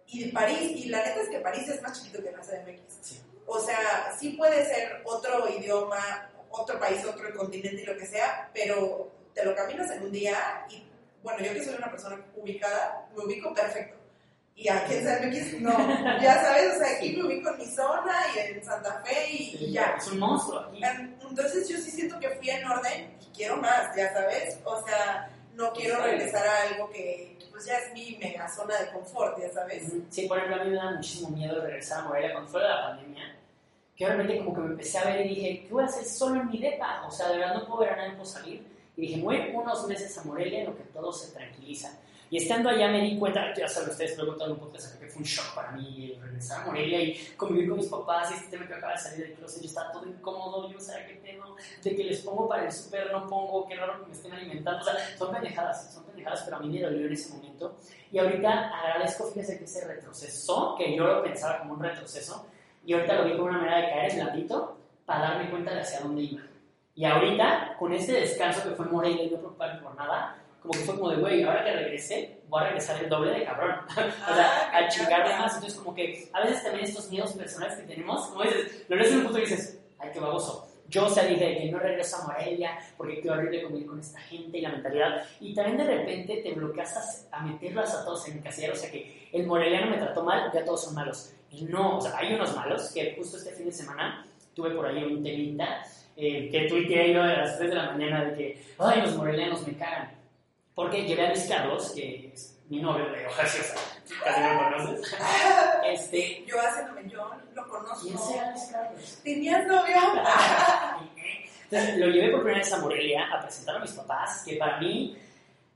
y 0.06 0.24
de 0.24 0.32
París, 0.32 0.70
y 0.76 0.88
la 0.88 1.04
neta 1.04 1.20
es 1.20 1.28
que 1.28 1.40
París 1.40 1.68
es 1.68 1.82
más 1.82 2.00
chiquito 2.00 2.22
que 2.22 2.32
la 2.32 2.40
CDMX. 2.40 2.94
Sí. 3.02 3.22
O 3.46 3.60
sea, 3.60 4.16
sí 4.18 4.30
puede 4.30 4.64
ser 4.64 5.02
otro 5.04 5.50
idioma, 5.50 6.30
otro 6.48 6.80
país, 6.80 7.04
otro 7.04 7.34
continente 7.36 7.82
y 7.82 7.84
lo 7.84 7.98
que 7.98 8.06
sea, 8.06 8.48
pero 8.54 9.10
te 9.34 9.44
lo 9.44 9.54
caminas 9.54 9.90
en 9.90 10.04
un 10.04 10.12
día 10.12 10.64
y, 10.70 10.82
bueno, 11.22 11.44
yo 11.44 11.52
que 11.52 11.62
soy 11.62 11.74
una 11.74 11.90
persona 11.90 12.24
ubicada, 12.34 13.06
me 13.14 13.22
ubico 13.22 13.52
perfecto. 13.52 13.98
Y 14.54 14.68
a 14.68 14.84
quien 14.84 15.02
sea 15.02 15.20
MX, 15.20 15.60
no, 15.60 15.72
ya 16.20 16.42
sabes, 16.42 16.74
o 16.74 16.78
sea, 16.78 16.96
aquí 16.96 17.16
me 17.16 17.24
ubico 17.24 17.50
en 17.50 17.58
mi 17.58 17.66
zona 17.66 18.14
y 18.34 18.38
en 18.38 18.64
Santa 18.64 19.02
Fe 19.04 19.32
y, 19.32 19.56
y 19.64 19.72
ya. 19.72 19.94
Es 19.98 20.06
un 20.08 20.18
monstruo 20.18 20.60
aquí. 20.60 20.80
Entonces 21.28 21.68
yo 21.68 21.78
sí 21.78 21.90
siento 21.90 22.20
que 22.20 22.28
fui 22.30 22.50
en 22.50 22.64
orden 22.66 23.16
y 23.20 23.36
quiero 23.36 23.56
más, 23.56 23.96
ya 23.96 24.12
sabes, 24.12 24.58
o 24.64 24.84
sea, 24.84 25.30
no 25.54 25.72
quiero 25.72 26.02
regresar 26.02 26.46
a 26.46 26.62
algo 26.68 26.90
que 26.90 27.36
pues 27.50 27.66
ya 27.66 27.78
es 27.78 27.92
mi 27.92 28.16
mega 28.16 28.48
zona 28.48 28.78
de 28.78 28.90
confort, 28.90 29.38
ya 29.38 29.52
sabes. 29.52 29.92
Sí, 30.10 30.26
por 30.26 30.38
ejemplo, 30.38 30.60
a 30.60 30.64
mí 30.64 30.70
me 30.70 30.76
da 30.76 30.90
muchísimo 30.92 31.28
miedo 31.30 31.60
regresar 31.60 32.00
a 32.00 32.08
Morelia 32.08 32.32
cuando 32.32 32.50
fue 32.50 32.62
la 32.62 32.88
pandemia, 32.88 33.36
que 33.94 34.06
realmente 34.06 34.38
como 34.38 34.54
que 34.54 34.60
me 34.62 34.66
empecé 34.68 34.98
a 34.98 35.04
ver 35.04 35.26
y 35.26 35.28
dije, 35.28 35.62
¿qué 35.62 35.68
voy 35.72 35.82
a 35.82 35.86
hacer 35.86 36.04
solo 36.04 36.40
en 36.40 36.48
mi 36.48 36.58
depa? 36.58 37.04
O 37.06 37.10
sea, 37.10 37.28
de 37.28 37.38
verdad 37.38 37.54
no 37.54 37.66
puedo 37.66 37.80
ver 37.80 37.90
a 37.90 37.96
nadie, 37.96 38.12
puedo 38.12 38.24
salir. 38.24 38.66
Y 38.96 39.00
dije, 39.02 39.20
voy 39.20 39.52
unos 39.54 39.86
meses 39.86 40.16
a 40.18 40.24
Morelia 40.24 40.60
en 40.60 40.66
lo 40.66 40.76
que 40.76 40.84
todo 40.84 41.12
se 41.12 41.32
tranquiliza. 41.32 41.98
Y 42.32 42.38
estando 42.38 42.70
allá 42.70 42.88
me 42.88 43.02
di 43.02 43.18
cuenta, 43.18 43.52
ya 43.52 43.68
saben 43.68 43.90
ustedes, 43.90 44.16
lo 44.16 44.24
he 44.24 44.26
contado 44.28 44.54
un 44.54 44.58
podcast 44.58 44.98
que 44.98 45.06
fue 45.06 45.20
un 45.20 45.28
shock 45.28 45.54
para 45.54 45.72
mí 45.72 46.18
regresar 46.18 46.62
a 46.62 46.64
Morelia 46.64 47.02
y 47.02 47.14
convivir 47.36 47.68
con 47.68 47.76
mis 47.76 47.88
papás 47.88 48.30
y 48.30 48.34
este 48.36 48.56
tema 48.56 48.66
que 48.66 48.72
acaba 48.72 48.94
de 48.94 48.98
salir 49.00 49.26
del 49.26 49.34
closet, 49.34 49.60
yo 49.60 49.68
estaba 49.68 49.92
todo 49.92 50.06
incómodo, 50.06 50.66
yo 50.66 50.72
no 50.72 50.80
sabía 50.80 51.08
qué 51.08 51.16
pedo, 51.16 51.54
de 51.82 51.94
que 51.94 52.04
les 52.04 52.20
pongo 52.20 52.48
para 52.48 52.64
el 52.64 52.72
súper, 52.72 53.12
no 53.12 53.26
pongo, 53.26 53.68
qué 53.68 53.76
raro 53.76 54.00
que 54.00 54.06
me 54.06 54.12
estén 54.14 54.32
alimentando, 54.32 54.80
o 54.80 54.82
sea, 54.82 54.94
son 55.18 55.30
pendejadas, 55.30 55.92
son 55.92 56.04
pendejadas, 56.04 56.40
pero 56.44 56.56
a 56.56 56.60
mí 56.60 56.70
me 56.70 56.80
dolió 56.80 57.06
en 57.06 57.12
ese 57.12 57.34
momento. 57.34 57.76
Y 58.10 58.18
ahorita 58.18 58.70
agradezco, 58.80 59.26
fíjense 59.26 59.58
que 59.58 59.64
ese 59.64 59.86
retroceso, 59.86 60.74
que 60.78 60.96
yo 60.96 61.04
lo 61.04 61.22
pensaba 61.22 61.58
como 61.58 61.74
un 61.74 61.82
retroceso, 61.82 62.46
y 62.86 62.94
ahorita 62.94 63.12
lo 63.12 63.24
vi 63.26 63.32
como 63.32 63.44
una 63.44 63.58
manera 63.58 63.76
de 63.76 63.90
caer 63.90 64.10
en 64.10 64.20
el 64.20 64.24
blandito 64.24 64.78
para 65.04 65.20
darme 65.20 65.50
cuenta 65.50 65.74
de 65.74 65.80
hacia 65.82 66.00
dónde 66.00 66.22
iba. 66.22 66.42
Y 66.94 67.04
ahorita, 67.04 67.76
con 67.78 67.92
este 67.92 68.12
descanso 68.12 68.66
que 68.66 68.74
fue 68.74 68.86
Morelia 68.86 69.24
y 69.24 69.30
no 69.30 69.36
preocuparme 69.36 69.82
por 69.82 69.94
nada, 69.96 70.41
como 70.62 70.72
que 70.74 70.80
fue 70.80 70.94
como 70.94 71.10
de, 71.10 71.16
güey, 71.16 71.42
ahora 71.42 71.64
que 71.64 71.72
regresé, 71.72 72.38
voy 72.48 72.60
a 72.62 72.66
regresar 72.66 73.02
el 73.02 73.10
doble 73.10 73.32
de 73.32 73.44
cabrón. 73.44 73.76
o 73.90 74.34
sea, 74.34 74.70
Ah, 74.72 74.78
a 74.78 74.88
chingarme 74.88 75.36
más. 75.36 75.54
Entonces, 75.54 75.78
como 75.78 75.94
que 75.94 76.28
a 76.32 76.40
veces 76.40 76.62
también 76.62 76.84
estos 76.84 77.10
miedos 77.10 77.32
personales 77.32 77.78
que 77.78 77.82
tenemos, 77.82 78.28
como 78.28 78.44
dices, 78.44 78.84
lo 78.88 78.96
lees 78.96 79.10
en 79.10 79.18
un 79.18 79.24
punto 79.24 79.38
y 79.38 79.42
dices, 79.42 79.80
ay, 79.98 80.10
qué 80.12 80.20
baboso. 80.20 80.68
Yo, 80.88 81.06
o 81.06 81.08
sea, 81.08 81.24
dije 81.24 81.58
que 81.58 81.70
no 81.70 81.78
regreso 81.78 82.16
a 82.16 82.26
Morelia 82.26 82.78
porque 82.96 83.20
qué 83.20 83.30
horrible 83.30 83.62
convivir 83.62 83.88
con 83.88 83.98
esta 83.98 84.20
gente 84.20 84.58
y 84.58 84.60
la 84.60 84.70
mentalidad. 84.70 85.24
Y 85.40 85.54
también 85.54 85.78
de 85.78 85.84
repente 85.84 86.36
te 86.42 86.52
bloqueas 86.52 87.26
a, 87.32 87.38
a 87.38 87.42
meterlos 87.42 87.92
a 87.94 88.04
todos 88.04 88.28
en 88.28 88.38
el 88.38 88.42
casillero. 88.42 88.74
O 88.74 88.76
sea, 88.76 88.90
que 88.90 89.28
el 89.32 89.46
moreliano 89.46 89.90
me 89.90 89.96
trató 89.96 90.22
mal, 90.22 90.50
ya 90.52 90.64
todos 90.64 90.84
son 90.84 90.94
malos. 90.94 91.32
Y 91.50 91.64
no, 91.64 91.98
o 91.98 92.00
sea, 92.00 92.16
hay 92.18 92.34
unos 92.34 92.54
malos 92.54 92.90
que 92.92 93.14
justo 93.16 93.36
este 93.36 93.52
fin 93.52 93.66
de 93.66 93.72
semana 93.72 94.26
tuve 94.54 94.70
por 94.70 94.86
ahí 94.86 95.02
un 95.02 95.22
temita 95.22 95.82
eh, 96.16 96.50
que 96.50 96.68
tuiteé 96.68 97.14
yo 97.14 97.22
a 97.22 97.26
las 97.26 97.56
3 97.58 97.70
de 97.70 97.76
la 97.76 97.90
mañana 97.90 98.24
de 98.24 98.36
que, 98.36 98.62
ay, 98.78 99.00
los 99.00 99.16
morelianos 99.16 99.66
me 99.66 99.74
cagan. 99.74 100.21
Porque 100.74 101.04
llevé 101.04 101.26
a 101.26 101.28
Luis 101.30 101.46
Carlos, 101.48 101.92
que 101.94 102.32
es 102.32 102.58
mi 102.68 102.80
novio 102.80 103.10
de 103.10 103.26
hojas, 103.26 103.58
o 103.60 103.62
sea, 103.62 104.24
casi 104.24 104.40
no 104.40 104.54
lo 104.54 104.70
conoces. 104.70 105.16
Este, 105.84 106.44
Yo 106.46 106.56
haciéndome, 106.60 107.08
yo 107.10 107.30
lo 107.54 107.68
conozco. 107.68 108.06
¿quién 108.06 108.18
será 108.18 108.50
Luis 108.50 108.68
Carlos? 108.72 109.20
¿Tenías 109.22 109.66
novio? 109.66 109.96
Entonces 111.64 111.98
lo 111.98 112.06
llevé 112.06 112.30
por 112.30 112.40
primera 112.40 112.58
vez 112.58 112.72
a 112.72 112.78
Morelia 112.78 113.26
a 113.32 113.40
presentar 113.42 113.76
a 113.76 113.78
mis 113.80 113.92
papás, 113.92 114.42
que 114.46 114.56
para 114.56 114.78
mí 114.78 115.18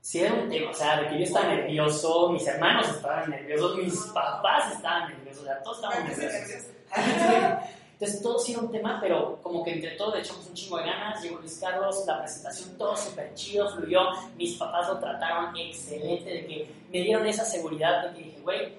sí 0.01 0.19
era 0.19 0.33
un 0.33 0.49
tema, 0.49 0.71
o 0.71 0.73
sea, 0.73 1.01
de 1.01 1.09
que 1.09 1.17
yo 1.17 1.23
estaba 1.23 1.47
nervioso, 1.47 2.29
mis 2.29 2.47
hermanos 2.47 2.87
estaban 2.89 3.29
nerviosos, 3.29 3.77
mis 3.77 3.95
papás 4.13 4.73
estaban 4.73 5.09
nerviosos, 5.09 5.43
o 5.43 5.45
sea, 5.45 5.61
todos 5.63 5.81
de 5.81 6.03
nerviosos. 6.03 6.67
Entonces 7.99 8.21
todo 8.21 8.37
sí 8.37 8.51
era 8.51 8.61
un 8.61 8.71
tema, 8.71 8.99
pero 9.01 9.39
como 9.41 9.63
que 9.63 9.71
entre 9.73 9.91
todo 9.91 10.13
le 10.13 10.21
echamos 10.21 10.45
un 10.45 10.53
chingo 10.53 10.77
de 10.77 10.83
ganas, 10.83 11.19
llegó 11.23 11.39
Luis 11.39 11.57
Carlos, 11.59 12.03
la 12.05 12.19
presentación 12.19 12.77
todo 12.77 12.95
súper 12.95 13.33
chido, 13.33 13.67
fluyó, 13.75 14.01
mis 14.37 14.55
papás 14.55 14.87
lo 14.87 14.99
trataron 14.99 15.57
excelente, 15.57 16.29
de 16.29 16.45
que 16.45 16.69
me 16.93 17.01
dieron 17.01 17.25
esa 17.25 17.43
seguridad 17.43 18.03
de 18.09 18.15
que 18.17 18.23
dije, 18.25 18.39
güey, 18.41 18.73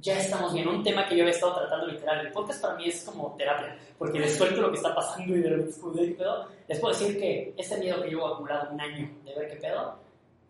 ya 0.00 0.18
estamos 0.18 0.52
bien, 0.52 0.68
un 0.68 0.84
tema 0.84 1.06
que 1.08 1.16
yo 1.16 1.22
había 1.22 1.32
estado 1.34 1.54
tratando 1.54 1.86
literal, 1.86 2.26
el 2.26 2.30
podcast 2.30 2.60
para 2.60 2.74
mí 2.74 2.88
es 2.88 3.02
como 3.04 3.34
terapia, 3.38 3.74
porque 3.98 4.18
les 4.18 4.36
suelto 4.36 4.60
lo 4.60 4.70
que 4.70 4.76
está 4.76 4.94
pasando 4.94 5.34
y 5.34 5.40
de 5.40 5.48
repente 5.48 5.70
es 5.70 5.78
como, 5.78 5.92
"¿De 5.94 6.06
¿qué 6.06 6.14
pedo? 6.14 6.46
Les 6.68 6.78
puedo 6.78 6.94
decir 6.94 7.18
que 7.18 7.54
este 7.56 7.78
miedo 7.78 8.02
que 8.02 8.10
llevo 8.10 8.26
acumulado 8.28 8.70
un 8.70 8.80
año 8.82 9.10
de 9.24 9.34
ver 9.34 9.48
qué 9.48 9.56
pedo, 9.56 9.94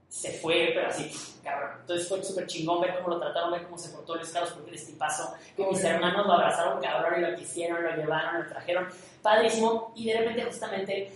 se 0.08 0.32
fue, 0.32 0.70
pero 0.74 0.88
así, 0.88 1.10
cabrón. 1.44 1.70
Entonces 1.80 2.08
fue 2.08 2.22
súper 2.22 2.46
chingón 2.46 2.80
ver 2.80 2.96
cómo 2.96 3.10
lo 3.10 3.20
trataron, 3.20 3.52
ver 3.52 3.64
cómo 3.64 3.78
se 3.78 3.90
portó 3.90 4.16
Luis 4.16 4.30
Carlos, 4.30 4.52
porque 4.52 4.70
eres 4.70 4.86
tipazo, 4.86 5.34
que 5.56 5.66
mis 5.66 5.82
hermanos 5.84 6.26
lo 6.26 6.32
abrazaron 6.32 6.80
cabrón 6.80 7.18
y 7.18 7.30
lo 7.30 7.36
quisieron, 7.36 7.82
lo 7.82 7.94
llevaron, 7.94 8.42
lo 8.42 8.48
trajeron, 8.48 8.88
padrísimo, 9.22 9.92
y 9.94 10.06
de 10.06 10.18
repente 10.18 10.44
justamente 10.44 11.12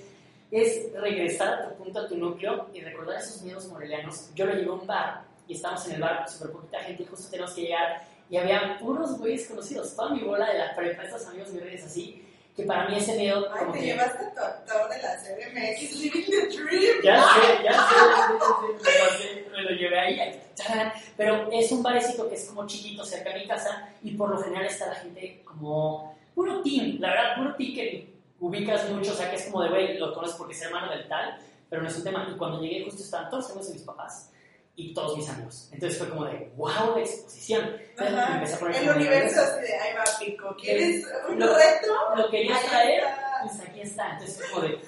es 0.50 0.92
regresar 0.92 1.48
a 1.48 1.68
tu 1.68 1.76
punto, 1.76 2.00
a 2.00 2.08
tu 2.08 2.16
núcleo 2.16 2.68
y 2.74 2.80
recordar 2.80 3.18
esos 3.18 3.40
miedos 3.42 3.66
morelianos. 3.68 4.34
Yo 4.34 4.44
lo 4.44 4.52
llevé 4.52 4.68
a 4.68 4.72
un 4.72 4.86
bar 4.86 5.22
y 5.48 5.54
estábamos 5.54 5.86
en 5.86 5.94
el 5.94 6.00
bar, 6.02 6.28
súper 6.28 6.52
poquita 6.52 6.80
gente 6.80 7.02
y 7.02 7.06
justo 7.06 7.30
tenemos 7.30 7.52
que 7.52 7.62
llegar. 7.62 8.06
Y 8.28 8.36
había 8.36 8.78
puros 8.78 9.18
güeyes 9.18 9.46
conocidos, 9.46 9.96
toda 9.96 10.10
mi 10.10 10.20
bola 10.20 10.50
de 10.52 10.58
la 10.58 10.74
prepa, 10.74 11.04
estos 11.04 11.26
amigos 11.26 11.50
mis 11.50 11.62
redes 11.62 11.84
así, 11.84 12.22
que 12.54 12.64
para 12.64 12.88
mí 12.88 12.96
ese 12.96 13.16
miedo 13.16 13.48
Ay, 13.52 13.58
como 13.60 13.72
te 13.72 13.80
que... 13.80 13.86
llevaste 13.86 14.24
a 14.24 14.34
tu 14.34 14.40
actor 14.40 14.90
de 14.90 15.02
la 15.02 15.16
CDMX, 15.16 15.92
Living 16.00 16.24
the 16.24 16.46
Dream. 16.48 17.02
Ya 17.02 17.22
sé, 17.22 17.64
ya 17.64 17.72
sé, 17.72 19.46
me 19.50 19.62
lo 19.62 19.70
llevé 19.70 19.98
ahí, 19.98 20.42
pero 21.16 21.50
es 21.50 21.72
un 21.72 21.82
barecito 21.82 22.28
que 22.28 22.34
es 22.34 22.46
como 22.46 22.66
chiquito 22.66 23.04
cerca 23.04 23.30
de 23.32 23.40
mi 23.40 23.46
casa 23.46 23.88
y 24.02 24.12
por 24.12 24.30
lo 24.30 24.38
general 24.38 24.66
está 24.66 24.88
la 24.88 24.94
gente 24.96 25.42
como 25.44 26.14
puro 26.34 26.62
team, 26.62 26.96
la 27.00 27.08
verdad, 27.08 27.36
puro 27.36 27.54
team 27.56 27.74
que 27.74 28.12
ubicas 28.40 28.88
mucho, 28.90 29.12
o 29.12 29.14
sea 29.14 29.30
que 29.30 29.36
es 29.36 29.44
como 29.46 29.62
de, 29.62 29.70
güey, 29.70 29.98
lo 29.98 30.12
conoces 30.12 30.36
porque 30.36 30.54
es 30.54 30.62
hermano 30.62 30.90
del 30.90 31.08
tal, 31.08 31.38
pero 31.70 31.82
no 31.82 31.88
es 31.88 31.96
un 31.96 32.04
tema. 32.04 32.28
Y 32.30 32.36
cuando 32.36 32.60
llegué 32.60 32.84
justo 32.84 33.02
estaban 33.02 33.30
todos 33.30 33.44
los 33.44 33.50
amigos 33.52 33.68
de 33.68 33.74
mis 33.74 33.82
papás 33.84 34.32
y 34.74 34.94
todos 34.94 35.16
mis 35.16 35.28
amigos. 35.28 35.68
Entonces 35.72 35.98
fue 35.98 36.08
como 36.08 36.24
de, 36.24 36.52
wow, 36.56 36.94
de 36.94 37.02
exposición. 37.02 37.76
Entonces 37.90 38.16
Ajá. 38.16 38.34
empecé 38.34 38.54
a 38.54 38.58
poner 38.58 38.82
El 38.82 38.90
universo 38.96 39.40
así 39.42 39.60
de, 39.60 39.74
ahí 39.78 39.94
va 39.94 40.04
Pico, 40.18 40.56
¿quieres 40.60 41.06
un 41.28 41.38
Lo- 41.38 41.54
reto? 41.54 41.92
Lo 42.16 42.30
querías 42.30 42.62
traer, 42.66 43.04
pues 43.42 43.60
aquí 43.68 43.80
está. 43.82 44.12
Entonces 44.12 44.36
fue 44.38 44.48
como 44.50 44.62
de, 44.68 44.80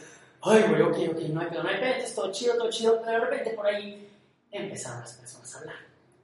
ay, 0.43 0.63
güey, 0.69 0.83
ok, 0.83 0.97
ok, 1.17 1.21
no 1.31 1.41
hay 1.41 1.47
pedo, 1.49 1.63
no 1.63 1.69
hay 1.69 1.77
pedo, 1.77 1.87
entonces 1.93 2.15
todo 2.15 2.33
chido, 2.33 2.57
todo 2.57 2.71
chido. 2.71 3.01
Pero 3.05 3.13
de 3.13 3.21
repente 3.21 3.51
por 3.51 3.67
ahí 3.67 4.09
empezaron 4.51 5.01
las 5.01 5.13
personas 5.15 5.55
a 5.55 5.59
hablar. 5.59 5.77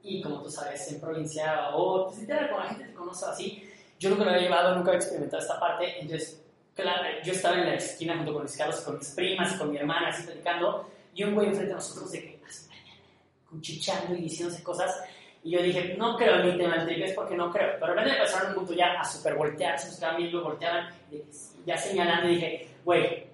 Y 0.03 0.21
como 0.23 0.41
tú 0.41 0.49
sabes, 0.49 0.91
en 0.91 0.99
provincia 0.99 1.69
o 1.75 2.07
pues, 2.07 2.19
literal, 2.21 2.49
cuando 2.49 2.63
la 2.65 2.69
gente 2.73 2.85
te 2.87 2.93
conoce 2.95 3.25
así, 3.25 3.69
yo 3.99 4.09
nunca 4.09 4.23
lo 4.23 4.31
había 4.31 4.41
llevado, 4.43 4.73
nunca 4.75 4.89
había 4.89 4.99
experimentado 4.99 5.43
esta 5.43 5.59
parte. 5.59 5.99
Entonces, 5.99 6.41
claro, 6.73 7.03
yo 7.23 7.33
estaba 7.33 7.57
en 7.59 7.67
la 7.67 7.75
esquina 7.75 8.17
junto 8.17 8.33
con 8.33 8.41
mis 8.43 8.57
Carlos, 8.57 8.79
con 8.81 8.97
mis 8.97 9.09
primas, 9.09 9.53
con 9.53 9.69
mi 9.69 9.77
hermana, 9.77 10.07
así 10.09 10.23
platicando, 10.23 10.89
y 11.13 11.23
un 11.23 11.35
güey 11.35 11.47
enfrente 11.49 11.69
de 11.69 11.75
nosotros 11.75 12.11
de 12.11 12.19
que, 12.21 12.41
así, 12.47 12.67
cuchicheando 13.51 14.15
y 14.15 14.21
diciéndose 14.21 14.63
cosas. 14.63 15.03
Y 15.43 15.51
yo 15.51 15.61
dije, 15.61 15.95
no 15.97 16.15
creo 16.15 16.39
en 16.39 16.51
mi 16.51 16.57
tema 16.57 16.77
del 16.77 16.85
triple, 16.85 17.05
es 17.05 17.13
porque 17.13 17.35
no 17.35 17.51
creo. 17.51 17.73
Pero 17.79 17.93
repente 17.93 18.11
empezaron 18.11 18.49
un 18.49 18.55
punto 18.55 18.73
ya 18.73 18.99
a 18.99 19.03
super 19.03 19.35
voltear, 19.35 19.77
se 19.79 19.89
buscaban 19.89 20.17
viendo, 20.17 20.43
volteaban, 20.43 20.89
que 21.09 21.23
ya 21.65 21.77
señalando, 21.77 22.29
y 22.29 22.35
dije, 22.35 22.69
güey, 22.85 23.25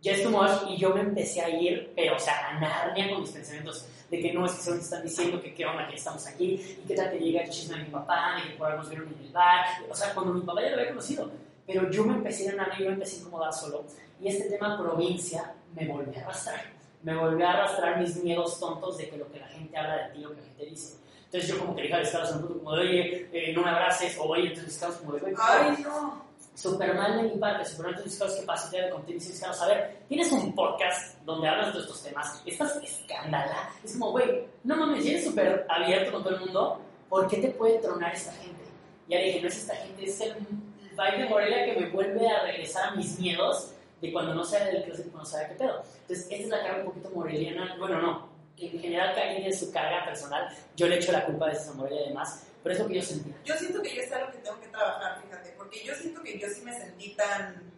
ya 0.00 0.12
es 0.12 0.22
too 0.22 0.30
much, 0.30 0.70
y 0.70 0.78
yo 0.78 0.90
me 0.94 1.00
empecé 1.00 1.42
a 1.42 1.50
ir, 1.50 1.92
pero, 1.94 2.16
o 2.16 2.18
sea, 2.18 2.48
a 2.48 2.58
Narnia 2.58 3.10
con 3.10 3.20
mis 3.20 3.30
pensamientos, 3.30 3.86
de 4.10 4.18
que 4.18 4.32
no 4.32 4.46
es 4.46 4.52
que 4.52 4.62
se 4.62 4.70
me 4.72 4.80
están 4.80 5.02
diciendo 5.02 5.40
que 5.40 5.54
qué 5.54 5.66
onda, 5.66 5.86
que 5.86 5.96
estamos 5.96 6.26
aquí, 6.26 6.54
y 6.82 6.88
qué 6.88 6.94
tal 6.94 7.10
que 7.10 7.18
llega 7.18 7.42
el 7.42 7.50
chisme 7.50 7.76
de 7.76 7.84
mi 7.84 7.90
papá, 7.90 8.36
de 8.36 8.50
que 8.50 8.56
por 8.56 8.70
ahí 8.70 8.78
nos 8.78 8.88
vieron 8.88 9.08
en 9.08 9.26
el 9.26 9.32
bar, 9.32 9.66
o 9.88 9.94
sea, 9.94 10.14
cuando 10.14 10.32
mi 10.32 10.40
papá 10.40 10.62
ya 10.62 10.70
lo 10.70 10.76
había 10.76 10.88
conocido. 10.88 11.30
Pero 11.66 11.90
yo 11.90 12.04
me 12.04 12.14
empecé 12.14 12.42
a 12.42 12.46
ir 12.46 12.52
a 12.52 12.64
Narnia, 12.64 12.78
yo 12.78 12.86
me 12.86 12.92
empecé 12.94 13.16
a 13.16 13.20
incomodar 13.20 13.52
solo, 13.52 13.84
y 14.18 14.28
este 14.28 14.48
tema 14.48 14.78
provincia 14.78 15.52
me 15.74 15.86
volvió 15.86 16.18
a 16.18 16.22
arrastrar. 16.22 16.79
Me 17.02 17.16
volvió 17.16 17.46
a 17.46 17.52
arrastrar 17.52 17.98
mis 17.98 18.22
miedos 18.22 18.58
tontos 18.60 18.98
de 18.98 19.08
que 19.08 19.16
lo 19.16 19.30
que 19.30 19.38
la 19.40 19.48
gente 19.48 19.76
habla 19.76 20.06
de 20.08 20.12
ti, 20.14 20.18
lo 20.20 20.30
que 20.30 20.36
la 20.36 20.42
gente 20.42 20.66
dice. 20.66 20.96
Entonces 21.24 21.48
yo 21.48 21.58
como 21.60 21.74
que 21.76 21.82
le 21.82 21.86
dije 21.86 21.94
a 21.94 22.00
Luis 22.00 22.10
Carlos 22.10 22.30
en 22.30 22.36
un 22.36 22.42
punto 22.42 22.58
como 22.64 22.76
de, 22.76 22.82
oye, 22.82 23.28
eh, 23.32 23.52
no 23.54 23.62
me 23.62 23.70
abraces, 23.70 24.18
o 24.18 24.24
oye, 24.24 24.48
entonces 24.48 24.78
Carlos 24.78 24.98
como 24.98 25.12
de, 25.12 25.34
Ay, 25.38 25.76
no. 25.84 26.24
super 26.54 26.94
mal 26.94 27.16
de 27.16 27.22
mi 27.22 27.38
parte, 27.38 27.64
super 27.64 27.86
mal 27.86 27.94
de 27.94 28.02
Luis 28.02 28.18
Carlos, 28.18 28.36
¿qué 28.36 28.46
pasa? 28.46 28.68
Y 28.68 28.80
te 28.80 28.90
conté 28.90 29.12
Luis 29.12 29.40
Carlos, 29.40 29.62
a 29.62 29.68
ver, 29.68 29.98
tienes 30.08 30.32
un 30.32 30.52
podcast 30.54 31.16
donde 31.24 31.48
hablas 31.48 31.72
de 31.72 31.80
estos 31.80 32.02
temas, 32.02 32.42
estás 32.44 32.76
escándala, 32.82 33.70
es 33.84 33.92
como, 33.92 34.10
güey, 34.10 34.44
no 34.64 34.76
mames, 34.76 35.06
eres 35.06 35.24
súper 35.24 35.64
abierto 35.68 36.10
con 36.12 36.24
todo 36.24 36.34
el 36.34 36.40
mundo, 36.40 36.80
¿por 37.08 37.28
qué 37.28 37.36
te 37.36 37.48
puede 37.50 37.78
tronar 37.78 38.12
esta 38.12 38.32
gente? 38.32 38.64
Y 39.06 39.12
ya 39.12 39.20
dije, 39.20 39.40
no 39.40 39.46
es 39.48 39.56
esta 39.56 39.76
gente, 39.76 40.04
es 40.04 40.20
el 40.20 40.34
vibe 40.34 41.22
de 41.22 41.28
Morelia 41.28 41.64
que 41.64 41.80
me 41.80 41.90
vuelve 41.90 42.28
a 42.28 42.42
regresar 42.42 42.88
a 42.88 42.94
mis 42.96 43.18
miedos 43.20 43.72
de 44.00 44.12
cuando 44.12 44.34
no 44.34 44.44
sea 44.44 44.64
del 44.64 44.84
closet, 44.84 45.10
cuando 45.10 45.28
sabía 45.28 45.48
qué 45.48 45.54
pedo. 45.54 45.82
Entonces, 46.02 46.26
esta 46.30 46.34
es 46.34 46.48
la 46.48 46.62
carga 46.62 46.78
un 46.78 46.84
poquito 46.86 47.10
moreliana, 47.10 47.76
bueno, 47.78 48.00
no, 48.00 48.28
en 48.56 48.80
general 48.80 49.14
cada 49.14 49.26
quien 49.28 49.42
tiene 49.42 49.56
su 49.56 49.72
carga 49.72 50.04
personal, 50.04 50.48
yo 50.76 50.86
le 50.86 50.96
echo 50.96 51.12
la 51.12 51.24
culpa 51.24 51.46
a 51.46 51.52
esa 51.52 51.72
Morelia 51.74 52.06
y 52.06 52.08
demás, 52.08 52.44
pero 52.62 52.74
es 52.74 52.80
lo 52.80 52.88
que 52.88 52.94
yo 52.94 53.02
sentía. 53.02 53.34
Yo 53.44 53.54
siento 53.54 53.82
que 53.82 53.94
yo 53.94 54.02
es 54.02 54.12
algo 54.12 54.30
que 54.32 54.38
tengo 54.38 54.60
que 54.60 54.68
trabajar, 54.68 55.22
fíjate, 55.22 55.54
porque 55.56 55.84
yo 55.84 55.94
siento 55.94 56.22
que 56.22 56.38
yo 56.38 56.48
sí 56.48 56.62
me 56.62 56.78
sentí 56.78 57.14
tan 57.14 57.70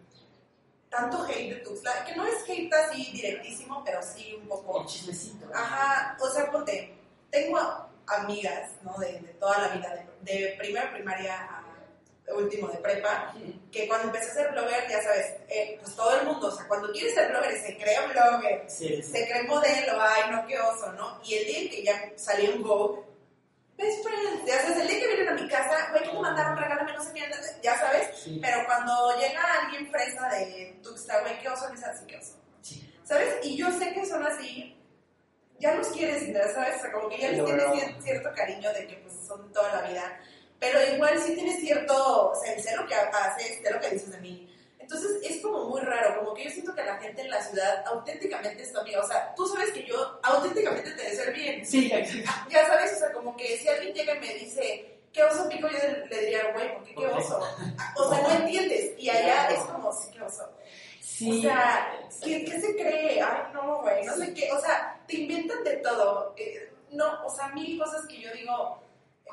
tanto 0.89 1.23
hate 1.23 1.55
de 1.55 1.55
Tuxtla, 1.61 2.05
que 2.05 2.15
no 2.15 2.25
es 2.25 2.47
hate 2.47 2.71
así 2.71 3.11
directísimo, 3.11 3.81
pero 3.83 3.99
sí 4.03 4.35
un 4.39 4.47
poco. 4.47 4.81
El 4.81 4.87
chismecito. 4.87 5.47
Ajá, 5.51 6.15
o 6.21 6.29
sea, 6.29 6.51
ponte, 6.51 6.93
tengo 7.31 7.57
amigas, 8.05 8.73
¿no? 8.83 8.95
De, 8.99 9.13
de 9.19 9.33
toda 9.39 9.57
la 9.59 9.67
vida, 9.69 10.05
de, 10.21 10.31
de 10.31 10.55
primera 10.59 10.91
primaria 10.93 11.49
último 12.31 12.67
de 12.69 12.77
prepa, 12.77 13.33
que 13.71 13.87
cuando 13.87 14.07
empecé 14.07 14.31
a 14.31 14.33
ser 14.35 14.51
blogger, 14.51 14.87
ya 14.89 15.01
sabes, 15.01 15.25
eh, 15.49 15.77
pues 15.81 15.95
todo 15.95 16.19
el 16.19 16.25
mundo, 16.25 16.47
o 16.47 16.51
sea, 16.51 16.67
cuando 16.67 16.91
quieres 16.91 17.13
ser 17.13 17.29
blogger 17.29 17.61
se 17.61 17.77
cree 17.77 17.97
blogger, 18.07 18.63
Sí, 18.69 19.01
sí. 19.01 19.03
se 19.03 19.27
cree 19.27 19.43
modelo, 19.43 20.01
ay, 20.01 20.31
no, 20.31 20.45
qué 20.47 20.59
oso, 20.59 20.91
¿no? 20.93 21.19
Y 21.23 21.35
el 21.35 21.45
día 21.45 21.59
en 21.59 21.69
que 21.69 21.83
ya 21.83 22.11
salí 22.15 22.45
en 22.45 22.63
Vogue, 22.63 23.01
best 23.77 24.03
friends, 24.03 24.45
ya 24.45 24.61
sabes, 24.61 24.77
el 24.77 24.87
día 24.87 24.99
que 24.99 25.07
vienen 25.07 25.29
a 25.29 25.33
mi 25.33 25.47
casa, 25.49 25.87
güey, 25.91 26.03
que 26.03 26.09
te 26.09 26.19
mandaron, 26.19 26.57
regálame, 26.57 26.93
no 26.93 27.03
sé 27.03 27.11
qué, 27.13 27.23
ya 27.61 27.77
sabes, 27.77 28.17
Sí. 28.17 28.39
pero 28.41 28.65
cuando 28.65 29.17
llega 29.19 29.41
alguien 29.61 29.91
fresa 29.91 30.29
de 30.29 30.79
Tuxtla, 30.81 31.21
güey, 31.21 31.39
qué 31.39 31.49
oso, 31.49 31.67
es 31.73 31.83
así, 31.83 32.05
qué 32.07 32.17
oso. 32.17 32.39
¿Sabes? 33.03 33.35
Y 33.43 33.57
yo 33.57 33.69
sé 33.71 33.93
que 33.93 34.05
son 34.05 34.25
así, 34.25 34.79
ya 35.59 35.75
los 35.75 35.87
quieres, 35.89 36.23
¿sabes? 36.53 36.77
O 36.77 36.81
sea, 36.81 36.91
como 36.93 37.09
que 37.09 37.17
ya 37.17 37.29
les 37.31 37.43
tienes 37.43 37.63
cier- 37.65 38.01
cierto 38.01 38.29
cariño 38.33 38.71
de 38.73 38.87
que 38.87 38.95
pues 38.95 39.13
son 39.27 39.51
toda 39.51 39.81
la 39.81 39.89
vida, 39.89 40.19
pero 40.63 40.95
igual 40.95 41.19
sí 41.19 41.35
tienes 41.35 41.59
cierto, 41.59 42.29
o 42.29 42.35
sea, 42.35 42.57
sé 42.57 42.73
lo 42.77 42.87
que 42.87 42.95
haces, 42.95 43.59
sé 43.61 43.69
lo 43.69 43.81
que 43.81 43.89
dices 43.89 44.11
de 44.11 44.17
mí. 44.19 44.49
Entonces 44.79 45.11
es 45.21 45.41
como 45.41 45.65
muy 45.65 45.81
raro, 45.81 46.19
como 46.19 46.33
que 46.33 46.45
yo 46.45 46.51
siento 46.51 46.73
que 46.73 46.85
la 46.85 46.97
gente 46.99 47.21
en 47.21 47.29
la 47.29 47.43
ciudad 47.43 47.83
auténticamente 47.85 48.63
es 48.63 48.71
tu 48.71 48.79
amiga. 48.79 49.01
O 49.01 49.07
sea, 49.07 49.33
tú 49.35 49.45
sabes 49.45 49.71
que 49.71 49.85
yo 49.85 50.19
auténticamente 50.23 50.91
te 50.91 51.03
deseo 51.03 51.25
el 51.25 51.33
bien. 51.33 51.65
Sí, 51.65 51.91
exacto. 51.91 52.49
Ya 52.49 52.65
sabes, 52.65 52.93
o 52.93 52.95
sea, 52.95 53.11
como 53.11 53.35
que 53.35 53.57
si 53.57 53.67
alguien 53.67 53.93
llega 53.93 54.15
y 54.15 54.19
me 54.21 54.33
dice, 54.35 54.99
¿qué 55.11 55.23
oso 55.23 55.49
pico? 55.49 55.67
Yo 55.67 55.77
le 56.09 56.19
diría, 56.21 56.53
güey, 56.53 56.73
¿por 56.75 56.83
qué 56.85 56.95
qué 56.95 57.07
oso? 57.07 57.41
O 57.97 58.09
sea, 58.09 58.21
no 58.21 58.31
entiendes. 58.45 58.97
Y 58.97 59.09
allá 59.09 59.47
es 59.47 59.59
como, 59.65 59.91
sí, 59.91 60.11
qué 60.13 60.21
oso. 60.21 60.49
Sí. 61.01 61.39
O 61.39 61.41
sea, 61.41 61.99
¿qué, 62.23 62.45
qué 62.45 62.61
se 62.61 62.73
cree? 62.73 63.21
Ay, 63.21 63.51
no, 63.53 63.81
güey, 63.81 64.05
no 64.05 64.15
sé 64.15 64.33
qué. 64.33 64.49
O 64.53 64.61
sea, 64.61 64.97
te 65.07 65.17
inventan 65.17 65.61
de 65.65 65.75
todo. 65.77 66.33
Eh, 66.37 66.71
no, 66.91 67.25
o 67.25 67.29
sea, 67.29 67.49
mil 67.49 67.77
cosas 67.77 68.05
que 68.05 68.21
yo 68.21 68.31
digo. 68.31 68.82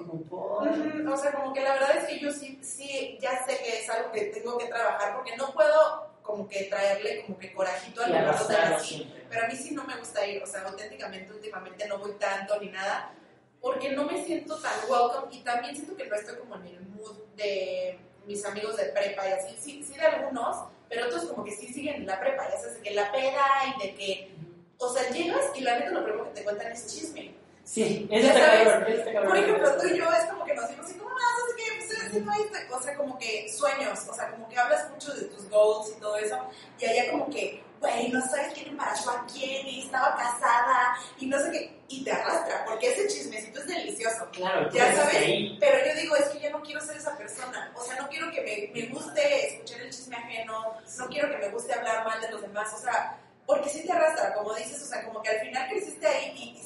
Como 0.06 0.22
por... 0.24 0.68
ujú, 0.68 1.12
O 1.12 1.16
sea, 1.16 1.32
como 1.32 1.52
que 1.52 1.60
la 1.62 1.74
verdad 1.74 1.96
es 1.96 2.04
que 2.06 2.18
yo 2.18 2.32
sí, 2.32 2.58
sí, 2.62 3.18
ya 3.20 3.44
sé 3.44 3.58
que 3.58 3.80
es 3.80 3.90
algo 3.90 4.10
que 4.12 4.26
tengo 4.26 4.56
que 4.58 4.66
trabajar 4.66 5.14
porque 5.14 5.36
no 5.36 5.52
puedo 5.52 6.08
como 6.22 6.48
que 6.48 6.64
traerle 6.64 7.22
como 7.26 7.38
que 7.38 7.52
corajito 7.52 8.02
al 8.02 8.10
lugar 8.10 8.70
nací. 8.70 8.94
siempre. 8.96 9.26
Pero 9.28 9.44
a 9.44 9.48
mí 9.48 9.56
sí 9.56 9.74
no 9.74 9.84
me 9.84 9.96
gusta 9.96 10.24
ir, 10.26 10.42
o 10.42 10.46
sea, 10.46 10.62
auténticamente 10.62 11.32
últimamente 11.32 11.86
no 11.88 11.98
voy 11.98 12.12
tanto 12.12 12.60
ni 12.60 12.68
nada, 12.68 13.12
porque 13.60 13.90
no 13.92 14.04
me 14.04 14.24
siento 14.24 14.56
tan 14.60 14.72
welcome 14.88 15.34
y 15.34 15.40
también 15.42 15.74
siento 15.74 15.96
que 15.96 16.06
no 16.06 16.14
estoy 16.14 16.36
como 16.36 16.54
en 16.56 16.66
el 16.68 16.80
mood 16.86 17.16
de 17.36 17.98
mis 18.26 18.44
amigos 18.44 18.76
de 18.76 18.84
prepa 18.86 19.28
y 19.28 19.32
así, 19.32 19.56
sí, 19.58 19.82
sí 19.82 19.94
de 19.98 20.06
algunos, 20.06 20.56
pero 20.88 21.06
otros 21.06 21.24
como 21.24 21.44
que 21.44 21.50
sí 21.52 21.66
siguen 21.72 21.96
en 21.96 22.06
la 22.06 22.20
prepa, 22.20 22.48
ya 22.48 22.58
sabes, 22.58 22.76
de 22.76 22.82
que 22.82 22.94
la 22.94 23.10
peda 23.10 23.44
y 23.76 23.82
de 23.86 23.94
que, 23.94 24.30
o 24.78 24.88
sea, 24.92 25.10
llegas 25.10 25.46
y 25.54 25.60
la 25.62 25.78
neta 25.78 25.90
lo 25.90 26.04
primero 26.04 26.24
que 26.26 26.30
te 26.40 26.44
cuentan 26.44 26.72
es 26.72 26.86
chisme. 26.86 27.34
Sí, 27.72 28.09
está 28.11 28.33
sabes, 28.35 28.68
cabrón, 28.68 29.12
cabrón. 29.12 29.28
Por 29.28 29.37
ejemplo, 29.38 29.76
tú 29.80 29.87
y 29.87 29.98
yo 29.98 30.04
es 30.12 30.24
como 30.24 30.44
que 30.44 30.54
nos 30.54 30.68
dimos 30.70 30.87
así, 30.87 30.94
¿cómo 30.98 31.11
vas? 31.14 31.22
No 31.38 31.46
sé 31.46 31.54
qué, 31.56 31.64
pues 31.76 31.90
estoy 31.90 32.06
haciendo 32.09 32.33
esto, 32.33 32.76
o 32.76 32.83
sea, 32.83 32.96
como 32.96 33.18
que 33.18 33.48
sueños, 33.48 33.98
o 34.09 34.14
sea, 34.14 34.30
como 34.33 34.48
que 34.48 34.59
hablas 34.59 34.90
mucho 34.90 35.14
de 35.14 35.24
tus 35.26 35.48
goals 35.48 35.92
y 35.96 36.00
todo 36.00 36.16
eso, 36.16 36.37
y 36.80 36.85
allá 36.87 37.12
como 37.12 37.30
que, 37.30 37.62
güey, 37.80 38.09
no 38.09 38.20
sabes 38.28 38.52
quién 38.54 38.68
embarazó 38.70 39.11
a 39.12 39.24
quién, 39.33 39.64
y 39.68 39.85
estaba 39.85 40.16
casada, 40.16 40.96
y 41.20 41.26
no 41.26 41.38
sé 41.38 41.52
qué, 41.52 41.80
y 41.87 42.02
te 42.02 42.11
arrastra, 42.11 42.64
porque 42.64 42.90
ese 42.92 43.06
chismecito 43.06 43.61
es 43.61 43.66
delicioso. 43.68 44.28
Claro, 44.33 44.68
Ya 44.72 44.92
sabes, 44.96 45.16
ahí. 45.16 45.56
pero 45.61 45.78
yo 45.87 45.94
digo, 46.00 46.16
es 46.16 46.24
que 46.30 46.40
yo 46.40 46.50
no 46.50 46.62
quiero 46.62 46.80
ser 46.80 46.96
esa 46.96 47.16
persona. 47.16 47.72
O 47.76 47.85
sea, 47.85 48.00
no 48.00 48.09
quiero 48.09 48.30
que 48.33 48.40
me, 48.72 48.80
me 48.80 48.88
guste 48.88 49.46
escuchar 49.46 49.80
el 49.80 49.90
chisme 49.90 50.16
ajeno, 50.16 50.74
no 50.98 51.06
quiero 51.09 51.30
que 51.30 51.37
me 51.38 51.48
guste 51.50 51.72
hablar 51.72 52.04
mal 52.04 52.20
de 52.20 52.30
los 52.30 52.42
demás. 52.42 52.72
O 52.74 52.78
sea, 52.78 53.18
porque 53.46 53.68
sí 53.68 53.85
te 53.85 53.92
arrastra, 53.92 54.35
como 54.35 54.54
dices, 54.54 54.80
o 54.83 54.87
sea, 54.87 55.04
como 55.04 55.20
que 55.22 55.30
al 55.30 55.40
final 55.40 55.68
creciste 55.68 56.06
ahí 56.06 56.33
y 56.37 56.56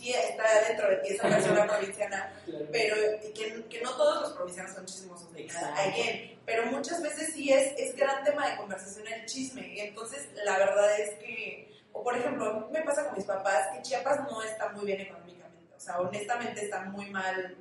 sí 0.00 0.12
está 0.12 0.44
dentro 0.68 0.88
de 0.88 0.96
ti 0.96 1.08
esa 1.14 1.28
persona 1.28 1.66
provinciana, 1.66 2.32
Claro. 2.46 2.66
pero 2.72 2.96
que, 3.34 3.64
que 3.68 3.80
no 3.82 3.96
todos 3.96 4.22
los 4.22 4.32
provincianos 4.32 4.72
son 4.74 4.86
chismosos. 4.86 5.28
Again, 5.76 6.38
pero 6.46 6.66
muchas 6.66 7.02
veces 7.02 7.32
sí 7.34 7.52
es, 7.52 7.72
es 7.78 7.94
gran 7.96 8.24
tema 8.24 8.48
de 8.50 8.56
conversación 8.56 9.06
el 9.08 9.26
chisme. 9.26 9.68
Y 9.74 9.80
entonces, 9.80 10.28
la 10.44 10.58
verdad 10.58 10.98
es 11.00 11.14
que, 11.18 11.70
o 11.92 12.02
por 12.02 12.16
ejemplo, 12.16 12.68
me 12.72 12.82
pasa 12.82 13.04
con 13.06 13.16
mis 13.16 13.24
papás 13.26 13.68
que 13.74 13.82
Chiapas 13.82 14.20
no 14.30 14.42
está 14.42 14.68
muy 14.70 14.86
bien 14.86 15.00
económicamente. 15.02 15.74
O 15.76 15.80
sea, 15.80 16.00
honestamente 16.00 16.64
está 16.64 16.80
muy 16.84 17.10
mal 17.10 17.56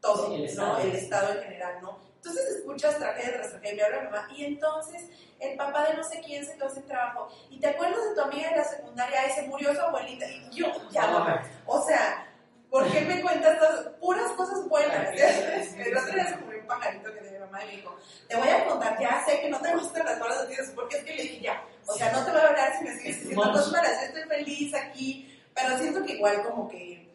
todo, 0.00 0.28
Sí, 0.28 0.34
el 0.34 0.40
¿no? 0.40 0.46
estado. 0.46 0.78
El 0.80 0.94
estado 0.94 1.32
en 1.34 1.42
general, 1.42 1.78
¿no? 1.82 2.07
Entonces 2.18 2.56
escuchas 2.56 2.98
tragedia 2.98 3.34
tras 3.34 3.50
tragedia, 3.50 3.74
me 3.74 3.82
habla 3.82 3.98
mi 3.98 4.16
mamá, 4.16 4.28
y 4.36 4.44
entonces 4.44 5.04
el 5.38 5.56
papá 5.56 5.88
de 5.88 5.94
no 5.94 6.02
sé 6.02 6.20
quién 6.20 6.44
se 6.44 6.56
quedó 6.56 6.68
sin 6.68 6.82
trabajo, 6.84 7.28
y 7.48 7.60
te 7.60 7.68
acuerdas 7.68 8.08
de 8.08 8.14
tu 8.14 8.20
amiga 8.20 8.50
de 8.50 8.56
la 8.56 8.64
secundaria, 8.64 9.26
y 9.28 9.30
se 9.32 9.42
murió 9.42 9.72
su 9.72 9.80
abuelita, 9.80 10.26
y 10.26 10.50
yo, 10.50 10.66
ya, 10.90 11.06
mamá, 11.06 11.42
o 11.64 11.80
sea, 11.82 12.26
¿por 12.70 12.90
qué 12.90 13.02
me 13.02 13.22
cuentas 13.22 13.58
todas 13.58 13.86
puras 14.00 14.32
cosas 14.32 14.68
buenas? 14.68 15.14
El 15.16 15.96
otro 15.96 16.12
día 16.12 16.26
se 16.26 16.36
murió 16.38 16.60
un 16.60 16.66
pajarito 16.66 17.14
que 17.14 17.20
de 17.20 17.30
mi 17.30 17.38
mamá 17.38 17.62
y 17.64 17.66
me 17.66 17.76
dijo, 17.76 17.96
te 18.28 18.36
voy 18.36 18.48
a 18.48 18.64
contar, 18.66 18.98
ya 19.00 19.24
sé 19.24 19.40
que 19.40 19.48
no 19.48 19.60
te 19.60 19.72
gustan 19.74 20.04
las 20.04 20.48
de 20.48 20.54
Dios, 20.54 20.68
porque 20.74 20.96
es 20.96 21.04
que 21.04 21.14
le 21.14 21.22
dije, 21.22 21.40
ya, 21.40 21.64
o 21.86 21.94
sea, 21.94 22.12
no 22.12 22.24
te 22.24 22.32
voy 22.32 22.40
a 22.40 22.48
hablar 22.48 22.76
si 22.76 22.84
me 22.84 22.96
sigues 22.96 23.20
diciendo 23.20 23.52
cosas 23.52 23.72
malas, 23.72 24.02
estoy 24.02 24.22
feliz 24.24 24.74
aquí, 24.74 25.40
pero 25.54 25.78
siento 25.78 26.04
que 26.04 26.14
igual 26.14 26.42
como 26.42 26.68
que 26.68 27.07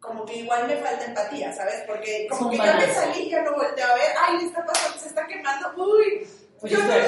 como 0.00 0.24
que 0.24 0.36
igual 0.36 0.66
me 0.66 0.76
falta 0.76 1.04
empatía, 1.04 1.52
¿sabes? 1.52 1.82
Porque 1.86 2.26
como 2.30 2.46
un 2.46 2.50
que 2.52 2.56
ya 2.58 2.74
me 2.76 2.86
salí 2.92 3.28
ya 3.30 3.42
no 3.42 3.52
volteo 3.54 3.86
a 3.86 3.94
ver, 3.94 4.12
ay, 4.20 4.38
le 4.38 4.44
está 4.44 4.64
pasando, 4.64 4.98
se 4.98 5.08
está 5.08 5.26
quemando, 5.26 5.72
uy, 5.76 6.26
Pues 6.60 6.72
yo 6.72 6.78
no 6.78 6.88
veo, 6.88 7.04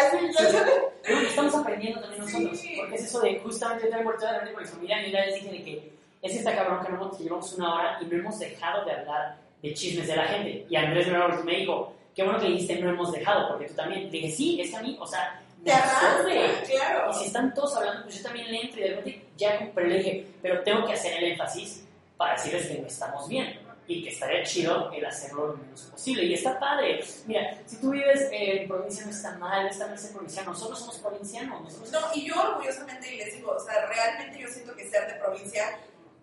así, 0.00 0.32
sabes. 0.32 0.64
Pero 1.02 1.20
estamos 1.20 1.54
aprendiendo 1.54 2.00
también 2.00 2.22
nosotros, 2.22 2.58
Sí. 2.58 2.76
porque 2.78 2.94
es 2.96 3.04
eso 3.04 3.20
de 3.20 3.38
justamente 3.40 3.84
yo 3.84 3.90
también 3.90 4.06
volteo 4.08 4.28
a 4.28 4.32
repente 4.32 4.54
con 4.54 4.62
mi 4.62 4.68
familia 4.68 5.06
y 5.06 5.10
una 5.10 5.20
vez 5.24 5.34
dije 5.34 5.50
de 5.50 5.64
que 5.64 5.92
es 6.22 6.34
esta 6.36 6.54
cabrón 6.54 6.84
que 6.84 6.92
no 6.92 7.18
llevamos 7.18 7.52
una 7.54 7.74
hora 7.74 7.98
y 8.00 8.04
no 8.06 8.16
hemos 8.18 8.38
dejado 8.38 8.84
de 8.84 8.92
hablar 8.92 9.36
de 9.62 9.74
chismes 9.74 10.06
de 10.06 10.16
la 10.16 10.24
gente. 10.24 10.66
Y 10.68 10.76
Andrés 10.76 11.06
me 11.44 11.56
dijo, 11.56 11.94
qué 12.14 12.22
bueno 12.24 12.38
que 12.38 12.46
dijiste 12.46 12.76
no 12.76 12.90
hemos 12.90 13.12
dejado, 13.12 13.48
porque 13.48 13.66
tú 13.66 13.74
también. 13.74 14.10
Dije, 14.10 14.30
sí, 14.30 14.60
es 14.60 14.70
que 14.70 14.76
a 14.76 14.82
mí, 14.82 14.96
o 15.00 15.06
sea, 15.06 15.40
me 15.62 15.72
absorbe. 15.72 16.52
claro. 16.68 17.10
Y 17.10 17.14
si 17.14 17.24
están 17.26 17.54
todos 17.54 17.76
hablando, 17.76 18.02
pues 18.04 18.16
yo 18.18 18.22
también 18.24 18.50
le 18.50 18.60
entro 18.62 18.80
y 18.80 18.82
de 18.84 18.88
repente 18.90 19.24
ya, 19.36 19.70
pero 19.74 19.86
le 19.86 19.98
dije, 19.98 20.26
pero 20.42 20.62
tengo 20.62 20.86
que 20.86 20.92
hacer 20.92 21.12
el 21.22 21.32
énfasis 21.32 21.84
para 22.18 22.34
decirles 22.34 22.66
que 22.66 22.78
no 22.80 22.86
estamos 22.86 23.28
bien 23.28 23.60
y 23.86 24.02
que 24.02 24.10
estaría 24.10 24.42
chido 24.42 24.92
el 24.92 25.06
hacerlo 25.06 25.46
lo 25.46 25.56
menos 25.56 25.82
posible. 25.82 26.24
Y 26.24 26.34
está 26.34 26.60
padre. 26.60 27.02
Mira, 27.26 27.58
si 27.64 27.76
tú 27.76 27.90
vives 27.90 28.28
en 28.30 28.68
provincia 28.68 29.04
no 29.06 29.10
está 29.10 29.38
mal, 29.38 29.66
está 29.66 29.86
mal 29.86 29.98
ser 29.98 30.12
provinciano. 30.12 30.50
Nosotros 30.50 30.78
somos 30.78 30.98
provincianos. 30.98 31.62
Nosotros 31.62 31.90
No, 31.90 32.14
y 32.14 32.28
yo 32.28 32.34
orgullosamente 32.38 33.10
les 33.12 33.34
digo, 33.34 33.52
o 33.52 33.60
sea, 33.60 33.86
realmente 33.86 34.38
yo 34.38 34.48
siento 34.48 34.76
que 34.76 34.90
ser 34.90 35.06
de 35.06 35.14
provincia 35.14 35.78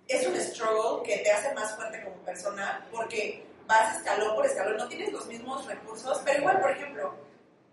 es 0.07 0.27
un 0.27 0.35
struggle 0.35 1.01
que 1.03 1.23
te 1.23 1.31
hace 1.31 1.55
más 1.55 1.75
fuerte 1.75 2.03
como 2.03 2.17
persona 2.17 2.85
porque 2.91 3.43
vas 3.65 3.97
escalón 3.97 4.35
por 4.35 4.45
escalón, 4.45 4.77
no 4.77 4.87
tienes 4.87 5.11
los 5.11 5.25
mismos 5.25 5.65
recursos, 5.65 6.21
pero 6.23 6.39
igual, 6.41 6.61
por 6.61 6.69
ejemplo, 6.69 7.15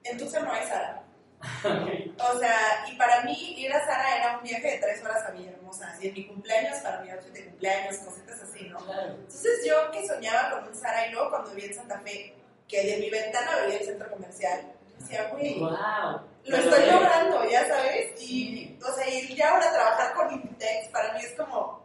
en 0.04 0.16
Tucson 0.16 0.44
no 0.44 0.52
hay 0.52 0.66
Sara. 0.66 1.01
O 2.24 2.38
sea, 2.38 2.84
y 2.88 2.96
para 2.96 3.22
mí 3.22 3.54
ir 3.58 3.72
a 3.72 3.84
Sara 3.84 4.16
era 4.16 4.36
un 4.36 4.44
viaje 4.44 4.70
de 4.72 4.78
tres 4.78 5.02
horas 5.02 5.24
a 5.26 5.30
Villahermosa, 5.32 5.90
así 5.90 6.06
en 6.08 6.14
mi 6.14 6.26
cumpleaños, 6.26 6.76
para 6.78 7.00
mi 7.00 7.10
outfit 7.10 7.32
de 7.32 7.44
cumpleaños, 7.46 7.96
cositas 7.96 8.40
así, 8.42 8.68
¿no? 8.68 8.78
Claro. 8.78 9.14
Entonces 9.14 9.64
yo 9.66 9.90
que 9.90 10.06
soñaba 10.06 10.50
con 10.50 10.68
un 10.68 10.74
Sara 10.74 11.06
y 11.06 11.10
luego 11.12 11.30
cuando 11.30 11.50
vivía 11.50 11.70
en 11.70 11.74
Santa 11.74 11.98
Fe, 12.00 12.34
que 12.68 12.84
de 12.86 12.96
mi 12.98 13.10
ventana 13.10 13.56
veía 13.66 13.78
el 13.78 13.84
centro 13.86 14.08
comercial, 14.10 14.72
decía, 14.98 15.28
güey, 15.32 15.58
Wow. 15.58 16.20
lo 16.44 16.56
estoy 16.56 16.86
logrando, 16.90 17.50
ya 17.50 17.66
sabes, 17.66 18.22
y, 18.22 18.78
o 18.86 18.92
sea, 18.94 19.08
y 19.08 19.34
ya 19.34 19.50
ahora 19.50 19.72
trabajar 19.72 20.14
con 20.14 20.32
Inditex 20.32 20.88
para 20.88 21.12
mí 21.14 21.20
es 21.24 21.32
como, 21.32 21.84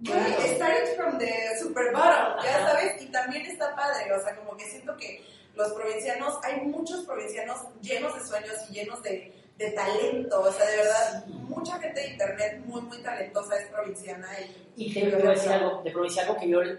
güey, 0.00 0.34
Claro. 0.34 0.54
starting 0.56 0.96
from 0.96 1.18
the 1.18 1.32
super 1.60 1.92
bottom, 1.92 2.42
ya 2.42 2.66
sabes, 2.66 3.00
y 3.02 3.06
también 3.06 3.46
está 3.46 3.74
padre, 3.76 4.12
o 4.12 4.22
sea, 4.24 4.34
como 4.34 4.56
que 4.56 4.64
siento 4.68 4.96
que 4.96 5.24
los 5.54 5.72
provincianos, 5.72 6.38
hay 6.42 6.60
muchos 6.66 7.04
provincianos 7.04 7.58
llenos 7.80 8.14
de 8.14 8.26
sueños 8.26 8.54
y 8.68 8.74
llenos 8.74 9.02
de, 9.02 9.32
de 9.56 9.70
talento, 9.72 10.40
o 10.40 10.52
sea, 10.52 10.66
de 10.66 10.76
verdad, 10.76 11.26
mucha 11.26 11.78
gente 11.78 12.00
de 12.00 12.08
internet 12.12 12.62
muy, 12.64 12.80
muy 12.82 13.02
talentosa 13.02 13.58
es 13.58 13.68
provinciana 13.68 14.28
y, 14.76 14.84
Y 14.86 14.94
te 14.94 15.16
voy 15.16 15.26
a 15.26 15.30
decir 15.30 15.52
algo 15.52 15.82
de 15.82 15.90
provincia, 15.90 16.22
algo 16.22 16.36
que 16.36 16.48
yo 16.48 16.62
le, 16.62 16.78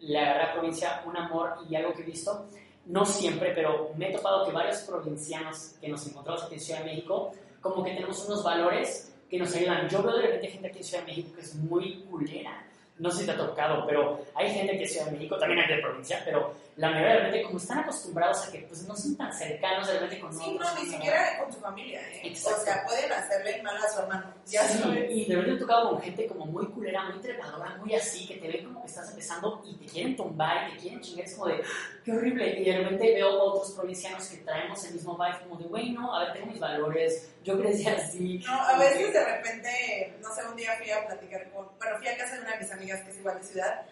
le 0.00 0.18
agarré 0.18 0.42
a 0.42 0.52
provincia 0.52 1.02
un 1.06 1.16
amor 1.16 1.54
y 1.68 1.74
algo 1.76 1.94
que 1.94 2.02
he 2.02 2.06
visto, 2.06 2.46
no 2.86 3.04
siempre, 3.04 3.52
pero 3.54 3.92
me 3.96 4.10
he 4.10 4.12
topado 4.12 4.46
que 4.46 4.52
varios 4.52 4.78
provincianos 4.82 5.74
que 5.80 5.88
nos 5.88 6.06
encontramos 6.06 6.44
aquí 6.44 6.54
en 6.54 6.60
Ciudad 6.60 6.80
de 6.80 6.86
México, 6.86 7.32
como 7.60 7.82
que 7.82 7.92
tenemos 7.92 8.24
unos 8.26 8.44
valores 8.44 9.12
que 9.28 9.38
nos 9.38 9.54
ayudan. 9.54 9.88
Yo 9.88 10.02
veo 10.02 10.16
de 10.16 10.22
repente 10.22 10.48
gente 10.48 10.68
aquí 10.68 10.78
en 10.78 10.84
Ciudad 10.84 11.04
de 11.04 11.10
México 11.10 11.34
que 11.34 11.40
es 11.40 11.54
muy 11.54 12.04
culera. 12.04 12.65
No 12.98 13.10
sé 13.10 13.20
si 13.20 13.26
te 13.26 13.32
ha 13.32 13.36
tocado, 13.36 13.86
pero 13.86 14.24
hay 14.34 14.50
gente 14.50 14.78
que 14.78 14.84
es 14.84 14.92
Ciudad 14.92 15.06
de 15.06 15.12
México, 15.12 15.36
también 15.36 15.60
hay 15.60 15.76
de 15.76 15.82
provincia, 15.82 16.22
pero 16.24 16.54
la 16.76 16.90
mayoría 16.90 17.14
de 17.14 17.18
repente 17.20 17.42
como 17.44 17.58
están 17.58 17.78
acostumbrados 17.80 18.46
a 18.46 18.52
que 18.52 18.60
pues 18.60 18.86
no 18.88 18.96
son 18.96 19.16
tan 19.16 19.32
cercanos 19.32 19.86
de 19.86 19.94
repente 19.94 20.20
con 20.20 20.32
Sí, 20.32 20.56
no, 20.58 20.74
ni 20.74 20.88
siquiera 20.90 21.38
con 21.42 21.52
su 21.52 21.60
familia, 21.60 22.00
¿eh? 22.00 22.20
Exacto. 22.24 22.60
O 22.60 22.64
sea, 22.64 22.84
pueden 22.86 23.12
hacerle 23.12 23.62
mal 23.62 23.76
a 23.76 23.88
su 23.88 24.00
hermano. 24.00 24.34
Ya 24.46 24.62
Sí, 24.66 24.78
sabes. 24.78 25.10
y 25.10 25.24
de 25.26 25.34
repente 25.36 25.56
he 25.56 25.60
tocado 25.60 25.90
con 25.90 26.00
gente 26.02 26.26
como 26.26 26.46
muy 26.46 26.66
culera, 26.68 27.04
muy 27.10 27.18
trepadora, 27.20 27.76
muy 27.76 27.94
así, 27.94 28.26
que 28.26 28.36
te 28.36 28.48
ven 28.48 28.64
como 28.64 28.80
que 28.80 28.88
estás 28.88 29.10
empezando 29.10 29.62
y 29.66 29.74
te 29.76 29.86
quieren 29.86 30.16
tumbar 30.16 30.68
y 30.70 30.72
te 30.74 30.78
quieren 30.80 31.00
chingar, 31.00 31.26
es 31.26 31.34
como 31.34 31.48
de, 31.48 31.62
qué 32.04 32.12
horrible. 32.12 32.60
Y 32.60 32.64
de 32.64 32.78
repente 32.78 33.14
veo 33.14 33.28
otros 33.42 33.72
provincianos 33.72 34.26
que 34.28 34.38
traemos 34.38 34.82
el 34.86 34.94
mismo 34.94 35.16
vibe, 35.18 35.38
como 35.48 35.56
de, 35.60 35.64
güey, 35.68 35.90
no, 35.90 36.14
a 36.14 36.24
ver, 36.24 36.32
tengo 36.34 36.46
mis 36.46 36.60
valores, 36.60 37.30
yo 37.46 37.60
crecí 37.60 37.86
así. 37.88 38.38
No, 38.44 38.60
a 38.60 38.76
veces 38.76 39.12
de 39.12 39.24
repente, 39.24 40.14
no 40.20 40.34
sé, 40.34 40.44
un 40.44 40.56
día 40.56 40.72
fui 40.78 40.90
a 40.90 41.06
platicar 41.06 41.48
con, 41.50 41.68
bueno, 41.78 41.96
fui 41.98 42.08
a 42.08 42.16
casa 42.18 42.34
de 42.34 42.40
una 42.42 42.52
de 42.52 42.58
mis 42.58 42.72
amigas 42.72 43.00
que 43.02 43.10
es 43.10 43.18
igual 43.18 43.38
de 43.38 43.46
ciudad, 43.46 43.82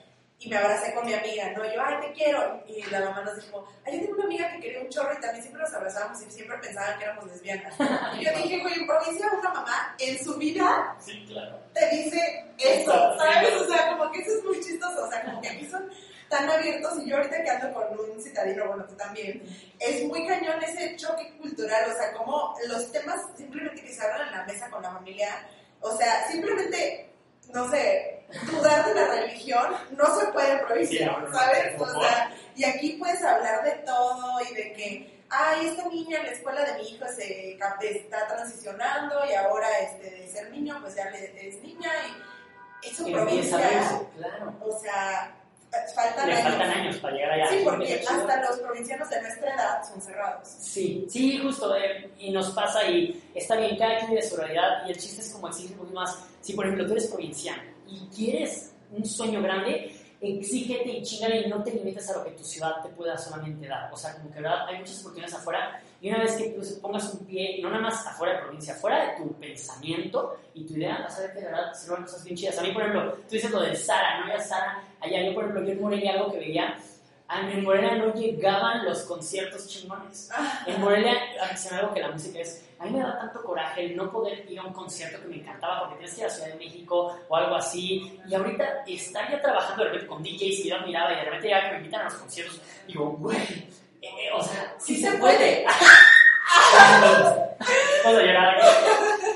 y 0.41 0.49
me 0.49 0.57
abracé 0.57 0.93
con 0.93 1.07
mi 1.07 1.15
amiga, 1.15 1.53
¿no? 1.57 1.65
Yo, 1.65 1.81
ay, 1.83 1.95
te 2.03 2.13
quiero. 2.13 2.63
Y 2.67 2.83
la 2.91 3.01
mamá 3.01 3.23
nos 3.23 3.37
dijo, 3.37 3.67
ay, 3.87 3.95
yo 3.95 4.01
tengo 4.01 4.15
una 4.17 4.25
amiga 4.25 4.51
que 4.51 4.61
quería 4.61 4.81
un 4.81 4.89
chorro 4.89 5.15
y 5.17 5.21
también 5.21 5.43
siempre 5.43 5.63
nos 5.63 5.73
abrazábamos 5.73 6.21
y 6.23 6.31
siempre 6.31 6.59
pensaban 6.59 6.99
que 6.99 7.05
éramos 7.05 7.27
lesbianas. 7.27 7.75
Y 8.19 8.25
yo 8.25 8.31
dije, 8.37 8.61
güey, 8.61 8.75
en 8.75 8.87
provincia 8.87 9.27
una 9.33 9.51
mamá 9.51 9.95
en 9.99 10.23
su 10.23 10.35
vida 10.35 10.97
Sí, 10.99 11.25
claro. 11.29 11.61
te 11.73 11.89
dice 11.91 12.45
eso, 12.59 13.17
¿sabes? 13.17 13.55
O 13.55 13.67
sea, 13.69 13.97
como 13.97 14.11
que 14.11 14.21
eso 14.21 14.37
es 14.39 14.45
muy 14.45 14.61
chistoso, 14.61 15.05
o 15.07 15.11
sea, 15.11 15.25
como 15.25 15.41
que 15.41 15.49
aquí 15.49 15.67
son 15.67 15.89
tan 16.29 16.49
abiertos 16.51 16.99
y 17.03 17.09
yo 17.11 17.17
ahorita 17.17 17.43
que 17.43 17.51
ando 17.51 17.73
con 17.73 17.99
un 18.11 18.21
citadino, 18.23 18.67
bueno, 18.67 18.85
tú 18.87 18.95
también, 18.97 19.43
es 19.79 20.05
muy 20.05 20.27
cañón 20.27 20.63
ese 20.63 20.97
choque 20.97 21.37
cultural, 21.39 21.91
o 21.91 21.95
sea, 21.97 22.13
como 22.13 22.57
los 22.67 22.91
temas 22.93 23.21
simplemente 23.37 23.83
que 23.83 23.93
se 23.95 24.03
hablan 24.03 24.29
en 24.29 24.33
la 24.39 24.45
mesa 24.45 24.71
con 24.71 24.83
la 24.83 24.91
familia, 24.93 25.29
o 25.81 25.97
sea, 25.97 26.27
simplemente, 26.29 27.11
no 27.53 27.71
sé, 27.71 28.25
dudar 28.51 28.87
de 28.87 28.95
la 28.95 29.07
religión 29.09 29.75
no 29.93 30.19
se 30.19 30.27
puede 30.29 30.57
no, 31.07 31.33
¿sabes? 31.33 31.81
O 31.81 32.01
sea, 32.01 32.35
y 32.57 32.65
aquí 32.65 32.93
puedes 32.99 33.23
hablar 33.23 33.63
de 33.65 33.73
todo 33.85 34.41
y 34.51 34.55
de 34.55 34.73
que, 34.73 35.25
ay, 35.31 35.67
esta 35.69 35.87
niña 35.89 36.19
en 36.21 36.27
la 36.27 36.33
escuela 36.33 36.65
de 36.65 36.83
mi 36.83 36.89
hijo 36.89 37.05
se 37.15 37.53
está 37.53 38.27
transicionando 38.27 39.25
y 39.31 39.35
ahora 39.35 39.69
este, 39.81 40.11
de 40.11 40.29
ser 40.29 40.51
niño, 40.51 40.79
pues 40.81 40.95
ya 40.97 41.11
le- 41.11 41.49
es 41.49 41.63
niña 41.63 41.91
y 42.83 42.89
eso 42.89 43.07
Y 43.07 43.15
empieza 43.15 43.57
a 43.57 43.61
provincia, 43.61 43.79
verse, 43.79 44.07
claro. 44.17 44.55
o 44.61 44.81
sea, 44.81 45.35
faltan 46.25 46.29
Le 46.29 46.35
años. 46.35 46.59
faltan 46.59 46.71
años 46.81 46.97
para 46.99 47.15
llegar 47.15 47.31
allá. 47.33 47.49
Sí, 47.49 47.57
porque 47.65 48.05
hasta 48.09 48.41
los 48.43 48.59
provincianos 48.61 49.11
de 49.11 49.21
nuestra 49.23 49.55
edad 49.55 49.83
son 49.89 50.01
cerrados. 50.03 50.49
Sí, 50.49 51.07
sí, 51.09 51.39
justo, 51.39 51.75
eh, 51.77 52.11
y 52.19 52.31
nos 52.31 52.51
pasa 52.51 52.87
y 52.89 53.23
está 53.35 53.57
bien, 53.57 53.77
cada 53.77 53.99
quien 53.99 54.11
vive 54.11 54.23
su 54.23 54.37
realidad 54.37 54.87
y 54.87 54.91
el 54.91 54.99
chiste 54.99 55.21
es 55.21 55.31
como 55.31 55.49
exigir 55.49 55.73
un 55.73 55.79
poquito 55.79 56.01
más. 56.01 56.19
Si, 56.41 56.53
por 56.55 56.65
ejemplo, 56.67 56.87
tú 56.87 56.93
eres 56.93 57.07
provinciano 57.07 57.63
y 57.87 58.01
quieres 58.15 58.73
un 58.91 59.05
sueño 59.05 59.43
grande, 59.43 59.95
exígete 60.21 60.89
y 60.91 61.03
chingale 61.03 61.41
y 61.43 61.49
no 61.49 61.63
te 61.63 61.73
limites 61.73 62.09
a 62.11 62.19
lo 62.19 62.25
que 62.25 62.31
tu 62.31 62.45
ciudad 62.45 62.83
te 62.83 62.89
pueda 62.91 63.17
solamente 63.19 63.67
dar. 63.67 63.93
O 63.93 63.97
sea, 63.97 64.15
como 64.17 64.31
que 64.33 64.41
¿verdad? 64.41 64.67
hay 64.69 64.79
muchas 64.79 65.01
oportunidades 65.01 65.35
afuera 65.35 65.83
y 66.05 66.11
una 66.11 66.19
vez 66.19 66.37
que 66.37 66.51
tú 66.51 66.61
pongas 66.83 67.15
un 67.15 67.25
pie, 67.25 67.61
no 67.63 67.71
nada 67.71 67.85
más 67.85 68.07
afuera 68.07 68.35
de 68.35 68.43
provincia, 68.43 68.75
afuera 68.75 69.07
de 69.07 69.17
tu 69.17 69.33
pensamiento 69.37 70.37
y 70.53 70.67
tu 70.67 70.75
idea, 70.75 70.99
vas 70.99 71.19
a 71.19 71.23
ver 71.23 71.33
que 71.33 71.41
de 71.41 71.47
verdad 71.47 71.73
se 71.73 71.89
logran 71.89 72.05
cosas 72.05 72.23
bien 72.25 72.37
chidas. 72.37 72.59
A 72.59 72.63
mí, 72.63 72.73
por 72.73 72.83
ejemplo, 72.83 73.13
tú 73.15 73.31
dices 73.31 73.51
lo 73.51 73.63
del 73.63 73.75
Sara, 73.75 74.21
¿no? 74.21 74.29
Ya 74.29 74.39
Sara, 74.39 74.85
allá 75.01 75.23
yo, 75.25 75.33
por 75.33 75.45
ejemplo, 75.45 75.65
yo 75.65 75.73
en 75.73 75.81
Morelia 75.81 76.13
algo 76.13 76.31
que 76.31 76.41
veía, 76.41 76.77
a 77.27 77.51
en 77.51 77.65
Morelia 77.65 77.95
no 77.95 78.13
llegaban 78.13 78.85
los 78.85 78.99
conciertos 79.05 79.67
chingones. 79.67 80.29
En 80.67 80.79
Morelia, 80.79 81.15
se 81.57 81.75
algo 81.75 81.95
que 81.95 82.01
la 82.01 82.11
música 82.11 82.39
es. 82.39 82.69
A 82.79 82.85
mí 82.85 82.91
me 82.91 82.99
da 82.99 83.19
tanto 83.19 83.43
coraje 83.43 83.87
el 83.87 83.97
no 83.97 84.13
poder 84.13 84.45
ir 84.47 84.59
a 84.59 84.65
un 84.65 84.75
concierto 84.75 85.23
que 85.23 85.29
me 85.29 85.37
encantaba 85.37 85.89
porque 85.89 85.95
tienes 86.01 86.15
que 86.15 86.21
ir 86.21 86.27
a 86.27 86.31
Ciudad 86.31 86.49
de 86.49 86.57
México 86.57 87.17
o 87.27 87.35
algo 87.35 87.55
así. 87.55 88.21
Y 88.29 88.35
ahorita 88.35 88.85
estar 88.87 89.31
ya 89.31 89.41
trabajando 89.41 89.85
de 89.85 89.89
repente 89.89 90.07
con 90.07 90.23
DJs 90.23 90.67
y 90.67 90.69
yo 90.69 90.77
miraba 90.85 91.15
y 91.15 91.17
de 91.17 91.25
repente 91.25 91.49
ya 91.49 91.63
que 91.63 91.71
me 91.71 91.77
invitan 91.79 92.03
a 92.03 92.05
los 92.05 92.15
conciertos, 92.17 92.61
digo, 92.87 93.13
güey, 93.13 93.39
eh, 94.05 94.31
o 94.35 94.43
sea, 94.43 94.75
sí, 94.79 94.97
se 95.01 95.13
puede. 95.13 95.65
Puedo 98.03 98.21
llorar 98.21 98.57
aquí. 98.57 98.67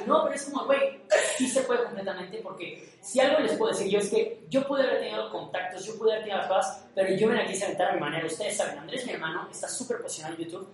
No, 0.06 0.24
pero 0.24 0.34
es 0.34 0.44
como, 0.44 0.66
güey, 0.66 1.00
sí 1.36 1.48
se 1.48 1.62
puede 1.62 1.84
completamente 1.84 2.38
porque 2.42 2.96
si 3.00 3.20
algo 3.20 3.40
les 3.40 3.56
puedo 3.56 3.72
decir 3.72 3.88
yo 3.88 3.98
es 3.98 4.10
que 4.10 4.44
yo 4.48 4.66
pude 4.66 4.82
haber 4.82 5.00
tenido 5.00 5.30
contactos, 5.30 5.86
yo 5.86 5.96
pude 5.96 6.12
haber 6.12 6.24
tenido 6.24 6.38
las 6.38 6.48
cosas, 6.48 6.86
pero 6.94 7.14
yo 7.14 7.28
me 7.28 7.34
la 7.34 7.46
quise 7.46 7.64
aventar 7.64 7.90
a 7.90 7.94
mi 7.94 8.00
manera. 8.00 8.26
Ustedes 8.26 8.56
saben, 8.56 8.78
Andrés, 8.78 9.06
mi 9.06 9.12
hermano, 9.12 9.48
está 9.50 9.68
súper 9.68 10.02
posicionado 10.02 10.36
en 10.36 10.44
YouTube 10.44 10.68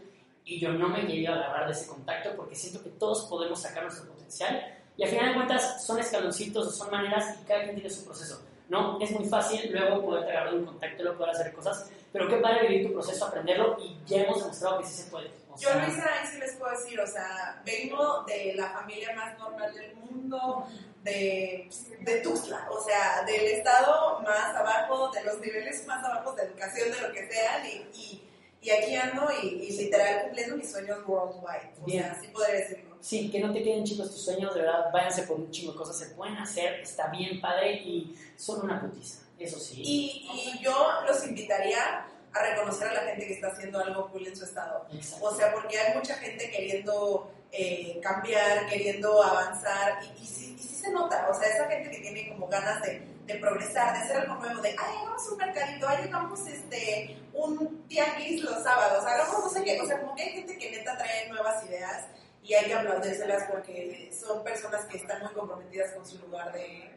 y 0.45 0.59
yo 0.59 0.73
no 0.73 0.89
me 0.89 1.07
quería 1.07 1.35
agarrar 1.35 1.67
de 1.67 1.73
ese 1.73 1.87
contacto 1.87 2.31
porque 2.37 2.55
siento 2.55 2.83
que 2.83 2.91
todos 2.91 3.27
podemos 3.27 3.61
sacar 3.61 3.85
nuestro 3.85 4.09
potencial 4.09 4.79
y 4.97 5.03
al 5.03 5.11
final 5.11 5.29
de 5.29 5.35
cuentas 5.35 5.85
son 5.85 5.99
escaloncitos, 5.99 6.77
son 6.77 6.91
maneras 6.91 7.39
y 7.43 7.47
cada 7.47 7.63
quien 7.65 7.75
tiene 7.75 7.91
su 7.91 8.05
proceso. 8.05 8.41
¿No? 8.69 8.99
Es 9.01 9.11
muy 9.13 9.25
fácil 9.29 9.71
luego 9.73 10.03
poder 10.05 10.31
agarrar 10.31 10.53
de 10.53 10.59
un 10.61 10.67
contacto 10.67 10.97
y 11.01 11.03
luego 11.05 11.19
poder 11.19 11.35
hacer 11.35 11.53
cosas, 11.53 11.91
pero 12.13 12.29
qué 12.29 12.37
padre 12.37 12.69
vivir 12.69 12.87
tu 12.87 12.93
proceso, 12.95 13.27
aprenderlo 13.27 13.77
y 13.79 13.97
ya 14.07 14.23
hemos 14.23 14.39
demostrado 14.41 14.79
que 14.81 14.87
sí 14.87 15.03
se 15.03 15.11
puede. 15.11 15.29
O 15.53 15.57
Yo, 15.59 15.69
sea, 15.69 15.87
Luisa, 15.87 16.05
ahí 16.21 16.27
sí 16.27 16.39
les 16.39 16.57
puedo 16.57 16.73
decir, 16.73 16.99
o 17.01 17.07
sea, 17.07 17.63
vengo 17.65 18.25
de 18.25 18.55
la 18.57 18.71
familia 18.71 19.15
más 19.15 19.39
normal 19.39 19.73
del 19.75 19.95
mundo, 19.97 20.67
de, 21.03 21.71
de 22.01 22.21
Tuxtla, 22.23 22.67
o 22.71 22.83
sea, 22.83 23.23
del 23.25 23.43
estado 23.47 24.21
más 24.23 24.55
abajo, 24.57 25.11
de 25.13 25.23
los 25.25 25.39
niveles 25.41 25.87
más 25.87 26.05
abajo 26.05 26.33
de 26.33 26.45
educación, 26.45 26.91
de 26.91 27.01
lo 27.03 27.13
que 27.13 27.31
sean, 27.31 27.67
y, 27.67 27.87
y, 27.97 28.23
y 28.63 28.71
aquí 28.71 28.97
ando 28.97 29.29
y, 29.43 29.47
y 29.47 29.77
literal 29.77 30.23
cumpliendo 30.23 30.57
mis 30.57 30.73
sueños 30.73 30.99
worldwide, 31.07 31.71
o 31.83 31.85
Bien. 31.85 32.03
sea, 32.05 32.13
así 32.13 32.29
podría 32.29 32.55
decirlo. 32.55 32.94
Sí, 33.05 33.31
que 33.31 33.39
no 33.39 33.53
te 33.53 33.63
queden 33.63 33.85
chicos 33.85 34.11
tus 34.11 34.25
sueños, 34.25 34.55
de 34.55 34.63
verdad, 34.63 34.91
váyanse 34.91 35.25
por 35.25 35.39
un 35.39 35.51
chingo 35.51 35.73
de 35.73 35.77
cosas, 35.79 35.99
se 35.99 36.15
pueden 36.15 36.39
hacer, 36.39 36.81
está 36.81 37.09
bien 37.09 37.39
padre 37.39 37.75
y 37.75 38.19
son 38.35 38.65
una 38.65 38.81
putiza, 38.81 39.21
eso 39.39 39.61
sí. 39.61 39.83
Y, 39.85 40.27
y 40.33 40.65
yo 40.65 40.75
los 41.07 41.23
invitaría 41.27 42.07
a 42.33 42.43
reconocer 42.43 42.89
a 42.89 42.95
la 42.95 43.01
gente 43.03 43.27
que 43.27 43.35
está 43.35 43.49
haciendo 43.49 43.79
algo 43.79 44.09
cool 44.09 44.27
en 44.27 44.35
su 44.35 44.45
estado. 44.45 44.87
Exacto. 44.91 45.27
O 45.27 45.37
sea, 45.37 45.53
porque 45.53 45.79
hay 45.79 45.95
mucha 45.95 46.15
gente 46.15 46.51
queriendo 46.51 47.31
eh, 47.53 48.01
cambiar, 48.03 48.67
queriendo 48.71 49.23
avanzar, 49.23 49.99
y, 50.03 50.23
y, 50.23 50.27
sí, 50.27 50.57
y 50.59 50.63
sí 50.63 50.75
se 50.75 50.91
nota, 50.91 51.29
o 51.29 51.39
sea, 51.39 51.47
esa 51.47 51.69
gente 51.69 51.91
que 51.91 51.99
tiene 51.99 52.31
como 52.31 52.49
ganas 52.49 52.81
de, 52.81 53.07
de 53.27 53.35
progresar, 53.35 53.99
de 53.99 54.03
hacer 54.03 54.17
algo 54.17 54.37
nuevo, 54.37 54.63
de, 54.63 54.71
ay, 54.71 54.97
hagamos 55.03 55.29
un 55.31 55.37
mercadito, 55.37 55.87
ay, 55.87 56.05
hagamos 56.05 56.41
este, 56.47 57.19
un 57.35 57.87
tianguis 57.87 58.43
los 58.43 58.63
sábados, 58.63 59.05
hagamos 59.05 59.45
no 59.45 59.51
sé 59.51 59.63
qué, 59.63 59.79
o 59.79 59.87
sea, 59.87 60.01
como 60.01 60.15
que 60.15 60.23
hay 60.23 60.31
gente 60.31 60.57
que 60.57 60.71
neta 60.71 60.97
trae 60.97 61.29
nuevas 61.29 61.63
ideas 61.67 62.07
y 62.45 62.55
hay 62.55 62.67
que 62.67 62.75
aplaudírselas 62.75 63.45
porque 63.51 64.11
son 64.13 64.45
personas 64.45 64.85
que 64.85 64.99
están 64.99 65.23
muy 65.23 65.33
comprometidas 65.33 65.93
con 65.93 66.07
su 66.07 66.19
lugar 66.19 66.53
de, 66.53 66.91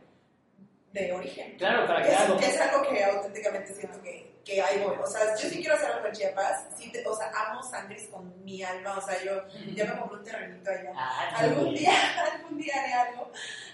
de 0.91 1.14
origen. 1.14 1.58
Claro, 1.58 1.88
para 1.88 2.04
Que 2.04 2.12
es, 2.12 2.20
algo. 2.20 2.38
que 2.38 2.45
es 2.45 2.62
algo 2.62 2.89
que 2.89 3.04
auténticamente 3.04 3.74
siento 3.74 4.02
que, 4.04 4.36
que 4.43 4.62
voy. 4.84 4.95
O 5.02 5.08
sea, 5.08 5.36
yo 5.38 5.50
sí 5.50 5.60
quiero 5.60 5.76
hacer 5.76 5.91
algo 5.91 6.08
en 6.08 6.14
Chiapas. 6.14 6.66
Sí 6.78 6.91
te- 6.91 7.06
o 7.08 7.16
sea, 7.16 7.32
amo 7.34 7.64
Sangres 7.64 8.08
con 8.12 8.43
mi 8.43 8.62
alma. 8.62 8.98
O 8.98 9.02
sea, 9.02 9.24
yo 9.24 9.43
ya 9.74 9.86
me 9.86 9.98
compré 10.00 10.18
un 10.20 10.24
terrenito 10.26 10.70
allá. 10.70 10.91
Ah, 10.95 11.34
Algún 11.38 11.74
día, 11.74 11.91
algún 12.34 12.58
día 12.58 12.74
haré 12.82 12.93
algo. 12.93 13.32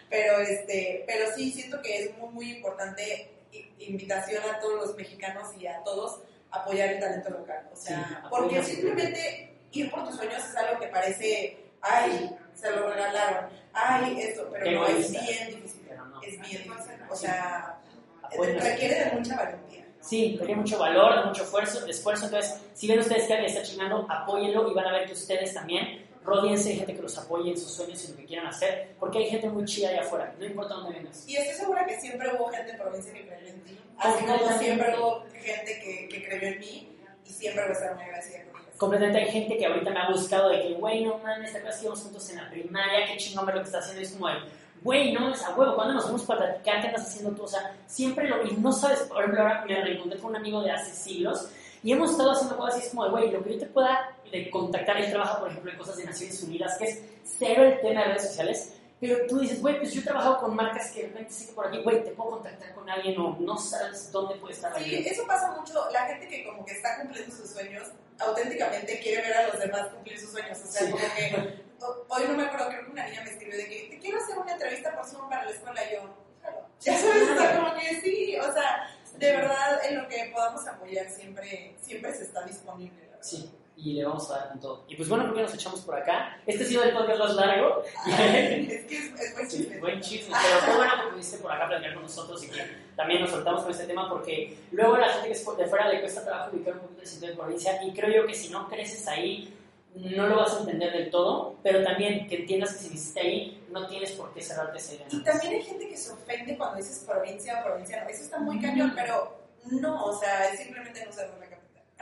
Pero, 0.09 0.37
este, 0.39 1.03
pero 1.07 1.25
sí 1.35 1.51
siento 1.51 1.81
que 1.81 2.03
es 2.03 2.17
muy, 2.17 2.29
muy 2.29 2.51
importante 2.51 3.31
invitación 3.79 4.43
a 4.49 4.59
todos 4.59 4.87
los 4.87 4.95
mexicanos 4.95 5.49
y 5.57 5.67
a 5.67 5.81
todos 5.83 6.21
apoyar 6.51 6.89
el 6.89 6.99
talento 6.99 7.29
local. 7.31 7.67
O 7.71 7.75
sea, 7.75 7.97
Sí, 8.07 8.15
porque 8.29 8.63
simplemente 8.63 9.57
ir 9.71 9.89
por 9.91 10.05
tus 10.05 10.15
sueños 10.15 10.43
es 10.43 10.55
algo 10.55 10.79
que 10.79 10.87
parece, 10.87 11.57
ay, 11.83 12.35
se 12.55 12.71
lo 12.71 12.89
regalaron, 12.89 13.49
ay, 13.73 14.21
esto, 14.21 14.49
pero 14.51 14.63
Qué 14.63 14.71
no, 14.71 14.87
es 14.87 15.11
bien 15.11 15.47
difícil. 15.49 15.81
No. 15.95 16.21
Es 16.21 16.41
bien 16.41 16.63
difícil. 16.63 16.95
O 17.09 17.15
sea, 17.15 17.77
Apoyen. 18.23 18.59
requiere 18.59 19.05
de 19.05 19.11
mucha 19.11 19.35
valentía. 19.35 19.85
Sí, 20.01 20.37
requiere 20.39 20.59
mucho 20.59 20.77
valor, 20.79 21.19
de 21.19 21.25
mucho 21.25 21.43
esfuerzo, 21.43 21.85
esfuerzo. 21.85 22.25
Entonces, 22.25 22.59
si 22.73 22.87
ven 22.87 22.99
ustedes 22.99 23.25
que 23.27 23.33
alguien 23.33 23.51
está 23.51 23.63
chingando, 23.63 24.05
apóyenlo 24.09 24.69
y 24.69 24.73
van 24.73 24.87
a 24.87 24.91
ver 24.91 25.05
que 25.05 25.13
ustedes 25.13 25.53
también 25.53 26.05
rodeense 26.23 26.69
de 26.69 26.75
gente 26.75 26.95
que 26.95 27.01
los 27.01 27.17
apoye 27.17 27.51
en 27.51 27.57
sus 27.57 27.73
sueños 27.73 28.03
y 28.05 28.11
lo 28.11 28.17
que 28.17 28.25
quieran 28.25 28.47
hacer, 28.47 28.95
porque 28.99 29.19
hay 29.19 29.29
gente 29.29 29.49
muy 29.49 29.65
chida 29.65 29.89
allá 29.89 30.01
afuera, 30.01 30.33
no 30.39 30.45
importa 30.45 30.75
dónde 30.75 30.97
vengas. 30.99 31.27
Y 31.27 31.35
estoy 31.35 31.55
segura 31.55 31.85
que 31.85 31.99
siempre 31.99 32.29
hubo 32.33 32.47
gente 32.47 32.71
en 32.71 32.77
provincia 32.77 33.13
que 33.13 33.27
creyó 33.27 33.47
en 33.47 33.61
ti. 33.63 33.79
Así 33.97 34.25
como 34.25 34.57
siempre 34.57 34.95
hubo 34.97 35.25
gente 35.33 35.79
que, 35.83 36.07
que 36.09 36.25
creyó 36.27 36.47
en 36.47 36.59
mí 36.59 36.97
y 37.25 37.29
siempre 37.29 37.63
voy 37.63 37.71
a 37.71 37.73
estar 37.73 37.95
muy 37.95 38.03
agradecida. 38.03 38.39
Completamente 38.77 39.19
hay 39.19 39.31
gente 39.31 39.57
que 39.57 39.65
ahorita 39.65 39.91
me 39.91 39.99
ha 39.99 40.09
buscado 40.09 40.49
de 40.49 40.61
que, 40.61 40.73
güey, 40.73 41.03
no 41.03 41.19
mames, 41.19 41.51
¿te 41.51 41.59
acuerdas 41.59 41.79
que 41.79 41.85
íbamos 41.85 42.03
juntos 42.03 42.29
en 42.29 42.37
la 42.37 42.49
primaria? 42.49 43.05
Qué 43.05 43.17
chingón 43.17 43.45
ver 43.45 43.55
lo 43.55 43.61
que 43.61 43.67
está 43.67 43.79
haciendo. 43.79 44.01
Y 44.01 44.05
es 44.05 44.11
como, 44.13 44.27
de, 44.27 44.35
güey, 44.81 45.13
no, 45.13 45.31
es 45.31 45.43
a 45.43 45.55
huevo, 45.55 45.75
¿cuándo 45.75 45.93
nos 45.93 46.05
vamos 46.05 46.23
para 46.23 46.39
platicar? 46.41 46.81
¿Qué 46.81 46.87
andas 46.87 47.07
haciendo 47.07 47.31
tú? 47.31 47.43
O 47.43 47.47
sea, 47.47 47.75
siempre 47.87 48.27
lo. 48.27 48.45
Y 48.45 48.57
no 48.57 48.71
sabes, 48.71 49.01
por 49.01 49.19
ejemplo, 49.19 49.41
ahora 49.41 49.65
me 49.67 49.81
reencontré 49.81 50.19
con 50.19 50.31
un 50.31 50.37
amigo 50.37 50.61
de 50.61 50.71
hace 50.71 50.91
siglos 50.91 51.49
y 51.83 51.91
hemos 51.91 52.11
estado 52.11 52.31
haciendo 52.31 52.55
cosas 52.55 52.75
así, 52.75 52.87
es 52.87 52.93
como, 52.93 53.09
güey, 53.09 53.29
lo 53.29 53.43
que 53.43 53.53
yo 53.53 53.59
te 53.59 53.65
pueda 53.65 54.15
de 54.31 54.49
contactar, 54.49 54.97
él 54.97 55.11
trabaja, 55.11 55.39
por 55.39 55.49
ejemplo, 55.49 55.69
en 55.69 55.77
cosas 55.77 55.97
de 55.97 56.05
Naciones 56.05 56.41
Unidas, 56.41 56.77
que 56.79 56.85
es 56.85 57.03
cero 57.25 57.63
el 57.63 57.81
tema 57.81 58.01
de 58.01 58.07
redes 58.07 58.27
sociales. 58.27 58.73
Pero 59.05 59.27
tú 59.27 59.39
dices, 59.39 59.61
güey, 59.61 59.77
pues 59.79 59.93
yo 59.93 59.99
he 60.01 60.03
trabajado 60.03 60.39
con 60.39 60.55
marcas 60.55 60.89
que 60.91 61.01
de 61.03 61.07
repente 61.09 61.33
sé 61.33 61.47
que 61.47 61.51
por 61.53 61.67
aquí, 61.67 61.81
güey, 61.83 62.03
te 62.03 62.11
puedo 62.11 62.31
contactar 62.31 62.73
con 62.73 62.89
alguien 62.89 63.19
o 63.19 63.35
no 63.39 63.57
sabes 63.57 64.11
dónde 64.11 64.35
puede 64.35 64.53
estar 64.53 64.71
Sí, 64.77 64.83
alguien. 64.83 65.05
eso 65.05 65.27
pasa 65.27 65.51
mucho. 65.51 65.89
La 65.91 66.05
gente 66.05 66.27
que 66.27 66.45
como 66.45 66.63
que 66.65 66.71
está 66.73 66.99
cumpliendo 67.01 67.35
sus 67.35 67.49
sueños, 67.49 67.89
auténticamente 68.19 68.99
quiere 68.99 69.21
ver 69.23 69.33
a 69.33 69.47
los 69.49 69.59
demás 69.59 69.87
cumplir 69.89 70.17
sus 70.19 70.31
sueños. 70.31 70.57
O 70.63 70.67
sea, 70.71 70.85
Sí. 70.85 70.91
como 70.91 71.03
que 71.15 71.63
hoy 72.07 72.23
no 72.29 72.33
me 72.37 72.43
acuerdo, 72.45 72.69
creo 72.69 72.85
que 72.85 72.91
una 72.91 73.05
niña 73.07 73.21
me 73.23 73.29
escribió 73.31 73.57
de 73.57 73.67
que 73.67 73.87
te 73.91 73.99
quiero 73.99 74.17
hacer 74.23 74.37
una 74.37 74.53
entrevista 74.53 74.95
por 74.95 75.05
Zoom 75.05 75.29
para 75.29 75.43
la 75.45 75.51
escuela. 75.51 75.81
Y 75.83 75.95
yo, 75.95 76.01
claro. 76.41 76.65
Ya 76.79 76.97
sabes, 76.97 77.29
o 77.31 77.37
sea, 77.37 77.55
como 77.59 77.73
que 77.79 78.01
sí, 78.01 78.37
o 78.39 78.53
sea, 78.53 78.87
de 79.17 79.31
verdad 79.31 79.85
en 79.85 79.97
lo 80.01 80.07
que 80.07 80.29
podamos 80.33 80.65
apoyar 80.67 81.09
siempre, 81.09 81.75
siempre 81.81 82.13
se 82.13 82.23
está 82.23 82.43
disponible. 82.43 83.01
la 83.01 83.07
verdad. 83.11 83.23
Sí, 83.23 83.51
y 83.75 83.93
le 83.93 84.05
vamos 84.05 84.29
a 84.31 84.37
dar 84.37 84.49
con 84.49 84.59
todo. 84.59 84.85
Y 84.87 84.95
pues 84.95 85.09
bueno, 85.09 85.25
¿por 85.25 85.35
qué 85.35 85.41
nos 85.41 85.53
echamos 85.53 85.81
por 85.81 85.95
acá? 85.95 86.37
Este 86.45 86.63
ha 86.63 86.67
sido 86.67 86.83
el 86.83 86.93
podcast 86.93 87.19
más 87.19 87.35
largo. 87.35 87.83
es 88.07 88.85
que 88.85 88.97
es, 88.97 89.05
es 89.19 89.33
buen 89.33 89.49
Sí, 89.49 89.57
chiste. 89.57 89.79
buen 89.79 90.01
chisme, 90.01 90.35
pero 90.41 90.65
qué 90.71 90.77
bueno 90.77 90.91
que 91.03 91.11
pudiste 91.11 91.37
por 91.37 91.51
acá 91.51 91.67
platicar 91.67 91.93
con 91.95 92.03
nosotros 92.03 92.43
y 92.43 92.49
que 92.49 92.61
también 92.95 93.21
nos 93.21 93.31
soltamos 93.31 93.63
con 93.63 93.71
este 93.71 93.85
tema 93.85 94.07
porque 94.09 94.57
luego 94.71 94.95
a 94.95 94.99
la 94.99 95.09
gente 95.09 95.27
que 95.27 95.33
es 95.33 95.57
de 95.57 95.65
fuera 95.65 95.87
le 95.89 96.01
cuesta 96.01 96.23
trabajo 96.23 96.51
ubicar 96.55 96.73
un 96.75 96.79
poquito 96.81 97.01
el 97.01 97.07
sitio 97.07 97.29
de 97.29 97.35
provincia 97.35 97.83
y 97.83 97.91
creo 97.93 98.21
yo 98.21 98.27
que 98.27 98.35
si 98.35 98.49
no 98.49 98.69
creces 98.69 99.07
ahí 99.07 99.53
no 99.95 100.27
lo 100.27 100.37
vas 100.37 100.55
a 100.55 100.59
entender 100.61 100.91
del 100.91 101.11
todo, 101.11 101.55
pero 101.61 101.83
también 101.83 102.27
que 102.27 102.37
entiendas 102.37 102.73
que 102.73 102.79
si 102.79 102.89
naciste 102.89 103.19
ahí 103.19 103.63
no 103.69 103.85
tienes 103.87 104.11
por 104.13 104.33
qué 104.33 104.41
cerrarte 104.41 104.79
idea. 104.79 105.05
Y 105.11 105.23
también 105.23 105.53
hay 105.53 105.61
gente 105.61 105.87
que 105.87 105.97
se 105.97 106.11
ofende 106.11 106.57
cuando 106.57 106.77
dices 106.77 107.03
provincia 107.07 107.59
o 107.61 107.63
provinciano. 107.65 108.09
Eso 108.09 108.23
está 108.23 108.39
muy 108.39 108.59
cañón, 108.59 108.93
pero 108.95 109.37
No, 109.65 110.05
o 110.05 110.19
sea, 110.19 110.49
es 110.49 110.59
simplemente 110.59 111.05
no 111.05 111.11
capital. 111.11 111.52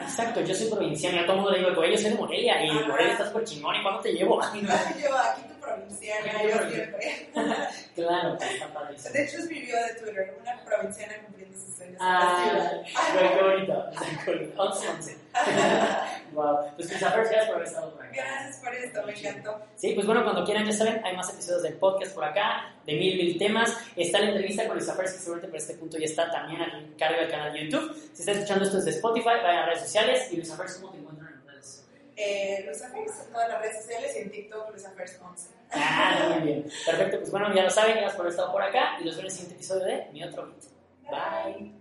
Exacto, 0.01 0.41
yo 0.41 0.55
soy 0.55 0.67
provinciana, 0.67 1.21
a 1.21 1.25
todo 1.25 1.33
el 1.33 1.41
mundo 1.41 1.51
le 1.51 1.59
digo, 1.59 1.85
yo 1.85 1.97
soy 1.97 2.11
de 2.11 2.17
Morelia 2.17 2.65
y. 2.65 2.71
Morelia 2.87 3.13
estás 3.13 3.29
por 3.29 3.43
chingón 3.43 3.75
y 3.75 3.83
¿cuándo 3.83 4.01
te 4.01 4.13
llevo? 4.13 4.39
Y 4.53 4.61
no 4.61 4.69
yo 5.01 5.17
aquí 5.17 5.50
provinciana, 5.75 6.43
yo 6.43 6.69
siempre. 6.69 7.29
claro, 7.95 8.37
está 8.39 8.73
padrísimo. 8.73 9.13
De 9.13 9.23
hecho, 9.23 9.37
es 9.37 9.49
mi 9.49 9.59
bio 9.61 9.75
de 9.75 9.93
Twitter, 9.95 10.37
una 10.39 10.63
provinciana 10.63 11.13
cumpliendo 11.25 11.57
sus 11.57 11.75
sueños. 11.75 11.97
Ah, 11.99 12.71
qué 13.11 13.43
bonito. 13.43 13.85
Qué 14.25 14.31
bonito. 14.31 14.61
11, 14.61 14.89
11. 14.89 15.17
wow. 16.33 16.57
Pues 16.75 16.87
Christopher, 16.87 17.19
gracias 17.19 17.45
por 17.45 17.55
haber 17.55 17.67
estado 17.67 17.93
por 17.93 18.05
acá. 18.05 18.13
Gracias 18.13 18.57
por 18.57 18.75
esto, 18.75 19.03
me 19.05 19.13
encantó. 19.13 19.61
Sí, 19.75 19.91
pues 19.93 20.05
bueno, 20.05 20.23
cuando 20.23 20.43
quieran, 20.43 20.65
ya 20.65 20.71
saben, 20.71 21.01
hay 21.03 21.15
más 21.15 21.29
episodios 21.33 21.63
del 21.63 21.73
podcast 21.75 22.13
por 22.13 22.23
acá, 22.23 22.75
de 22.85 22.93
mil, 22.93 23.17
mil 23.17 23.37
temas. 23.37 23.77
Está 23.95 24.19
la 24.19 24.29
entrevista 24.29 24.67
con 24.67 24.77
Luisa 24.77 24.95
Pérez, 24.95 25.13
que 25.13 25.19
seguramente 25.19 25.47
por 25.49 25.57
este 25.57 25.73
punto 25.75 25.97
ya 25.97 26.05
está 26.05 26.29
también 26.31 26.61
al 26.61 26.95
cargo 26.97 27.19
del 27.19 27.29
canal 27.29 27.53
de 27.53 27.69
YouTube. 27.69 27.95
Si 28.13 28.21
están 28.21 28.35
escuchando 28.35 28.65
esto 28.65 28.77
desde 28.77 28.91
Spotify, 28.91 29.29
vayan 29.43 29.63
a 29.63 29.65
redes 29.67 29.81
sociales. 29.81 30.27
Y 30.31 30.35
Pérez, 30.37 30.77
¿cómo 30.77 30.91
te 30.91 30.97
encuentran 30.97 31.01
en 31.01 31.01
redes? 31.07 31.10
Eh, 32.23 32.63
Luisa 32.65 32.89
First 32.89 33.25
en 33.25 33.31
todas 33.31 33.49
las 33.49 33.61
redes 33.61 33.77
sociales 33.77 34.15
y 34.15 34.19
en 34.19 34.31
TikTok, 34.31 34.69
Luisa 34.69 34.91
First 34.91 35.21
11. 35.21 35.49
Ah, 35.71 36.29
muy 36.37 36.47
bien. 36.47 36.71
Perfecto, 36.85 37.17
pues 37.17 37.31
bueno, 37.31 37.53
ya 37.55 37.63
lo 37.63 37.69
saben, 37.69 37.93
gracias 37.93 38.13
por 38.13 38.21
haber 38.21 38.31
estado 38.31 38.51
por 38.51 38.61
acá. 38.61 38.97
Y 39.01 39.05
los 39.05 39.15
veo 39.15 39.21
en 39.21 39.25
el 39.25 39.31
siguiente 39.31 39.55
episodio 39.55 39.85
de 39.85 40.07
Mi 40.11 40.23
Otro 40.23 40.47
Beat. 40.47 40.63
Bye. 41.09 41.80